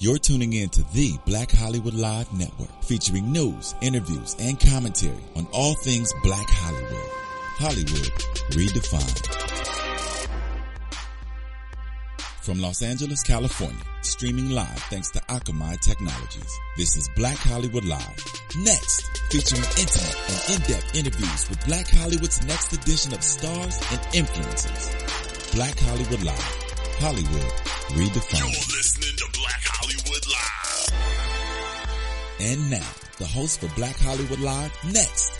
You're 0.00 0.18
tuning 0.18 0.52
in 0.52 0.68
to 0.68 0.84
the 0.92 1.18
Black 1.26 1.50
Hollywood 1.50 1.94
Live 1.94 2.32
Network, 2.32 2.70
featuring 2.84 3.32
news, 3.32 3.74
interviews, 3.80 4.36
and 4.38 4.58
commentary 4.60 5.24
on 5.34 5.48
all 5.52 5.74
things 5.74 6.12
Black 6.22 6.46
Hollywood. 6.48 7.10
Hollywood 7.58 8.12
redefined. 8.52 9.26
From 12.42 12.60
Los 12.60 12.80
Angeles, 12.80 13.24
California, 13.24 13.82
streaming 14.02 14.50
live 14.50 14.78
thanks 14.88 15.10
to 15.10 15.18
Akamai 15.22 15.80
Technologies. 15.80 16.56
This 16.76 16.94
is 16.96 17.10
Black 17.16 17.36
Hollywood 17.36 17.84
Live. 17.84 18.24
Next, 18.58 19.02
featuring 19.32 19.64
intimate 19.64 20.16
and 20.28 20.54
in-depth 20.54 20.94
interviews 20.94 21.50
with 21.50 21.66
Black 21.66 21.88
Hollywood's 21.88 22.46
next 22.46 22.72
edition 22.72 23.12
of 23.14 23.24
stars 23.24 23.80
and 23.90 24.00
influencers. 24.14 25.54
Black 25.56 25.76
Hollywood 25.76 26.22
Live. 26.22 26.64
Hollywood 27.00 27.52
redefined. 27.98 28.40
You're 28.40 28.76
listening 28.76 29.16
to 29.16 29.38
Black 29.40 29.67
Hollywood 30.08 30.26
Live. 30.26 30.88
And 32.40 32.70
now, 32.70 32.86
the 33.18 33.26
host 33.26 33.60
for 33.60 33.68
Black 33.74 33.96
Hollywood 33.96 34.40
Live, 34.40 34.72
next. 34.92 35.34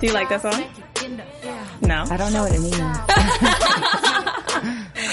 Do 0.00 0.06
you 0.06 0.12
like 0.12 0.28
that 0.30 0.42
song? 0.42 0.64
No. 1.82 2.04
I 2.10 2.16
don't 2.16 2.32
know 2.32 2.42
what 2.44 2.54
it 2.54 2.60
means. 2.60 2.76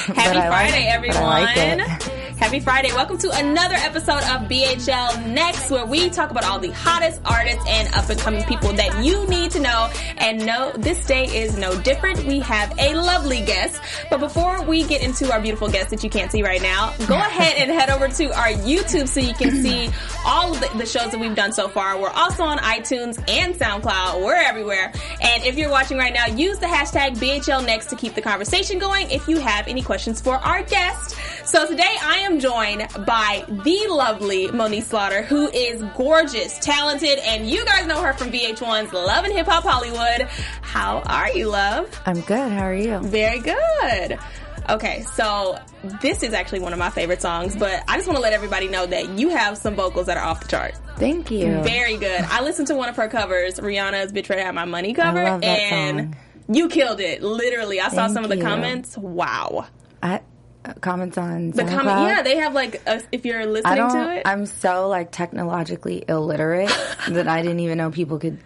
Happy 0.08 0.20
I 0.22 0.34
like 0.34 0.48
Friday, 0.48 0.88
it. 0.88 0.94
everyone. 0.94 1.18
But 1.18 1.23
I 1.23 1.44
like 1.44 1.58
it. 1.58 2.07
Happy 2.38 2.59
Friday. 2.59 2.90
Welcome 2.94 3.18
to 3.18 3.32
another 3.32 3.73
episode 3.73 4.20
of 4.20 4.48
BHL 4.48 5.34
Next, 5.34 5.72
where 5.72 5.88
we 5.88 6.08
talk 6.12 6.30
about 6.30 6.45
all 6.45 6.59
the 6.59 6.70
hottest 6.70 7.20
artists 7.26 7.66
and 7.68 7.91
up 7.95 8.08
and 8.09 8.20
coming 8.20 8.44
people 8.44 8.72
that 8.73 9.04
you 9.04 9.28
need 9.28 9.50
to 9.52 9.59
know. 9.59 9.90
And 10.18 10.45
no, 10.45 10.72
this 10.73 11.04
day 11.08 11.26
is 11.26 11.58
no 11.58 11.81
different. 11.81 12.23
We 12.26 12.40
have 12.42 12.78
a 12.78 12.94
lovely 12.94 13.42
guest. 13.42 13.81
But 14.12 14.20
before 14.20 14.62
we 14.62 14.84
get 14.84 15.02
into 15.02 15.31
our 15.34 15.42
beautiful 15.42 15.68
guest 15.68 15.90
that 15.90 16.04
you 16.04 16.12
can't 16.12 16.31
see 16.31 16.44
right 16.44 16.62
now, 16.62 16.94
go 17.08 17.16
ahead 17.17 17.58
and 17.58 17.72
head 17.72 17.89
over 17.89 18.08
to 18.08 18.25
our 18.38 18.50
YouTube 18.50 19.08
so 19.08 19.19
you 19.19 19.34
can 19.34 19.52
see 19.64 19.90
all 20.23 20.53
of 20.53 20.62
the, 20.62 20.78
the 20.78 20.86
shows 20.86 21.09
that 21.12 21.19
we've 21.19 21.36
done 21.36 21.52
so 21.52 21.67
far. 21.67 22.00
We're 22.00 22.12
also 22.12 22.44
on 22.44 22.59
iTunes 22.59 23.17
and 23.28 23.56
SoundCloud. 23.56 24.23
We're 24.23 24.36
everywhere. 24.36 24.94
And 25.22 25.44
if 25.44 25.58
you're 25.58 25.72
watching 25.72 25.97
right 25.97 26.14
now, 26.14 26.28
use 26.28 26.59
the 26.59 26.67
hashtag 26.67 27.17
BHL 27.17 27.66
Next 27.66 27.88
to 27.88 27.95
keep 27.95 28.14
the 28.14 28.22
conversation 28.22 28.78
going 28.78 29.09
if 29.09 29.28
you 29.28 29.40
have 29.40 29.67
any 29.67 29.81
questions 29.81 30.22
for 30.22 30.36
our 30.36 30.62
guest. 30.62 31.16
So 31.47 31.66
today 31.66 31.95
I 32.02 32.17
am 32.17 32.27
joined 32.39 32.88
by 33.06 33.45
the 33.47 33.86
lovely 33.89 34.52
Monique 34.52 34.83
Slaughter, 34.83 35.22
who 35.23 35.47
is 35.50 35.81
gorgeous, 35.95 36.59
talented, 36.59 37.19
and 37.19 37.50
you 37.50 37.66
guys 37.66 37.88
know 37.88 38.02
her 38.02 38.14
from 38.14 38.30
VH1's 38.31 38.92
Love 38.94 39.23
and 39.25 39.34
Hip 39.34 39.47
Hop 39.47 39.64
Hollywood. 39.64 40.28
How 40.61 41.00
are 41.06 41.31
you, 41.31 41.47
love? 41.50 41.89
I'm 42.06 42.22
good. 42.22 42.52
How 42.52 42.66
are 42.66 42.75
you? 42.75 43.00
Very 43.00 43.39
good. 43.39 44.19
Okay, 44.69 45.03
so 45.14 45.58
this 46.02 46.23
is 46.23 46.34
actually 46.34 46.59
one 46.59 46.73
of 46.73 46.80
my 46.80 46.89
favorite 46.89 47.22
songs, 47.22 47.56
but 47.56 47.81
I 47.88 47.95
just 47.95 48.08
want 48.08 48.17
to 48.17 48.22
let 48.22 48.34
everybody 48.34 48.67
know 48.67 48.86
that 48.86 49.08
you 49.17 49.30
have 49.30 49.58
some 49.58 49.75
vocals 49.75 50.08
that 50.08 50.17
are 50.17 50.23
off 50.25 50.41
the 50.41 50.47
chart. 50.50 50.75
Thank 50.97 51.31
you. 51.31 51.62
Very 51.62 51.95
good. 51.95 52.22
I 52.22 52.44
listened 52.44 52.67
to 52.67 52.75
one 52.75 52.89
of 52.89 52.97
her 52.97 53.08
covers, 53.08 53.59
Rihanna's 53.59 54.12
Bitch 54.12 54.28
Better 54.28 54.44
Have 54.44 54.53
My 54.56 54.66
Money 54.66 54.94
cover, 54.94 55.19
and 55.41 56.00
song. 56.00 56.16
you 56.53 56.67
killed 56.67 57.00
it. 57.00 57.23
Literally, 57.23 57.80
I 57.80 57.88
saw 57.88 57.95
Thank 58.08 58.14
some 58.14 58.23
of 58.25 58.30
the 58.30 58.38
you. 58.38 58.44
comments. 58.44 58.97
Wow. 58.97 59.67
I, 60.03 60.19
comments 60.82 61.18
on 61.18 61.52
The 61.52 61.64
comment, 61.64 62.08
yeah, 62.08 62.22
they 62.22 62.38
have 62.38 62.54
like, 62.54 62.82
a, 62.86 63.02
if 63.12 63.26
you're 63.26 63.46
listening 63.46 63.90
to 63.90 64.18
it. 64.18 64.23
I'm 64.26 64.46
so 64.46 64.88
like 64.88 65.12
technologically 65.12 66.04
illiterate 66.08 66.70
that 67.09 67.28
I 67.28 67.42
didn't 67.42 67.59
even 67.62 67.78
know 67.78 67.92
people 67.92 68.20
could 68.20 68.40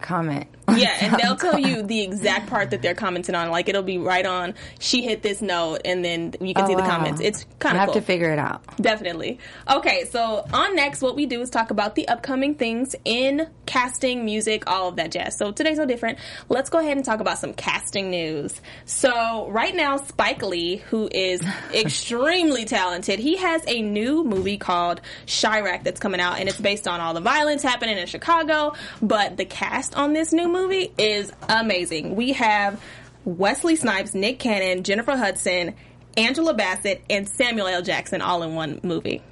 comment. 0.00 0.48
Yeah, 0.76 0.96
and 1.00 1.14
they'll 1.20 1.36
tell 1.36 1.58
you 1.58 1.82
the 1.82 2.00
exact 2.02 2.48
part 2.48 2.70
that 2.70 2.82
they're 2.82 2.94
commenting 2.94 3.34
on. 3.34 3.50
Like 3.50 3.68
it'll 3.68 3.82
be 3.82 3.98
right 3.98 4.24
on. 4.26 4.54
She 4.78 5.02
hit 5.02 5.22
this 5.22 5.42
note, 5.42 5.80
and 5.84 6.04
then 6.04 6.34
you 6.40 6.54
can 6.54 6.64
Oh, 6.64 6.68
see 6.68 6.74
the 6.74 6.82
wow. 6.82 6.88
comments. 6.90 7.20
It's 7.20 7.44
kind 7.58 7.76
of 7.76 7.78
I 7.78 7.80
have 7.84 7.86
cool. 7.88 7.94
to 7.94 8.00
figure 8.02 8.32
it 8.32 8.38
out. 8.38 8.62
Definitely. 8.80 9.38
Okay, 9.70 10.04
so 10.10 10.44
on 10.52 10.74
next, 10.76 11.02
what 11.02 11.16
we 11.16 11.26
do 11.26 11.40
is 11.40 11.50
talk 11.50 11.70
about 11.70 11.94
the 11.94 12.08
upcoming 12.08 12.54
things 12.54 12.94
in 13.04 13.48
casting, 13.66 14.24
music, 14.24 14.68
all 14.70 14.88
of 14.88 14.96
that 14.96 15.10
jazz. 15.12 15.36
So 15.38 15.52
today's 15.52 15.78
no 15.78 15.86
different. 15.86 16.18
Let's 16.48 16.70
go 16.70 16.78
ahead 16.78 16.96
and 16.96 17.04
talk 17.04 17.20
about 17.20 17.38
some 17.38 17.52
casting 17.54 18.10
news. 18.10 18.60
So 18.84 19.48
right 19.50 19.74
now, 19.74 19.96
Spike 19.98 20.42
Lee, 20.42 20.76
who 20.76 21.08
is 21.12 21.40
extremely 21.74 22.64
talented, 22.64 23.18
he 23.18 23.36
has 23.36 23.62
a 23.66 23.82
new 23.82 24.24
movie 24.24 24.56
called 24.58 25.00
Chi-Raq 25.26 25.84
that's 25.84 26.00
coming 26.00 26.20
out, 26.20 26.38
and 26.38 26.48
it's 26.48 26.60
based 26.60 26.88
on 26.88 27.00
all 27.00 27.14
the 27.14 27.20
violence 27.20 27.62
happening 27.62 27.98
in 27.98 28.06
Chicago. 28.06 28.74
But 29.00 29.36
the 29.36 29.44
cast 29.44 29.94
on 29.96 30.12
this 30.12 30.32
new 30.32 30.48
movie 30.48 30.61
is 30.70 31.32
amazing. 31.48 32.14
We 32.14 32.32
have 32.32 32.80
Wesley 33.24 33.76
Snipes, 33.76 34.14
Nick 34.14 34.38
Cannon, 34.38 34.84
Jennifer 34.84 35.16
Hudson, 35.16 35.74
Angela 36.16 36.54
Bassett, 36.54 37.02
and 37.10 37.28
Samuel 37.28 37.66
L. 37.66 37.82
Jackson 37.82 38.20
all 38.20 38.42
in 38.42 38.54
one 38.54 38.80
movie. 38.82 39.22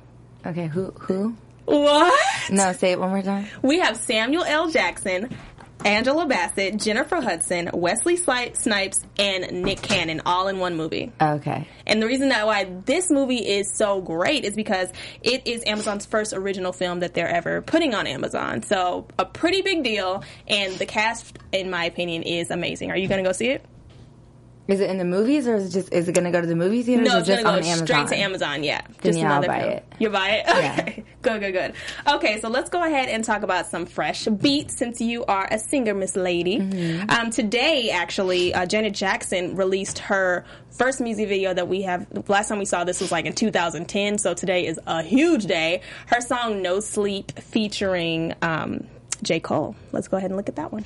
Okay, 0.45 0.67
who 0.67 0.91
who? 0.99 1.37
What? 1.67 2.51
No, 2.51 2.73
say 2.73 2.93
it 2.93 2.99
one 3.01 3.11
more 3.11 3.23
time. 3.23 3.47
We 3.63 3.79
have 3.79 3.97
Samuel 3.97 4.45
L. 4.45 4.71
Jackson, 4.71 5.31
Angela 5.85 6.27
Bassett, 6.27 6.79
Jennifer 6.79 7.21
Hudson, 7.21 7.71
Wesley 7.73 8.17
Snipes, 8.17 9.05
and 9.19 9.63
Nick 9.65 9.81
Cannon 9.83 10.23
all 10.27 10.49
in 10.49 10.59
one 10.59 10.77
movie. 10.77 11.11
Okay. 11.21 11.67
And 11.87 12.03
the 12.03 12.07
reason 12.07 12.29
that 12.29 12.47
why 12.47 12.65
this 12.85 13.11
movie 13.11 13.49
is 13.49 13.73
so 13.75 14.01
great 14.01 14.45
is 14.45 14.55
because 14.55 14.93
it 15.23 15.47
is 15.47 15.63
Amazon's 15.67 16.07
first 16.07 16.33
original 16.33 16.73
film 16.73 17.01
that 17.01 17.15
they're 17.15 17.29
ever 17.29 17.63
putting 17.63 17.95
on 17.95 18.07
Amazon. 18.07 18.63
So 18.63 19.09
a 19.19 19.25
pretty 19.25 19.63
big 19.63 19.83
deal, 19.83 20.23
and 20.47 20.75
the 20.75 20.87
cast, 20.87 21.39
in 21.53 21.71
my 21.71 21.87
opinion, 21.87 22.23
is 22.23 22.51
amazing. 22.51 22.91
Are 22.91 22.97
you 22.97 23.09
going 23.09 23.23
to 23.23 23.29
go 23.29 23.33
see 23.33 23.49
it? 23.49 23.65
Is 24.69 24.79
it 24.79 24.89
in 24.89 24.99
the 24.99 25.05
movies 25.05 25.49
or 25.49 25.57
is 25.57 25.67
it 25.69 25.71
just 25.81 25.93
is 25.93 26.09
it 26.09 26.13
going 26.15 26.27
to 26.27 26.31
go 26.31 26.41
to 26.41 26.47
the 26.47 26.55
movie 26.55 26.85
theaters 26.85 27.09
No, 27.09 27.19
it's 27.19 27.27
just 27.27 27.43
gonna 27.43 27.57
on 27.57 27.63
go 27.63 27.69
Amazon? 27.69 27.87
straight 27.87 28.09
to 28.09 28.17
Amazon. 28.23 28.63
Yeah, 28.63 28.83
Then 29.03 29.13
just 29.13 29.19
yeah, 29.19 29.25
I'll 29.25 29.33
another 29.43 29.47
buy 29.49 29.61
film. 29.61 29.73
it. 29.73 29.85
You 29.99 30.11
buy 30.11 30.29
it? 30.29 30.45
Yeah. 30.47 30.77
Okay, 30.79 31.05
good, 31.23 31.41
good, 31.41 31.53
good. 31.53 31.73
Okay, 32.07 32.41
so 32.41 32.49
let's 32.49 32.71
go 32.71 32.85
ahead 32.85 33.09
and 33.09 33.25
talk 33.25 33.43
about 33.43 33.67
some 33.67 33.85
fresh 33.85 34.27
beats 34.27 34.77
since 34.77 35.01
you 35.01 35.25
are 35.25 35.49
a 35.51 35.59
singer, 35.59 35.93
Miss 35.93 36.15
Lady. 36.15 36.59
Mm-hmm. 36.61 37.11
Um, 37.11 37.31
today, 37.31 37.91
actually, 37.91 38.55
uh, 38.55 38.65
Janet 38.65 38.95
Jackson 38.95 39.57
released 39.57 39.99
her 39.99 40.45
first 40.71 41.01
music 41.01 41.27
video 41.29 41.53
that 41.53 41.67
we 41.67 41.83
have. 41.83 42.07
Last 42.29 42.49
time 42.49 42.61
we 42.61 42.65
saw 42.65 42.85
this 42.85 43.01
was 43.01 43.11
like 43.11 43.27
in 43.27 43.33
2010, 43.33 44.19
so 44.19 44.35
today 44.35 44.67
is 44.67 44.79
a 44.87 45.03
huge 45.03 45.47
day. 45.47 45.81
Her 46.07 46.21
song 46.21 46.63
"No 46.63 46.79
Sleep" 46.79 47.33
featuring 47.41 48.35
um, 48.41 48.87
J. 49.25 49.41
Cole. 49.41 49.75
Let's 49.91 50.07
go 50.07 50.17
ahead 50.17 50.31
and 50.31 50.37
look 50.37 50.49
at 50.49 50.55
that 50.57 50.71
one. 50.73 50.85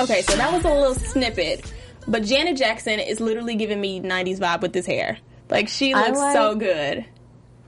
Okay, 0.00 0.22
so 0.22 0.36
that 0.36 0.52
was 0.52 0.64
a 0.64 0.68
little 0.72 0.94
snippet, 0.94 1.72
but 2.06 2.22
Janet 2.22 2.56
Jackson 2.56 3.00
is 3.00 3.20
literally 3.20 3.56
giving 3.56 3.80
me 3.80 4.00
90s 4.00 4.38
vibe 4.38 4.60
with 4.60 4.72
this 4.72 4.86
hair. 4.86 5.18
Like 5.50 5.68
she 5.68 5.94
looks 5.94 6.18
like- 6.18 6.32
so 6.34 6.54
good. 6.54 7.04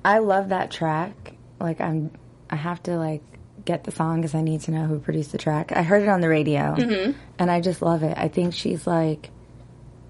I 0.05 0.19
love 0.19 0.49
that 0.51 0.71
track. 0.71 1.35
Like 1.61 1.81
I'm, 1.81 2.11
I 2.49 2.57
have 2.57 2.83
to 2.85 2.97
like 2.97 3.23
get 3.65 3.85
the 3.85 3.91
song 3.91 4.17
because 4.21 4.35
I 4.35 4.41
need 4.43 4.63
to 4.63 4.71
know 4.71 4.87
who 4.87 4.99
produced 4.99 5.33
the 5.33 5.39
track. 5.39 5.73
I 5.73 5.83
heard 5.83 6.03
it 6.03 6.09
on 6.09 6.21
the 6.21 6.29
radio, 6.29 6.75
Mm-hmm. 6.75 7.13
and 7.39 7.51
I 7.51 7.61
just 7.61 7.83
love 7.83 8.03
it. 8.03 8.17
I 8.17 8.29
think 8.29 8.55
she's 8.55 8.87
like, 8.87 9.31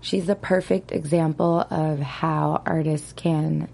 she's 0.01 0.27
the 0.27 0.37
perfect 0.37 0.93
example 0.93 1.61
of 1.71 1.99
how 1.99 2.63
artists 2.65 3.13
can 3.15 3.69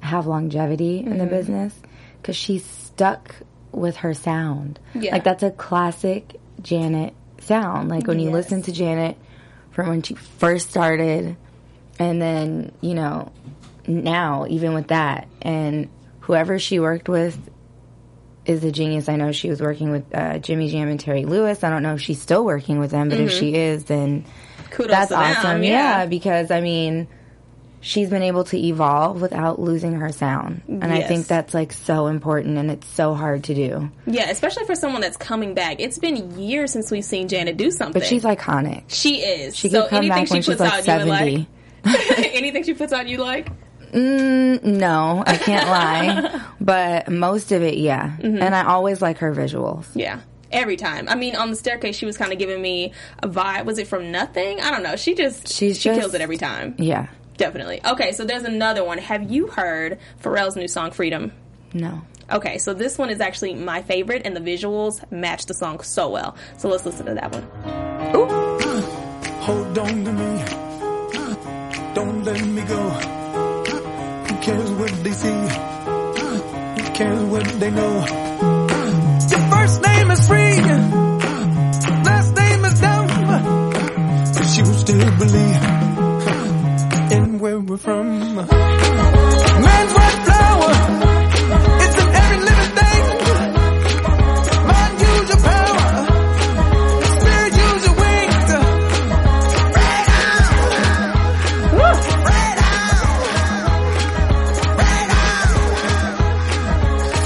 have 0.00 0.26
longevity 0.26 0.98
in 0.98 1.06
Mm-hmm. 1.06 1.18
the 1.18 1.26
business 1.26 1.74
because 2.20 2.36
she's 2.36 2.64
stuck 2.64 3.34
with 3.72 3.96
her 3.98 4.14
sound. 4.14 4.78
Yeah. 4.94 5.12
Like 5.12 5.24
that's 5.24 5.42
a 5.42 5.50
classic 5.50 6.36
Janet 6.60 7.14
sound. 7.42 7.88
Like 7.88 8.06
when 8.06 8.18
you 8.18 8.30
listen 8.30 8.62
to 8.62 8.72
Janet 8.72 9.16
from 9.70 9.88
when 9.88 10.02
she 10.02 10.14
first 10.14 10.70
started, 10.70 11.36
and 11.98 12.20
then 12.20 12.72
you 12.80 12.94
know 12.94 13.32
now 13.86 14.46
even 14.48 14.74
with 14.74 14.88
that. 14.88 15.28
And 15.40 15.88
whoever 16.20 16.58
she 16.58 16.78
worked 16.80 17.08
with 17.08 17.38
is 18.44 18.64
a 18.64 18.72
genius. 18.72 19.08
I 19.08 19.16
know 19.16 19.32
she 19.32 19.48
was 19.48 19.60
working 19.60 19.90
with 19.90 20.04
uh, 20.14 20.38
jimmy 20.38 20.68
jam 20.68 20.88
and 20.88 20.98
terry 20.98 21.24
lewis. 21.24 21.62
I 21.62 21.70
don't 21.70 21.82
know 21.82 21.94
if 21.94 22.00
she's 22.00 22.20
still 22.20 22.44
working 22.44 22.78
with 22.78 22.90
them 22.90 23.08
but 23.08 23.20
if 23.20 23.30
she 23.30 23.54
is 23.54 23.84
then 23.84 24.24
Kudos 24.70 24.90
that's 24.90 25.12
awesome. 25.12 25.62
Yeah. 25.62 25.70
yeah 25.70 26.06
because 26.06 26.50
i 26.50 26.60
mean 26.60 27.06
she's 27.82 28.08
been 28.08 28.22
able 28.22 28.44
to 28.44 28.56
evolve 28.56 29.20
without 29.20 29.58
losing 29.58 29.92
her 29.96 30.10
sound. 30.10 30.62
And 30.68 30.84
I 30.84 31.02
think 31.02 31.26
that's 31.26 31.52
like 31.52 31.72
so 31.74 32.06
important 32.06 32.56
and 32.56 32.70
it's 32.70 32.86
so 32.88 33.12
hard 33.12 33.44
to 33.44 33.54
do. 33.54 33.90
Yeah, 34.06 34.30
especially 34.30 34.64
for 34.64 34.74
someone 34.74 35.02
that's 35.02 35.18
coming 35.18 35.52
back. 35.52 35.80
It's 35.80 35.98
been 35.98 36.38
years 36.38 36.72
since 36.72 36.90
we've 36.90 37.04
seen 37.04 37.28
Janet 37.28 37.58
do 37.58 37.70
something. 37.70 38.00
But 38.00 38.06
she's 38.08 38.22
iconic. 38.22 38.84
she 38.88 39.16
is. 39.20 39.54
She 39.54 39.68
so 39.68 39.84
anything 39.86 40.08
back 40.08 40.28
she 40.28 40.40
puts 40.42 40.60
like 40.60 40.72
out, 40.72 40.76
you 40.78 40.82
70. 40.84 41.10
like. 41.84 42.18
anything 42.34 42.62
she 42.62 42.72
puts 42.74 42.92
out, 42.92 43.08
you 43.08 43.18
like. 43.18 43.50
Mm, 43.92 44.62
no, 44.62 45.22
I 45.26 45.36
can't 45.36 45.68
lie. 45.68 46.40
But 46.60 47.10
most 47.10 47.52
of 47.52 47.62
it, 47.62 47.76
yeah. 47.76 48.16
Mm-hmm. 48.16 48.40
And 48.40 48.54
I 48.54 48.64
always 48.64 49.02
like 49.02 49.18
her 49.18 49.34
visuals. 49.34 49.84
Yeah. 49.94 50.20
Every 50.50 50.76
time. 50.76 51.08
I 51.08 51.14
mean, 51.14 51.34
on 51.34 51.50
the 51.50 51.56
staircase, 51.56 51.96
she 51.96 52.06
was 52.06 52.16
kind 52.16 52.32
of 52.32 52.38
giving 52.38 52.60
me 52.60 52.92
a 53.22 53.28
vibe. 53.28 53.64
Was 53.64 53.78
it 53.78 53.86
from 53.86 54.10
nothing? 54.12 54.60
I 54.60 54.70
don't 54.70 54.82
know. 54.82 54.96
She 54.96 55.14
just 55.14 55.48
She's 55.48 55.78
she 55.80 55.88
just- 55.88 56.00
kills 56.00 56.14
it 56.14 56.20
every 56.20 56.36
time. 56.36 56.74
Yeah. 56.78 57.08
Definitely. 57.36 57.80
Okay, 57.84 58.12
so 58.12 58.24
there's 58.24 58.44
another 58.44 58.84
one. 58.84 58.98
Have 58.98 59.30
you 59.30 59.46
heard 59.48 59.98
Pharrell's 60.22 60.56
new 60.56 60.68
song 60.68 60.90
"Freedom"? 60.90 61.32
No. 61.72 62.02
Okay, 62.30 62.58
so 62.58 62.72
this 62.72 62.98
one 62.98 63.10
is 63.10 63.20
actually 63.20 63.54
my 63.54 63.82
favorite, 63.82 64.22
and 64.24 64.36
the 64.36 64.40
visuals 64.40 65.02
match 65.10 65.46
the 65.46 65.54
song 65.54 65.80
so 65.80 66.08
well. 66.08 66.36
So 66.58 66.68
let's 66.68 66.84
listen 66.86 67.06
to 67.06 67.14
that 67.14 67.32
one. 67.32 67.42
Hold 69.42 69.78
on 69.78 70.04
to 70.04 70.12
me. 70.12 70.44
Don't 71.94 72.24
let 72.24 72.40
me 72.44 72.62
go. 72.62 72.90
Who 74.28 74.36
cares 74.40 74.70
what 74.70 75.04
they 75.04 75.12
see? 75.12 75.28
Who 75.28 76.90
cares 76.94 77.22
what 77.24 77.44
they 77.60 77.70
know? 77.70 78.06
Your 79.30 79.42
first 79.50 79.82
name 79.82 80.10
is 80.10 80.26
free. 80.28 80.60
Last 82.08 82.34
name 82.34 82.64
is 82.64 82.80
dumb. 82.80 83.06
But 84.34 84.56
you 84.56 84.64
still 84.64 85.10
believe 85.18 85.62
in 85.64 85.71
where 87.42 87.58
we're 87.58 87.76
from. 87.76 88.06
Man's 88.08 89.92
white 89.98 90.20
flower. 90.26 90.72
It's 91.82 91.96
in 92.02 92.08
every 92.22 92.38
living 92.48 92.72
thing. 92.78 93.04
Mind 94.68 94.94
use 95.00 95.28
your 95.32 95.42
power. 95.50 95.86
Spirit 97.18 97.52
use 97.66 97.84
your 97.86 97.96
wings. 98.02 98.48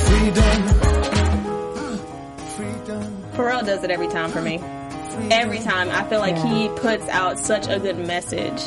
Freedom. 0.06 0.62
Freedom. 2.56 3.24
Pharrell 3.34 3.64
does 3.66 3.82
it 3.84 3.90
every 3.90 4.08
time 4.08 4.30
for 4.30 4.40
me. 4.40 4.60
Every 5.30 5.58
time, 5.58 5.88
I 5.90 6.04
feel 6.08 6.20
like 6.20 6.36
Yeah. 6.36 6.46
he 6.54 6.68
puts 6.68 7.08
out 7.08 7.38
such 7.38 7.66
a 7.68 7.78
good 7.78 7.98
message. 7.98 8.62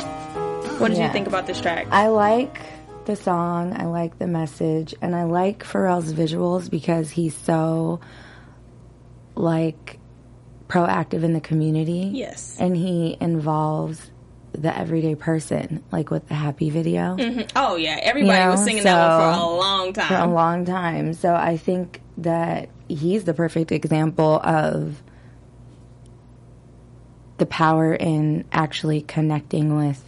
What 0.80 0.90
did 0.92 0.98
you 0.98 1.10
think 1.10 1.28
about 1.28 1.46
this 1.48 1.60
track? 1.60 1.88
I 1.92 2.08
like 2.08 2.62
the 3.06 3.16
song, 3.16 3.74
I 3.80 3.86
like 3.86 4.18
the 4.20 4.28
message, 4.28 4.96
and 5.02 5.16
I 5.16 5.24
like 5.24 5.64
Pharrell's 5.64 6.14
visuals 6.14 6.70
because 6.70 7.10
he's 7.10 7.36
so 7.36 8.00
like 9.36 10.00
proactive 10.68 11.24
in 11.24 11.34
the 11.34 11.42
community. 11.42 12.12
Yes. 12.14 12.56
And 12.60 12.78
he 12.78 13.18
involves 13.20 14.10
the 14.54 14.76
everyday 14.76 15.16
person, 15.16 15.84
like 15.92 16.12
with 16.12 16.28
the 16.28 16.34
happy 16.36 16.70
video. 16.70 17.16
Mm-hmm. 17.16 17.42
Oh 17.56 17.76
yeah, 17.76 18.00
everybody 18.02 18.38
You 18.38 18.46
know, 18.46 18.52
was 18.52 18.64
singing 18.64 18.84
that 18.84 19.20
one 19.20 19.34
for 19.34 19.40
a 19.40 19.46
long 19.46 19.94
time. 19.94 20.08
for 20.08 20.16
a 20.16 20.28
long 20.28 20.66
time. 20.66 21.14
So 21.14 21.34
I 21.34 21.58
think 21.58 22.02
that 22.20 22.70
he's 22.88 23.24
the 23.24 23.34
perfect 23.34 23.72
example 23.72 24.40
of 24.44 25.02
the 27.38 27.46
power 27.46 27.94
in 27.94 28.46
actually 28.52 29.02
connecting 29.02 29.76
with 29.78 30.04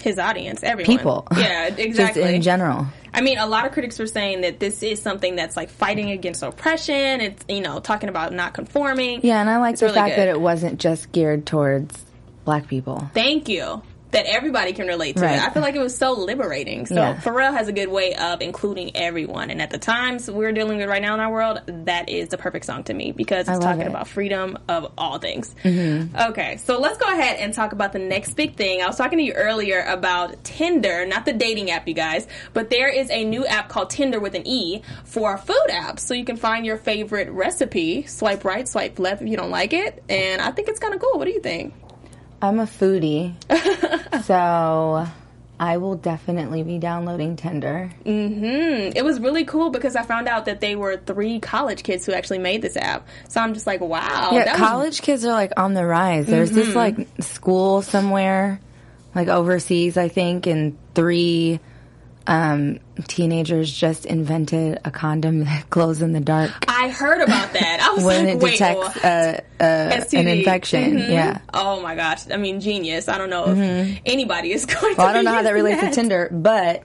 His 0.00 0.18
audience, 0.18 0.62
everyone. 0.62 0.96
people. 0.96 1.28
Yeah, 1.36 1.68
Just 1.68 1.80
exactly. 1.80 2.34
in 2.34 2.42
general. 2.42 2.86
I 3.14 3.20
mean, 3.20 3.36
a 3.38 3.46
lot 3.46 3.66
of 3.66 3.72
critics 3.72 3.98
were 3.98 4.06
saying 4.06 4.40
that 4.40 4.58
this 4.58 4.82
is 4.82 5.00
something 5.02 5.36
that's 5.36 5.56
like 5.56 5.68
fighting 5.70 6.10
against 6.10 6.42
oppression. 6.42 7.20
It's 7.20 7.44
you 7.48 7.60
know 7.60 7.78
talking 7.80 8.08
about 8.08 8.32
not 8.32 8.54
conforming. 8.54 9.20
Yeah, 9.22 9.40
and 9.40 9.50
I 9.50 9.58
like 9.58 9.72
It's 9.74 9.80
the 9.80 9.86
really 9.86 9.98
fact 9.98 10.16
good. 10.16 10.22
that 10.22 10.28
it 10.28 10.40
wasn't 10.40 10.80
just 10.80 11.12
geared 11.12 11.44
towards 11.46 12.04
black 12.44 12.66
people. 12.68 13.08
Thank 13.14 13.48
you. 13.48 13.82
That 14.12 14.26
everybody 14.26 14.72
can 14.72 14.86
relate 14.86 15.16
to 15.16 15.22
Right. 15.22 15.38
I 15.38 15.50
feel 15.50 15.62
like 15.62 15.74
it 15.74 15.80
was 15.80 15.96
so 15.96 16.12
liberating. 16.12 16.86
So 16.86 16.94
Yeah. 16.94 17.16
Pharrell 17.16 17.52
has 17.52 17.68
a 17.68 17.72
good 17.72 17.88
way 17.88 18.14
of 18.14 18.40
including 18.40 18.96
everyone. 18.96 19.50
And 19.50 19.60
at 19.60 19.70
the 19.70 19.78
times 19.78 20.30
we're 20.30 20.52
dealing 20.52 20.78
with 20.78 20.88
right 20.88 21.02
now 21.02 21.14
in 21.14 21.20
our 21.20 21.32
world, 21.32 21.60
that 21.66 22.08
is 22.08 22.28
the 22.28 22.38
perfect 22.38 22.66
song 22.66 22.84
to 22.84 22.94
me 22.94 23.12
because 23.12 23.48
it's 23.48 23.58
talking 23.58 23.80
it. 23.80 23.84
Mm-hmm. 23.84 23.94
about 23.94 24.08
freedom 24.08 24.58
of 24.68 24.92
all 24.96 25.18
things. 25.18 25.54
Okay, 25.64 26.56
so 26.58 26.78
let's 26.78 26.98
go 26.98 27.06
ahead 27.06 27.38
and 27.40 27.52
talk 27.52 27.72
about 27.72 27.92
the 27.92 27.98
next 27.98 28.34
big 28.34 28.56
thing. 28.56 28.82
I 28.82 28.86
was 28.86 28.96
talking 28.96 29.18
to 29.18 29.24
you 29.24 29.32
earlier 29.32 29.80
about 29.80 30.44
Tinder, 30.44 31.06
not 31.06 31.24
the 31.24 31.32
dating 31.32 31.70
app, 31.70 31.88
you 31.88 31.94
guys, 31.94 32.26
but 32.52 32.70
there 32.70 32.88
is 32.88 33.10
a 33.10 33.24
new 33.24 33.44
app 33.46 33.68
called 33.68 33.90
Tender 33.90 34.20
with 34.20 34.34
an 34.34 34.46
E 34.46 34.82
for 35.04 35.36
food 35.38 35.68
apps. 35.70 36.00
So 36.00 36.14
you 36.14 36.24
can 36.24 36.36
find 36.36 36.66
your 36.66 36.76
favorite 36.76 37.30
recipe, 37.30 38.04
swipe 38.06 38.44
right, 38.44 38.68
swipe 38.68 38.98
left 38.98 39.22
if 39.22 39.28
you 39.28 39.36
don't 39.36 39.50
like 39.50 39.72
it. 39.72 40.02
And 40.08 40.40
I 40.42 40.50
think 40.50 40.68
it's 40.68 40.78
kind 40.80 40.94
of 40.94 41.00
cool. 41.00 41.18
What 41.18 41.24
do 41.24 41.30
you 41.30 41.40
think? 41.40 41.74
I'm 42.42 42.58
a 42.58 42.64
foodie, 42.64 43.34
so 44.24 45.06
I 45.60 45.76
will 45.76 45.94
definitely 45.94 46.64
be 46.64 46.78
downloading 46.78 47.36
Tender. 47.36 47.92
Mm-hmm. 48.04 48.96
It 48.96 49.04
was 49.04 49.20
really 49.20 49.44
cool 49.44 49.70
because 49.70 49.94
I 49.94 50.02
found 50.02 50.26
out 50.26 50.46
that 50.46 50.60
they 50.60 50.74
were 50.74 50.96
three 50.96 51.38
college 51.38 51.84
kids 51.84 52.04
who 52.04 52.12
actually 52.12 52.40
made 52.40 52.60
this 52.62 52.76
app. 52.76 53.06
So 53.28 53.40
I'm 53.40 53.54
just 53.54 53.66
like, 53.66 53.80
wow. 53.80 54.30
Yeah, 54.32 54.44
that 54.44 54.58
was- 54.58 54.68
college 54.68 55.02
kids 55.02 55.24
are 55.24 55.30
like 55.32 55.52
on 55.56 55.74
the 55.74 55.86
rise. 55.86 56.26
There's 56.26 56.50
this 56.50 56.74
like 56.74 57.06
school 57.20 57.80
somewhere, 57.82 58.60
like 59.14 59.28
overseas, 59.28 59.96
I 59.96 60.08
think, 60.08 60.48
and 60.48 60.76
three 60.94 61.60
um, 62.26 62.78
teenagers 63.08 63.72
just 63.72 64.06
invented 64.06 64.78
a 64.84 64.90
condom 64.90 65.40
that 65.44 65.68
glows 65.70 66.02
in 66.02 66.12
the 66.12 66.20
dark 66.20 66.50
I 66.68 66.88
heard 66.88 67.20
about 67.20 67.52
that. 67.52 67.80
I 67.80 67.94
was 67.94 68.04
when 68.04 68.26
like, 68.26 68.34
it 68.34 68.42
wait, 68.42 68.50
detects 68.52 69.04
uh, 69.04 69.40
uh, 69.60 70.04
an 70.12 70.26
infection. 70.26 70.96
Mhm. 70.98 71.10
Yeah. 71.10 71.38
Oh 71.54 71.80
my 71.80 71.94
gosh. 71.94 72.28
I 72.30 72.36
mean, 72.36 72.60
genius. 72.60 73.08
I 73.08 73.18
don't 73.18 73.30
know 73.30 73.44
if 73.48 74.00
anybody 74.04 74.52
is 74.52 74.66
going 74.66 74.94
to. 74.94 74.98
Well, 74.98 75.06
I 75.06 75.12
don't 75.12 75.24
know 75.24 75.32
how 75.32 75.42
that 75.42 75.52
relates 75.52 75.80
to 75.80 75.90
Tinder, 75.90 76.28
but 76.32 76.82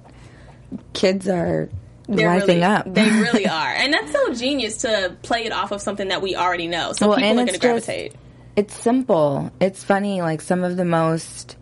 kids 0.94 1.28
are 1.28 1.69
They're 2.07 2.28
wiping 2.28 2.48
really, 2.48 2.63
up. 2.63 2.94
They 2.94 3.10
really 3.10 3.48
are. 3.48 3.74
And 3.74 3.92
that's 3.94 4.12
so 4.12 4.33
genius 4.33 4.78
to 4.78 5.16
play 5.24 5.45
it 5.45 5.51
off 5.51 5.72
of 5.72 5.81
something 5.81 6.10
that 6.10 6.22
we 6.22 6.36
already 6.36 6.68
know. 6.68 6.94
So 6.94 7.10
Well, 7.10 7.18
people 7.18 7.31
are 7.31 7.45
going 7.45 7.48
to 7.48 7.60
gravitate. 7.60 8.13
It's 8.56 8.74
simple. 8.75 9.51
It's 9.60 9.83
funny. 9.83 10.22
Like 10.22 10.42
some 10.42 10.63
of 10.63 10.78
the 10.78 10.86
most, 10.86 11.56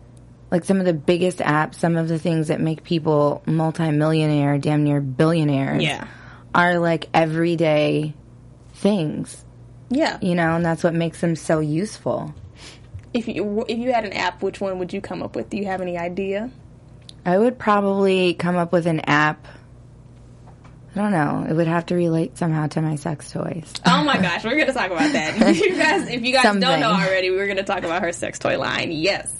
like 0.50 0.64
some 0.64 0.78
of 0.80 0.86
the 0.86 0.92
biggest 0.94 1.38
apps, 1.38 1.74
some 1.76 1.96
of 1.96 2.08
the 2.08 2.18
things 2.18 2.48
that 2.48 2.60
make 2.60 2.84
people 2.84 3.42
multimillionaire, 3.46 4.58
damn 4.58 4.84
near 4.84 5.00
billionaires, 5.00 5.82
Yeah. 5.82 6.06
are 6.54 6.78
like 6.78 7.08
everyday 7.12 8.14
things, 8.74 9.44
Yeah. 9.90 10.18
you 10.20 10.34
know, 10.34 10.54
and 10.56 10.64
that's 10.64 10.84
what 10.84 10.94
makes 10.94 11.20
them 11.20 11.36
so 11.36 11.60
useful. 11.60 12.34
If 13.12 13.26
you 13.28 13.64
if 13.68 13.78
you 13.78 13.92
had 13.92 14.04
an 14.04 14.12
app, 14.12 14.42
which 14.42 14.60
one 14.60 14.78
would 14.78 14.92
you 14.92 15.00
come 15.00 15.22
up 15.22 15.34
with? 15.36 15.48
Do 15.50 15.56
you 15.56 15.64
have 15.66 15.80
any 15.80 15.96
idea? 15.98 16.50
I 17.24 17.38
would 17.38 17.58
probably 17.58 18.34
come 18.34 18.56
up 18.56 18.72
with 18.72 18.86
an 18.86 19.00
app. 19.00 19.46
I 20.96 21.00
don't 21.02 21.12
know. 21.12 21.46
It 21.46 21.52
would 21.52 21.66
have 21.66 21.84
to 21.86 21.94
relate 21.94 22.38
somehow 22.38 22.68
to 22.68 22.80
my 22.80 22.96
sex 22.96 23.30
toys. 23.30 23.70
Oh 23.84 24.02
my 24.02 24.16
gosh, 24.16 24.44
we're 24.44 24.56
gonna 24.58 24.72
talk 24.72 24.86
about 24.90 25.12
that. 25.12 25.36
you 25.56 25.76
guys, 25.76 26.08
if 26.08 26.22
you 26.24 26.32
guys 26.32 26.44
don't 26.44 26.60
know 26.60 26.90
already, 26.90 27.30
we're 27.30 27.46
gonna 27.46 27.64
talk 27.64 27.80
about 27.80 28.00
her 28.00 28.12
sex 28.12 28.38
toy 28.38 28.58
line. 28.58 28.92
Yes. 28.92 29.30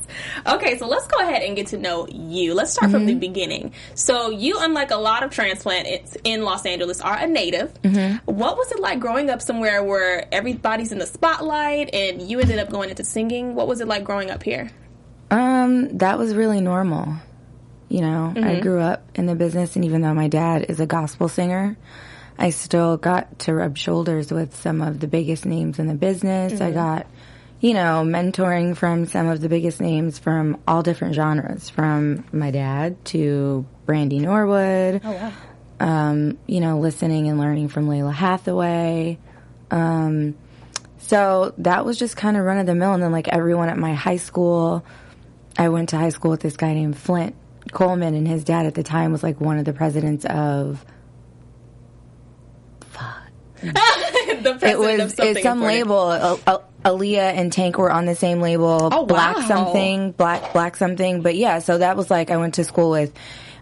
Okay, 0.46 0.76
so 0.76 0.86
let's 0.86 1.06
go 1.06 1.18
ahead 1.20 1.42
and 1.42 1.56
get 1.56 1.68
to 1.68 1.78
know 1.78 2.06
you. 2.08 2.52
Let's 2.52 2.72
start 2.72 2.90
from 2.90 3.06
the 3.06 3.12
Mm-hmm. 3.12 3.20
beginning. 3.20 3.72
So 3.94 4.28
you, 4.30 4.58
unlike 4.60 4.90
a 4.90 4.96
lot 4.96 5.22
of 5.22 5.30
transplants 5.30 6.16
in 6.25 6.42
Los 6.42 6.66
Angeles, 6.66 7.00
are 7.00 7.16
a 7.16 7.26
native. 7.26 7.72
Mm-hmm. 7.82 8.30
What 8.30 8.58
was 8.58 8.70
it 8.72 8.78
like 8.80 9.00
growing 9.00 9.30
up 9.30 9.40
somewhere 9.40 9.82
where 9.82 10.26
everybody's 10.32 10.92
in 10.92 10.98
the 10.98 11.06
spotlight 11.06 11.94
and 11.94 12.20
you 12.20 12.38
ended 12.38 12.58
up 12.58 12.68
going 12.68 12.90
into 12.90 13.02
singing? 13.04 13.54
What 13.54 13.66
was 13.66 13.80
it 13.80 13.88
like 13.88 14.04
growing 14.04 14.30
up 14.30 14.42
here? 14.42 14.70
Um, 15.30 15.96
that 15.98 16.18
was 16.18 16.34
really 16.34 16.60
normal. 16.60 17.14
You 17.88 18.00
know, 18.00 18.33
Mm-hmm. 18.35 18.45
I 18.45 18.61
grew 18.61 18.81
up 18.81 19.05
in 19.14 19.26
the 19.26 19.35
business, 19.35 19.76
and 19.76 19.85
even 19.85 20.02
though 20.02 20.14
my 20.14 20.28
dad 20.28 20.66
is 20.69 20.81
a 20.81 20.87
gospel 20.87 21.28
singer, 21.28 21.76
I 22.38 22.50
still 22.50 22.97
got 22.97 23.38
to 23.40 23.55
rub 23.55 23.76
shoulders 23.78 24.31
with 24.31 24.55
some 24.57 24.83
of 24.83 25.00
the 25.00 25.07
biggest 25.07 25.47
names 25.47 25.78
in 25.78 25.87
the 25.87 25.95
business. 25.95 26.55
Mm-hmm. 26.55 26.62
I 26.62 26.71
got, 26.73 27.07
you 27.61 27.73
know, 27.73 28.02
mentoring 28.05 28.76
from 28.76 29.07
some 29.07 29.28
of 29.28 29.40
the 29.40 29.49
biggest 29.49 29.81
names 29.81 30.19
from 30.19 30.59
all 30.66 30.83
different 30.83 31.14
genres, 31.14 31.71
from 31.71 32.25
my 32.33 32.50
dad 32.50 33.02
to 33.07 33.64
Brandy 33.87 34.19
Norwood. 34.19 35.00
Oh 35.05 35.12
wow. 35.12 35.33
Um, 35.78 36.38
you 36.47 36.61
know, 36.61 36.78
listening 36.78 37.28
and 37.28 37.38
learning 37.38 37.69
from 37.69 37.87
Lalah 37.87 38.12
Hathaway. 38.12 39.19
Um, 39.71 40.35
so 40.99 41.55
that 41.59 41.85
was 41.85 41.99
just 41.99 42.16
kind 42.16 42.37
of 42.37 42.45
run 42.45 42.59
of 42.59 42.66
the 42.66 42.75
mill. 42.75 42.93
And 42.93 43.02
then, 43.02 43.12
like 43.12 43.28
everyone 43.28 43.69
at 43.69 43.78
my 43.78 43.95
high 43.95 44.16
school, 44.16 44.85
I 45.57 45.69
went 45.69 45.90
to 45.90 45.97
high 45.97 46.09
school 46.09 46.33
with 46.33 46.40
this 46.40 46.57
guy 46.57 46.75
named 46.75 46.97
Flint 46.99 47.35
Coleman, 47.73 48.14
and 48.14 48.26
his 48.26 48.44
dad 48.44 48.66
at 48.66 48.75
the 48.75 48.82
time 48.82 49.12
was 49.12 49.23
like 49.23 49.40
one 49.40 49.58
of 49.58 49.64
the 49.64 49.73
presidents 49.73 50.25
of. 50.25 50.85
the 53.62 54.56
president 54.58 54.62
It 54.62 54.78
was 54.78 55.14
it's 55.18 55.42
some 55.42 55.62
important. 55.62 55.62
label, 55.62 55.99
uh, 55.99 56.37
uh, 56.46 56.58
Aaliyah 56.85 57.35
and 57.35 57.52
Tank 57.52 57.78
were 57.78 57.90
on 57.90 58.04
the 58.06 58.14
same 58.14 58.40
label. 58.40 58.90
Oh, 58.92 59.06
Black 59.06 59.37
wow. 59.37 59.46
something, 59.49 60.12
Black 60.12 60.52
Black 60.52 60.76
something. 60.76 61.23
But 61.23 61.37
yeah, 61.37 61.58
so 61.61 61.78
that 61.78 61.96
was 61.96 62.11
like 62.11 62.30
I 62.30 62.37
went 62.37 62.54
to 62.54 62.64
school 62.64 62.90
with 62.90 63.12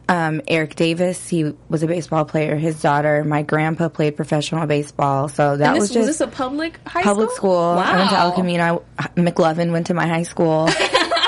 um, 0.08 0.42
Eric 0.48 0.74
Davis. 0.74 1.28
He 1.28 1.54
was 1.68 1.82
a 1.82 1.86
baseball 1.86 2.24
player. 2.24 2.56
His 2.56 2.82
daughter. 2.82 3.24
My 3.24 3.42
grandpa 3.42 3.88
played 3.88 4.16
professional 4.16 4.66
baseball. 4.66 5.28
So 5.28 5.56
that 5.56 5.74
was 5.74 5.88
this, 5.88 5.96
was 5.96 6.06
just 6.06 6.18
this 6.18 6.28
a 6.28 6.30
public 6.30 6.78
high 6.86 7.02
public 7.02 7.30
school. 7.30 7.56
I 7.56 7.96
went 7.96 8.10
to 8.10 8.14
Wow. 8.16 8.26
El 8.26 8.32
Camino. 8.32 8.84
McLovin 9.16 9.72
went 9.72 9.86
to 9.86 9.94
my 9.94 10.06
high 10.06 10.24
school. 10.24 10.68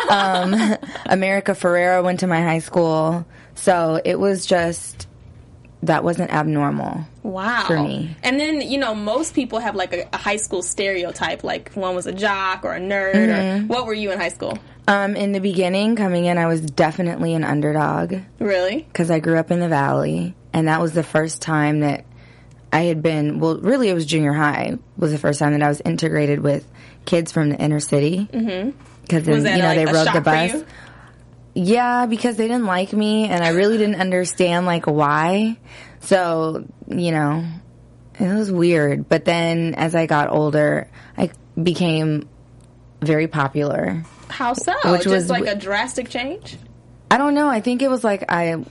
um, 0.09 0.77
America 1.07 1.53
Ferrera 1.53 2.03
went 2.03 2.21
to 2.21 2.27
my 2.27 2.41
high 2.41 2.61
school. 2.61 3.27
So 3.55 4.01
it 4.05 4.19
was 4.19 4.47
just 4.47 5.07
that 5.83 6.05
wasn't 6.05 6.33
abnormal. 6.33 7.07
Wow. 7.23 7.65
for 7.67 7.81
me. 7.81 8.17
And 8.23 8.39
then, 8.39 8.61
you 8.61 8.79
know, 8.79 8.95
most 8.95 9.35
people 9.35 9.59
have 9.59 9.75
like 9.75 9.93
a, 9.93 10.09
a 10.13 10.17
high 10.17 10.37
school 10.37 10.63
stereotype, 10.63 11.43
like 11.43 11.73
one 11.73 11.95
was 11.95 12.07
a 12.07 12.13
jock 12.13 12.65
or 12.65 12.75
a 12.75 12.81
nerd. 12.81 13.15
Mm-hmm. 13.15 13.65
Or 13.65 13.67
what 13.67 13.87
were 13.87 13.95
you 13.95 14.13
in 14.13 14.19
high 14.19 14.29
school? 14.29 14.59
Um, 14.89 15.17
in 15.17 15.33
the 15.33 15.41
beginning, 15.41 15.97
coming 15.97 16.27
in, 16.27 16.39
I 16.39 16.47
was 16.47 16.61
definitely 16.61 17.35
an 17.35 17.43
underdog 17.43 18.15
Really? 18.39 18.83
because 18.83 19.11
I 19.11 19.19
grew 19.19 19.37
up 19.37 19.51
in 19.51 19.59
the 19.59 19.69
valley, 19.69 20.37
and 20.53 20.69
that 20.69 20.81
was 20.81 20.93
the 20.93 21.03
first 21.03 21.43
time 21.43 21.81
that 21.81 22.05
I 22.73 22.83
had 22.83 23.03
been. 23.03 23.41
Well, 23.41 23.59
really, 23.59 23.89
it 23.89 23.95
was 23.95 24.07
junior 24.07 24.33
high 24.33 24.79
was 24.97 25.11
the 25.11 25.19
first 25.19 25.41
time 25.41 25.53
that 25.53 25.63
I 25.63 25.69
was 25.69 25.81
integrated 25.81 26.41
with 26.41 26.65
kids 27.05 27.33
from 27.33 27.49
the 27.49 27.57
inner 27.57 27.81
city. 27.81 28.29
Mm-hmm. 28.33 28.79
Because 29.09 29.25
that 29.25 29.57
you 29.57 29.63
know 29.63 29.69
like 29.69 29.77
they 29.77 29.93
rode 29.93 30.13
the 30.13 30.21
bus. 30.21 30.65
Yeah, 31.55 32.07
because 32.07 32.37
they 32.37 32.49
didn't 32.49 32.67
like 32.67 32.93
me, 32.93 33.29
and 33.29 33.43
I 33.43 33.51
really 33.51 33.79
didn't 33.79 34.01
understand 34.01 34.67
like 34.67 34.87
why. 34.87 35.57
So 36.01 36.67
you 36.89 37.13
know, 37.13 37.45
it 38.19 38.35
was 38.35 38.53
weird. 38.53 39.09
But 39.09 39.25
then 39.25 39.75
as 39.75 39.95
I 39.95 40.07
got 40.07 40.31
older, 40.31 40.89
I 41.17 41.31
became 41.61 42.29
very 43.01 43.27
popular. 43.29 44.03
How 44.29 44.53
so? 44.53 44.73
Which 44.85 45.05
Just 45.05 45.07
was 45.15 45.31
like 45.31 45.47
a 45.47 45.55
drastic 45.55 46.11
change? 46.11 46.59
I 47.11 47.17
don't 47.19 47.35
know. 47.35 47.49
I 47.49 47.61
think 47.61 47.81
it 47.83 47.89
was 47.89 48.03
like 48.05 48.25
I, 48.31 48.63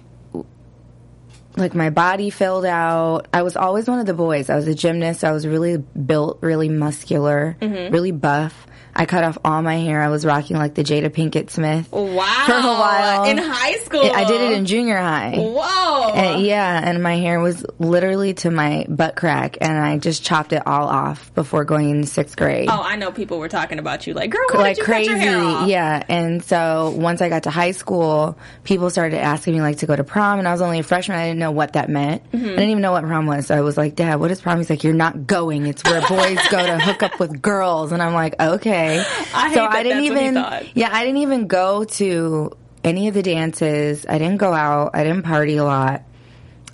like 1.57 1.73
my 1.73 1.89
body 1.89 2.29
filled 2.29 2.65
out. 2.65 3.27
I 3.33 3.41
was 3.43 3.55
always 3.55 3.87
one 3.87 3.99
of 3.99 4.05
the 4.05 4.13
boys. 4.13 4.49
I 4.49 4.55
was 4.57 4.67
a 4.67 4.75
gymnast. 4.75 5.23
I 5.23 5.31
was 5.31 5.47
really 5.47 5.77
built, 5.77 6.39
really 6.41 6.69
muscular, 6.69 7.55
Mm-hmm. 7.61 7.93
really 7.93 8.11
buff. 8.11 8.67
I 8.95 9.05
cut 9.05 9.23
off 9.23 9.37
all 9.43 9.61
my 9.61 9.75
hair. 9.75 10.01
I 10.01 10.07
was 10.07 10.25
rocking 10.25 10.55
like 10.57 10.73
the 10.73 10.83
Jada 10.83 11.09
Pinkett 11.09 11.49
Smith. 11.49 11.91
Wow. 11.91 12.43
For 12.45 12.53
a 12.53 12.61
while. 12.61 13.23
In 13.25 13.37
high 13.37 13.73
school. 13.79 14.09
I 14.09 14.23
did 14.23 14.39
it 14.39 14.51
in 14.53 14.65
junior 14.65 14.97
high. 14.97 15.35
Whoa. 15.37 16.13
And, 16.13 16.45
yeah, 16.45 16.81
and 16.81 17.03
my 17.03 17.17
hair 17.17 17.39
was 17.41 17.65
literally 17.77 18.33
to 18.35 18.51
my 18.51 18.85
butt 18.87 19.15
crack, 19.15 19.57
and 19.59 19.77
I 19.77 19.97
just 19.97 20.23
chopped 20.23 20.53
it 20.53 20.65
all 20.65 20.87
off 20.87 21.33
before 21.33 21.65
going 21.65 21.89
into 21.89 22.07
sixth 22.07 22.37
grade. 22.37 22.69
Oh, 22.71 22.81
I 22.81 22.95
know 22.95 23.11
people 23.11 23.37
were 23.39 23.49
talking 23.49 23.79
about 23.79 24.07
you, 24.07 24.13
like, 24.13 24.29
girl, 24.31 24.45
like 24.53 24.79
crazy, 24.79 25.09
cut 25.09 25.17
your 25.17 25.17
hair 25.17 25.39
off? 25.39 25.67
yeah. 25.67 26.03
And 26.07 26.43
so 26.43 26.93
once 26.95 27.21
I 27.21 27.27
got 27.27 27.43
to 27.43 27.49
high 27.49 27.71
school, 27.71 28.37
people 28.63 28.89
started 28.89 29.19
asking 29.19 29.55
me 29.55 29.61
like 29.61 29.79
to 29.79 29.87
go 29.87 29.95
to 29.95 30.03
prom, 30.05 30.39
and 30.39 30.47
I 30.47 30.51
was 30.51 30.61
only 30.61 30.79
a 30.79 30.83
freshman. 30.83 31.17
I 31.17 31.25
didn't 31.27 31.39
know 31.39 31.51
what 31.51 31.73
that 31.73 31.89
meant. 31.89 32.23
Mm-hmm. 32.31 32.45
I 32.45 32.49
didn't 32.49 32.69
even 32.69 32.81
know 32.81 32.93
what 32.93 33.03
prom 33.03 33.25
was. 33.25 33.47
So 33.47 33.57
I 33.57 33.61
was 33.61 33.75
like, 33.75 33.95
Dad, 33.95 34.19
what 34.21 34.31
is 34.31 34.39
prom? 34.41 34.57
He's 34.57 34.69
like, 34.69 34.83
You're 34.85 34.93
not 34.93 35.27
going. 35.27 35.65
It's 35.67 35.83
where 35.83 35.99
boys 36.07 36.39
go 36.49 36.65
to 36.65 36.79
hook 36.79 37.03
up 37.03 37.19
with 37.19 37.41
girls. 37.41 37.91
And 37.91 38.01
I'm 38.01 38.13
like, 38.13 38.39
Okay. 38.39 38.84
I 39.33 39.49
hate 39.49 39.55
so 39.55 39.65
I 39.65 39.83
didn't 39.83 40.03
even. 40.05 40.35
Yeah, 40.73 40.89
I 40.91 41.03
didn't 41.03 41.21
even 41.21 41.47
go 41.47 41.83
to 41.83 42.51
any 42.83 43.07
of 43.07 43.13
the 43.13 43.23
dances. 43.23 44.05
I 44.07 44.17
didn't 44.17 44.37
go 44.37 44.53
out. 44.53 44.91
I 44.93 45.03
didn't 45.03 45.23
party 45.23 45.57
a 45.57 45.63
lot. 45.63 46.03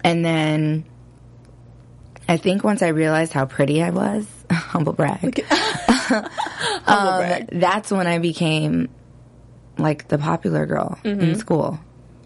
And 0.03 0.25
then 0.25 0.85
I 2.27 2.37
think 2.37 2.63
once 2.63 2.81
I 2.81 2.89
realized 2.89 3.33
how 3.33 3.45
pretty 3.45 3.81
I 3.83 3.91
was, 3.91 4.27
humble 4.51 4.93
brag, 4.93 5.45
um, 6.11 6.25
brag. 6.85 7.49
that's 7.51 7.91
when 7.91 8.07
I 8.07 8.19
became 8.19 8.89
like 9.77 10.07
the 10.07 10.17
popular 10.17 10.65
girl 10.65 10.97
Mm-hmm. 11.03 11.21
in 11.21 11.35
school. 11.35 11.79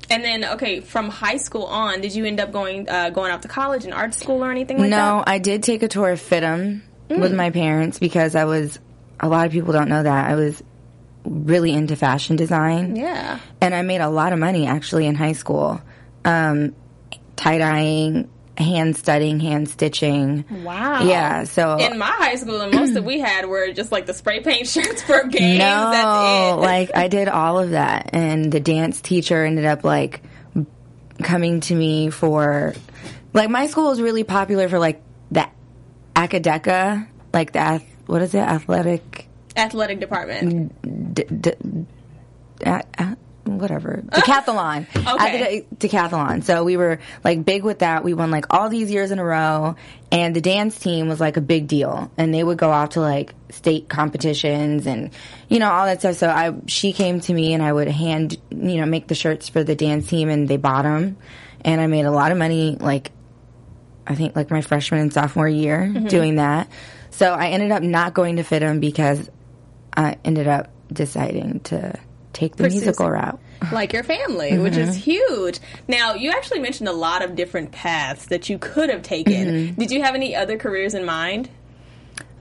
And 0.08 0.24
then, 0.24 0.46
okay, 0.46 0.82
from 0.82 1.10
high 1.10 1.38
school 1.38 1.64
on, 1.66 2.02
did 2.02 2.14
you 2.14 2.26
end 2.26 2.40
up 2.40 2.52
going 2.52 2.88
uh, 2.88 3.10
going 3.10 3.32
out 3.32 3.42
to 3.42 3.48
college 3.48 3.86
and 3.86 3.94
art 3.94 4.14
school 4.14 4.44
or 4.44 4.52
anything 4.52 4.78
like 4.78 4.90
no, 4.92 4.98
that? 4.98 5.26
Mm. 5.26 5.32
I 5.32 5.40
did 5.40 5.64
take 5.64 5.82
a 5.82 5.88
tour 5.88 6.12
of 6.12 6.22
FIDM 6.22 6.82
with 7.10 7.34
my 7.34 7.50
parents 7.50 7.98
because 7.98 8.36
I 8.36 8.46
was, 8.46 8.78
a 9.20 9.28
lot 9.28 9.46
of 9.46 9.52
people 9.52 9.74
don't 9.74 9.90
know 9.90 10.04
that, 10.04 10.30
I 10.30 10.36
was 10.36 10.62
really 11.24 11.72
into 11.72 11.96
fashion 11.96 12.36
design. 12.36 12.96
Yeah. 12.96 13.40
And 13.62 13.74
I 13.74 13.82
made 13.82 14.02
a 14.02 14.10
lot 14.10 14.34
of 14.34 14.40
money 14.40 14.68
actually 14.68 15.06
in 15.08 15.16
high 15.16 15.32
school. 15.34 15.82
Um, 16.24 16.76
tie 17.36 17.58
dyeing, 17.58 18.30
hand 18.58 18.96
studying, 18.96 19.40
hand 19.40 19.68
stitching. 19.70 20.46
Wow. 20.64 21.04
Yeah, 21.04 21.44
so 21.46 21.78
In 21.78 21.98
my 21.98 22.06
high 22.06 22.36
school, 22.36 22.60
the 22.60 22.70
most 22.72 22.94
that 22.94 23.04
we 23.04 23.20
had 23.20 23.48
were 23.48 23.72
just 23.74 23.92
like 23.92 24.06
the 24.06 24.14
spray 24.14 24.42
paint 24.42 24.68
shirts 24.68 25.02
for 25.02 25.24
games. 25.28 25.60
No, 25.60 25.92
That's 25.92 26.58
it. 26.58 26.62
like 26.62 26.92
I 26.96 27.08
did 27.08 27.28
all 27.28 27.60
of 27.60 27.72
that, 27.72 28.12
and 28.14 28.52
the 28.52 28.60
dance 28.60 29.02
teacher 29.02 29.44
ended 29.44 29.66
up 29.66 29.84
like 29.84 30.22
coming 31.24 31.60
to 31.62 31.74
me 31.76 32.10
for 32.10 32.74
like 33.34 33.50
my 33.50 33.68
school 33.68 33.90
was 33.90 34.02
really 34.02 34.24
popular 34.24 34.70
for 34.70 34.80
like 34.80 35.02
the 35.32 35.48
acadeca, 36.16 37.08
like 37.34 37.52
the 37.52 37.82
what 38.08 38.22
is 38.22 38.34
it, 38.34 38.40
athletic, 38.40 39.28
athletic 39.56 40.00
department. 40.00 41.14
d- 41.14 41.24
d- 41.24 41.86
a- 42.66 42.84
a- 42.98 43.18
whatever, 43.46 44.04
decathlon, 44.10 44.88
Okay. 44.96 45.42
Acade- 45.42 45.66
decathlon. 45.78 46.44
So 46.44 46.64
we 46.64 46.78
were 46.78 47.00
like 47.24 47.46
big 47.46 47.64
with 47.64 47.80
that. 47.80 48.04
We 48.04 48.14
won 48.14 48.32
like 48.32 48.46
all 48.50 48.70
these 48.70 48.90
years 48.92 49.12
in 49.12 49.20
a 49.20 49.24
row, 49.26 49.76
and 50.12 50.36
the 50.36 50.42
dance 50.42 50.78
team 50.80 51.08
was 51.08 51.20
like 51.20 51.38
a 51.38 51.42
big 51.42 51.68
deal, 51.68 52.12
and 52.18 52.34
they 52.34 52.44
would 52.44 52.58
go 52.58 52.72
off 52.72 52.90
to 52.92 53.02
like 53.02 53.34
state 53.52 53.88
competitions 53.88 54.86
and 54.88 55.12
you 55.48 55.60
know 55.60 55.70
all 55.72 55.86
that 55.86 56.00
stuff. 56.00 56.16
So 56.16 56.28
I 56.30 56.54
she 56.68 56.92
came 56.94 57.20
to 57.22 57.34
me 57.34 57.54
and 57.54 57.64
I 57.64 57.72
would 57.72 57.88
hand 57.88 58.38
you 58.50 58.78
know 58.78 58.86
make 58.86 59.08
the 59.08 59.16
shirts 59.16 59.50
for 59.50 59.64
the 59.64 59.76
dance 59.76 60.08
team, 60.08 60.30
and 60.30 60.48
they 60.48 60.58
bought 60.58 60.84
them, 60.84 61.18
and 61.62 61.80
I 61.80 61.88
made 61.88 62.06
a 62.06 62.12
lot 62.12 62.32
of 62.32 62.38
money 62.38 62.78
like 62.80 63.12
I 64.08 64.16
think 64.16 64.36
like 64.36 64.50
my 64.52 64.62
freshman 64.62 65.02
and 65.02 65.14
sophomore 65.14 65.48
year 65.48 65.80
mm-hmm. 65.92 66.08
doing 66.08 66.36
that. 66.36 66.68
So 67.16 67.32
I 67.34 67.48
ended 67.48 67.72
up 67.72 67.82
not 67.82 68.14
going 68.14 68.36
to 68.36 68.44
fit 68.44 68.62
FIDM 68.62 68.82
because 68.82 69.30
I 69.96 70.18
ended 70.26 70.48
up 70.48 70.70
deciding 70.92 71.62
to 71.62 71.98
take 72.34 72.58
the 72.58 72.66
Pursue 72.66 72.76
musical 72.76 73.10
route. 73.10 73.40
like 73.72 73.94
your 73.94 74.04
family, 74.04 74.58
which 74.58 74.74
Mm-hmm. 74.74 74.90
is 74.90 74.96
huge. 74.98 75.60
Now, 75.88 76.16
you 76.16 76.32
actually 76.32 76.60
mentioned 76.60 76.90
a 76.90 76.94
lot 76.94 77.24
of 77.24 77.36
different 77.38 77.72
paths 77.72 78.26
that 78.26 78.50
you 78.50 78.58
could 78.58 78.90
have 78.90 79.02
taken. 79.02 79.34
Mm-hmm. 79.48 79.80
Did 79.80 79.92
you 79.92 80.04
have 80.04 80.14
any 80.14 80.36
other 80.36 80.58
careers 80.58 80.94
in 80.94 81.06
mind? 81.06 81.50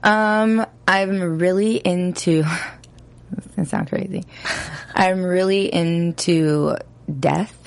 Um, 0.03 0.65
I'm 0.85 1.39
really 1.39 1.77
into. 1.77 2.43
this 3.31 3.45
is 3.45 3.51
gonna 3.55 3.65
sound 3.67 3.87
crazy. 3.89 4.25
I'm 4.93 5.23
really 5.23 5.73
into 5.73 6.75
death. 7.19 7.57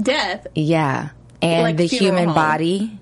Death. 0.00 0.46
Yeah, 0.54 1.10
and 1.42 1.62
Like 1.62 1.76
the 1.76 1.86
human 1.86 2.26
home. 2.26 2.34
body. 2.34 2.98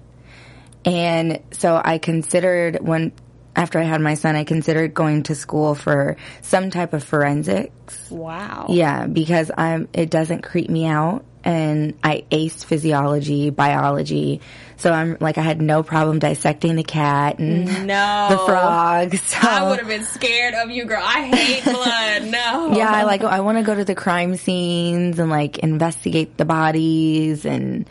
And 0.84 1.40
so 1.52 1.80
I 1.82 1.98
considered 1.98 2.80
when 2.80 3.12
after 3.56 3.78
I 3.78 3.84
had 3.84 4.00
my 4.00 4.14
son, 4.14 4.36
I 4.36 4.44
considered 4.44 4.94
going 4.94 5.24
to 5.24 5.34
school 5.34 5.74
for 5.74 6.16
some 6.42 6.70
type 6.70 6.92
of 6.92 7.02
forensics. 7.02 8.10
Wow. 8.10 8.66
Yeah, 8.68 9.06
because 9.06 9.50
I'm 9.56 9.88
it 9.92 10.10
doesn't 10.10 10.42
creep 10.42 10.68
me 10.70 10.86
out 10.86 11.24
and 11.42 11.94
I 12.04 12.24
aced 12.30 12.64
physiology, 12.66 13.50
biology. 13.50 14.40
So 14.78 14.92
I'm 14.92 15.16
like 15.20 15.38
I 15.38 15.40
had 15.42 15.62
no 15.62 15.82
problem 15.82 16.18
dissecting 16.18 16.76
the 16.76 16.82
cat 16.84 17.38
and 17.38 17.86
No. 17.86 18.26
the 18.30 18.38
frog. 18.38 19.14
So 19.16 19.38
I 19.48 19.68
would 19.70 19.78
have 19.78 19.88
been 19.88 20.04
scared 20.04 20.52
of 20.54 20.70
you, 20.70 20.84
girl. 20.84 21.02
I 21.02 21.24
hate 21.26 21.64
blood. 21.72 22.24
No. 22.30 22.76
yeah, 22.76 22.90
I 22.92 23.04
like 23.04 23.24
I 23.24 23.40
want 23.40 23.56
to 23.58 23.64
go 23.64 23.74
to 23.74 23.84
the 23.84 23.94
crime 23.94 24.36
scenes 24.36 25.18
and 25.18 25.30
like 25.30 25.58
investigate 25.58 26.36
the 26.36 26.44
bodies 26.44 27.46
and 27.46 27.88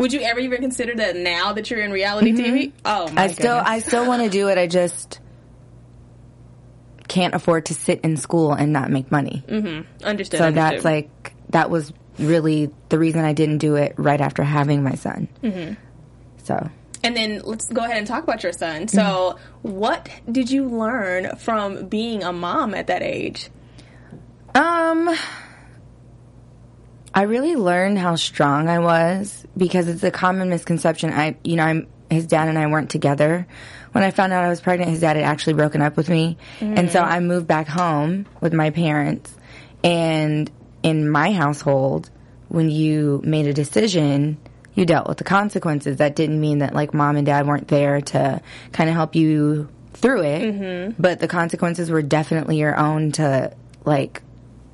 Would 0.00 0.14
you 0.14 0.20
ever 0.22 0.40
even 0.40 0.62
consider 0.62 0.94
that 0.96 1.14
now 1.14 1.52
that 1.52 1.70
you're 1.70 1.82
in 1.82 1.92
reality 1.92 2.32
TV? 2.32 2.72
Oh 2.86 3.04
my 3.04 3.08
Mm-hmm. 3.08 3.18
I 3.18 3.26
still. 3.28 3.62
I 3.62 3.78
still 3.80 4.06
want 4.06 4.22
to 4.22 4.30
do 4.30 4.48
it. 4.48 4.56
I 4.56 4.66
just 4.66 5.20
can't 7.06 7.34
afford 7.34 7.66
to 7.66 7.74
sit 7.74 8.00
in 8.00 8.16
school 8.16 8.52
and 8.52 8.72
not 8.72 8.90
make 8.90 9.10
money. 9.10 9.44
Mm-hmm. 9.46 10.02
Understood. 10.04 10.38
So 10.38 10.46
understood. 10.46 10.54
that's 10.54 10.84
like 10.86 11.34
that 11.50 11.68
was 11.68 11.92
really 12.18 12.70
the 12.88 12.98
reason 12.98 13.24
I 13.26 13.34
didn't 13.34 13.58
do 13.58 13.74
it 13.76 13.94
right 13.98 14.20
after 14.22 14.42
having 14.42 14.82
my 14.82 14.94
son. 14.94 15.28
Mm-hmm. 15.42 15.74
So 16.44 16.70
And 17.04 17.14
then 17.14 17.42
let's 17.44 17.66
go 17.66 17.84
ahead 17.84 17.98
and 17.98 18.06
talk 18.06 18.24
about 18.24 18.42
your 18.42 18.52
son. 18.52 18.88
So, 18.88 19.00
Mm-hmm. 19.02 19.68
what 19.70 20.08
did 20.32 20.50
you 20.50 20.64
learn 20.66 21.36
from 21.36 21.88
being 21.88 22.22
a 22.22 22.32
mom 22.32 22.74
at 22.74 22.86
that 22.86 23.02
age? 23.02 23.50
Um, 24.54 25.14
I 27.12 27.22
really 27.22 27.56
learned 27.56 27.98
how 27.98 28.16
strong 28.16 28.68
I 28.68 28.78
was 28.78 29.46
because 29.56 29.88
it's 29.88 30.02
a 30.02 30.10
common 30.10 30.48
misconception. 30.48 31.12
I, 31.12 31.36
you 31.42 31.56
know, 31.56 31.64
I'm 31.64 31.88
his 32.10 32.26
dad 32.26 32.48
and 32.48 32.58
I 32.58 32.66
weren't 32.66 32.90
together. 32.90 33.46
When 33.92 34.04
I 34.04 34.10
found 34.10 34.32
out 34.32 34.44
I 34.44 34.48
was 34.48 34.60
pregnant, 34.60 34.90
his 34.90 35.00
dad 35.00 35.16
had 35.16 35.24
actually 35.24 35.54
broken 35.54 35.82
up 35.82 35.96
with 35.96 36.08
me, 36.08 36.38
and 36.60 36.90
so 36.90 37.00
mm. 37.00 37.06
I 37.06 37.20
moved 37.20 37.46
back 37.46 37.66
home 37.66 38.26
with 38.40 38.52
my 38.52 38.70
parents. 38.70 39.34
And 39.82 40.50
in 40.82 41.08
my 41.10 41.32
household, 41.32 42.10
when 42.48 42.70
you 42.70 43.20
made 43.24 43.46
a 43.46 43.52
decision, 43.52 44.38
you 44.74 44.86
dealt 44.86 45.08
with 45.08 45.18
the 45.18 45.24
consequences. 45.24 45.96
That 45.96 46.14
didn't 46.14 46.40
mean 46.40 46.58
that 46.58 46.74
like 46.74 46.94
mom 46.94 47.16
and 47.16 47.26
dad 47.26 47.46
weren't 47.46 47.68
there 47.68 48.00
to 48.00 48.40
kind 48.72 48.88
of 48.88 48.94
help 48.94 49.16
you 49.16 49.68
through 49.94 50.22
it, 50.22 50.42
mm-hmm. 50.42 51.02
but 51.02 51.18
the 51.18 51.28
consequences 51.28 51.90
were 51.90 52.02
definitely 52.02 52.58
your 52.58 52.76
own 52.76 53.12
to 53.12 53.54
like 53.84 54.22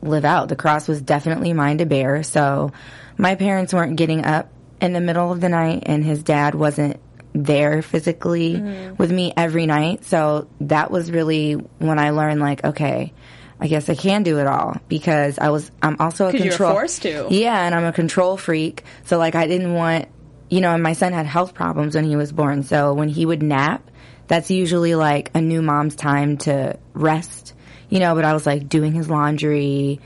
live 0.08 0.24
out. 0.24 0.48
The 0.48 0.56
cross 0.56 0.88
was 0.88 1.00
definitely 1.00 1.52
mine 1.52 1.78
to 1.78 1.86
bear. 1.86 2.22
So 2.22 2.72
my 3.16 3.34
parents 3.34 3.72
weren't 3.72 3.96
getting 3.96 4.24
up 4.24 4.50
in 4.80 4.92
the 4.92 5.00
middle 5.00 5.32
of 5.32 5.40
the 5.40 5.48
night, 5.48 5.84
and 5.86 6.04
his 6.04 6.22
dad 6.22 6.54
wasn't 6.54 7.00
there 7.32 7.82
physically 7.82 8.54
mm-hmm. 8.54 8.96
with 8.96 9.10
me 9.10 9.32
every 9.36 9.66
night. 9.66 10.04
So 10.04 10.48
that 10.60 10.90
was 10.90 11.10
really 11.10 11.52
when 11.52 11.98
I 11.98 12.10
learned, 12.10 12.40
like, 12.40 12.64
okay. 12.64 13.12
I 13.58 13.68
guess 13.68 13.88
I 13.88 13.94
can 13.94 14.22
do 14.22 14.38
it 14.38 14.46
all 14.46 14.76
because 14.86 15.38
I 15.38 15.48
was. 15.48 15.70
I'm 15.82 15.96
also 15.98 16.28
a 16.28 16.30
control. 16.32 16.72
forced 16.72 17.00
to. 17.02 17.28
Yeah, 17.30 17.58
and 17.58 17.74
I'm 17.74 17.84
a 17.86 17.92
control 17.92 18.36
freak. 18.36 18.84
So 19.04 19.16
like 19.16 19.34
I 19.34 19.46
didn't 19.46 19.72
want, 19.72 20.08
you 20.50 20.60
know, 20.60 20.74
and 20.74 20.82
my 20.82 20.92
son 20.92 21.14
had 21.14 21.24
health 21.24 21.54
problems 21.54 21.94
when 21.94 22.04
he 22.04 22.16
was 22.16 22.32
born. 22.32 22.64
So 22.64 22.92
when 22.92 23.08
he 23.08 23.24
would 23.24 23.42
nap, 23.42 23.90
that's 24.26 24.50
usually 24.50 24.94
like 24.94 25.30
a 25.34 25.40
new 25.40 25.62
mom's 25.62 25.96
time 25.96 26.36
to 26.38 26.78
rest, 26.92 27.54
you 27.88 27.98
know, 28.00 28.14
but 28.14 28.24
I 28.24 28.32
was 28.32 28.46
like 28.46 28.68
doing 28.68 28.92
his 28.92 29.08
laundry, 29.08 30.00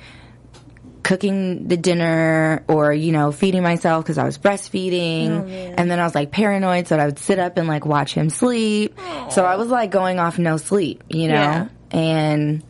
cooking 1.03 1.67
the 1.69 1.77
dinner 1.77 2.63
or, 2.69 2.93
you 2.93 3.11
know, 3.13 3.33
feeding 3.33 3.63
myself 3.63 4.05
because 4.05 4.19
I 4.19 4.25
was 4.25 4.39
breastfeeding. 4.39 5.29
Oh, 5.31 5.75
and 5.79 5.91
then 5.91 5.99
I 5.99 6.05
was 6.05 6.15
like 6.15 6.31
paranoid. 6.31 6.87
So 6.89 6.99
I 6.99 7.07
would 7.07 7.19
sit 7.19 7.39
up 7.39 7.57
and 7.57 7.67
like 7.67 7.85
watch 7.87 8.13
him 8.15 8.31
sleep. 8.31 8.99
So 9.31 9.45
I 9.45 9.57
was 9.57 9.69
like 9.69 9.91
going 9.91 10.19
off 10.19 10.39
no 10.39 10.57
sleep, 10.57 11.03
you 11.09 11.29
know, 11.29 11.35
Yeah. 11.35 11.69
and 11.91 12.63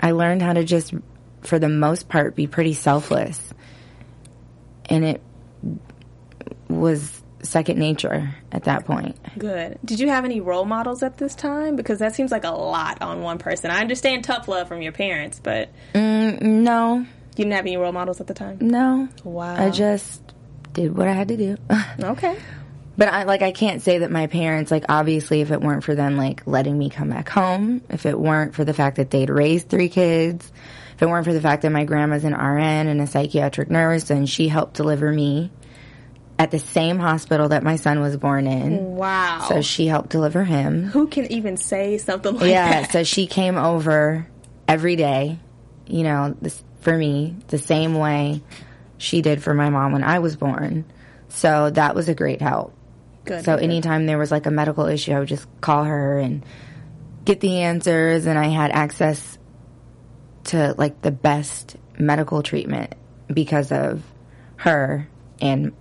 I 0.00 0.12
learned 0.12 0.40
how 0.42 0.52
to 0.52 0.62
just, 0.64 0.94
for 1.42 1.58
the 1.58 1.68
most 1.68 2.08
part, 2.08 2.36
be 2.36 2.46
pretty 2.46 2.74
selfless. 2.74 3.40
And 4.88 5.04
it 5.04 5.20
was 6.68 7.22
second 7.42 7.78
nature 7.78 8.34
at 8.52 8.64
that 8.64 8.84
point. 8.84 9.16
Good. 9.38 9.78
Did 9.84 10.00
you 10.00 10.08
have 10.08 10.24
any 10.24 10.40
role 10.40 10.64
models 10.64 11.02
at 11.02 11.18
this 11.18 11.34
time? 11.34 11.76
Because 11.76 11.98
that 12.00 12.14
seems 12.14 12.30
like 12.32 12.44
a 12.44 12.50
lot 12.50 13.02
on 13.02 13.20
one 13.22 13.38
person. 13.38 13.70
I 13.70 13.80
understand 13.80 14.24
tough 14.24 14.48
love 14.48 14.68
from 14.68 14.82
your 14.82 14.92
parents, 14.92 15.40
but 15.42 15.68
mm, 15.94 16.40
No, 16.40 16.96
you 16.98 17.06
didn't 17.34 17.52
have 17.52 17.66
any 17.66 17.76
role 17.76 17.92
models 17.92 18.20
at 18.20 18.26
the 18.26 18.34
time. 18.34 18.58
no. 18.60 19.08
Wow. 19.24 19.54
I 19.56 19.70
just 19.70 20.22
did 20.72 20.96
what 20.96 21.08
I 21.08 21.12
had 21.12 21.28
to 21.28 21.36
do. 21.36 21.56
Okay. 22.02 22.36
But 22.98 23.08
I 23.08 23.24
like 23.24 23.42
I 23.42 23.52
can't 23.52 23.82
say 23.82 23.98
that 23.98 24.10
my 24.10 24.26
parents 24.26 24.70
like 24.70 24.86
obviously 24.88 25.42
if 25.42 25.50
it 25.50 25.60
weren't 25.60 25.84
for 25.84 25.94
them 25.94 26.16
like 26.16 26.46
letting 26.46 26.78
me 26.78 26.88
come 26.88 27.10
back 27.10 27.28
home, 27.28 27.82
if 27.90 28.06
it 28.06 28.18
weren't 28.18 28.54
for 28.54 28.64
the 28.64 28.72
fact 28.72 28.96
that 28.96 29.10
they'd 29.10 29.28
raised 29.28 29.68
three 29.68 29.90
kids, 29.90 30.50
if 30.94 31.02
it 31.02 31.06
weren't 31.06 31.26
for 31.26 31.34
the 31.34 31.40
fact 31.42 31.60
that 31.62 31.70
my 31.72 31.84
grandma's 31.84 32.24
an 32.24 32.32
RN 32.32 32.86
and 32.88 33.02
a 33.02 33.06
psychiatric 33.06 33.70
nurse 33.70 34.08
and 34.08 34.26
she 34.26 34.48
helped 34.48 34.72
deliver 34.74 35.12
me 35.12 35.50
at 36.38 36.50
the 36.50 36.58
same 36.58 36.98
hospital 36.98 37.48
that 37.48 37.62
my 37.62 37.76
son 37.76 38.00
was 38.00 38.16
born 38.16 38.46
in. 38.46 38.96
Wow. 38.96 39.46
So 39.48 39.62
she 39.62 39.86
helped 39.86 40.10
deliver 40.10 40.44
him. 40.44 40.84
Who 40.84 41.06
can 41.06 41.30
even 41.32 41.56
say 41.56 41.98
something 41.98 42.34
like 42.34 42.50
Yeah, 42.50 42.68
that? 42.68 42.80
Yeah, 42.82 42.90
so 42.90 43.04
she 43.04 43.26
came 43.26 43.56
over 43.56 44.26
every 44.68 44.96
day, 44.96 45.38
you 45.86 46.02
know, 46.02 46.36
this, 46.42 46.62
for 46.80 46.96
me, 46.96 47.36
the 47.48 47.58
same 47.58 47.94
way 47.94 48.42
she 48.98 49.22
did 49.22 49.42
for 49.42 49.54
my 49.54 49.70
mom 49.70 49.92
when 49.92 50.04
I 50.04 50.18
was 50.18 50.36
born. 50.36 50.84
So 51.28 51.70
that 51.70 51.94
was 51.94 52.08
a 52.08 52.14
great 52.14 52.42
help. 52.42 52.74
Good. 53.24 53.44
So 53.44 53.56
good. 53.56 53.64
anytime 53.64 54.06
there 54.06 54.18
was 54.18 54.30
like 54.30 54.46
a 54.46 54.50
medical 54.50 54.86
issue, 54.86 55.12
I 55.12 55.18
would 55.18 55.28
just 55.28 55.46
call 55.60 55.84
her 55.84 56.18
and 56.18 56.44
get 57.24 57.40
the 57.40 57.62
answers, 57.62 58.26
and 58.26 58.38
I 58.38 58.46
had 58.46 58.70
access 58.70 59.36
to 60.44 60.74
like 60.78 61.02
the 61.02 61.10
best 61.10 61.76
medical 61.98 62.42
treatment 62.42 62.94
because 63.32 63.72
of 63.72 64.02
her 64.56 65.08
and 65.40 65.72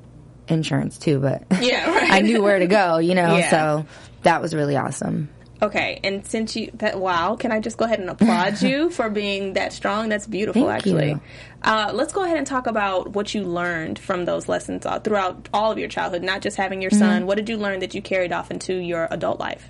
insurance 0.47 0.97
too. 0.97 1.19
But 1.19 1.43
Yeah, 1.61 1.89
right. 1.89 2.11
I 2.11 2.21
knew 2.21 2.41
where 2.41 2.59
to 2.59 2.67
go, 2.67 2.97
you 2.97 3.15
know. 3.15 3.37
Yeah. 3.37 3.49
So 3.49 3.85
that 4.23 4.41
was 4.41 4.53
really 4.53 4.75
awesome. 4.77 5.29
Okay, 5.61 6.01
and 6.03 6.25
since 6.27 6.55
you 6.57 6.69
that 6.75 6.99
wow, 6.99 7.37
can 7.37 7.51
I 7.53 7.61
just 7.61 7.77
go 7.77 7.85
ahead 7.85 7.99
and 7.99 8.09
applaud 8.09 8.61
you 8.61 8.89
for 8.91 9.09
being 9.09 9.53
that 9.53 9.71
strong? 9.71 10.09
That's 10.09 10.27
beautiful, 10.27 10.63
Thank 10.63 10.75
actually. 10.75 11.17
Uh, 11.63 11.91
let's 11.93 12.11
go 12.13 12.23
ahead 12.23 12.37
and 12.37 12.45
talk 12.45 12.67
about 12.67 13.13
what 13.13 13.33
you 13.33 13.43
learned 13.43 13.97
from 13.97 14.25
those 14.25 14.49
lessons 14.49 14.85
uh, 14.85 14.99
throughout 14.99 15.47
all 15.53 15.71
of 15.71 15.79
your 15.79 15.87
childhood, 15.87 16.23
not 16.23 16.41
just 16.41 16.57
having 16.57 16.81
your 16.81 16.91
Mm-hmm. 16.91 16.99
son. 16.99 17.25
What 17.25 17.35
did 17.35 17.47
you 17.49 17.57
learn 17.57 17.79
that 17.79 17.95
you 17.95 18.01
carried 18.01 18.33
off 18.33 18.51
into 18.51 18.75
your 18.75 19.07
adult 19.09 19.39
life? 19.39 19.69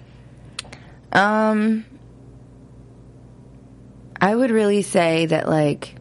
Um, 1.13 1.85
I 4.19 4.35
would 4.35 4.49
really 4.51 4.81
say 4.81 5.27
that 5.27 5.47
like 5.47 5.95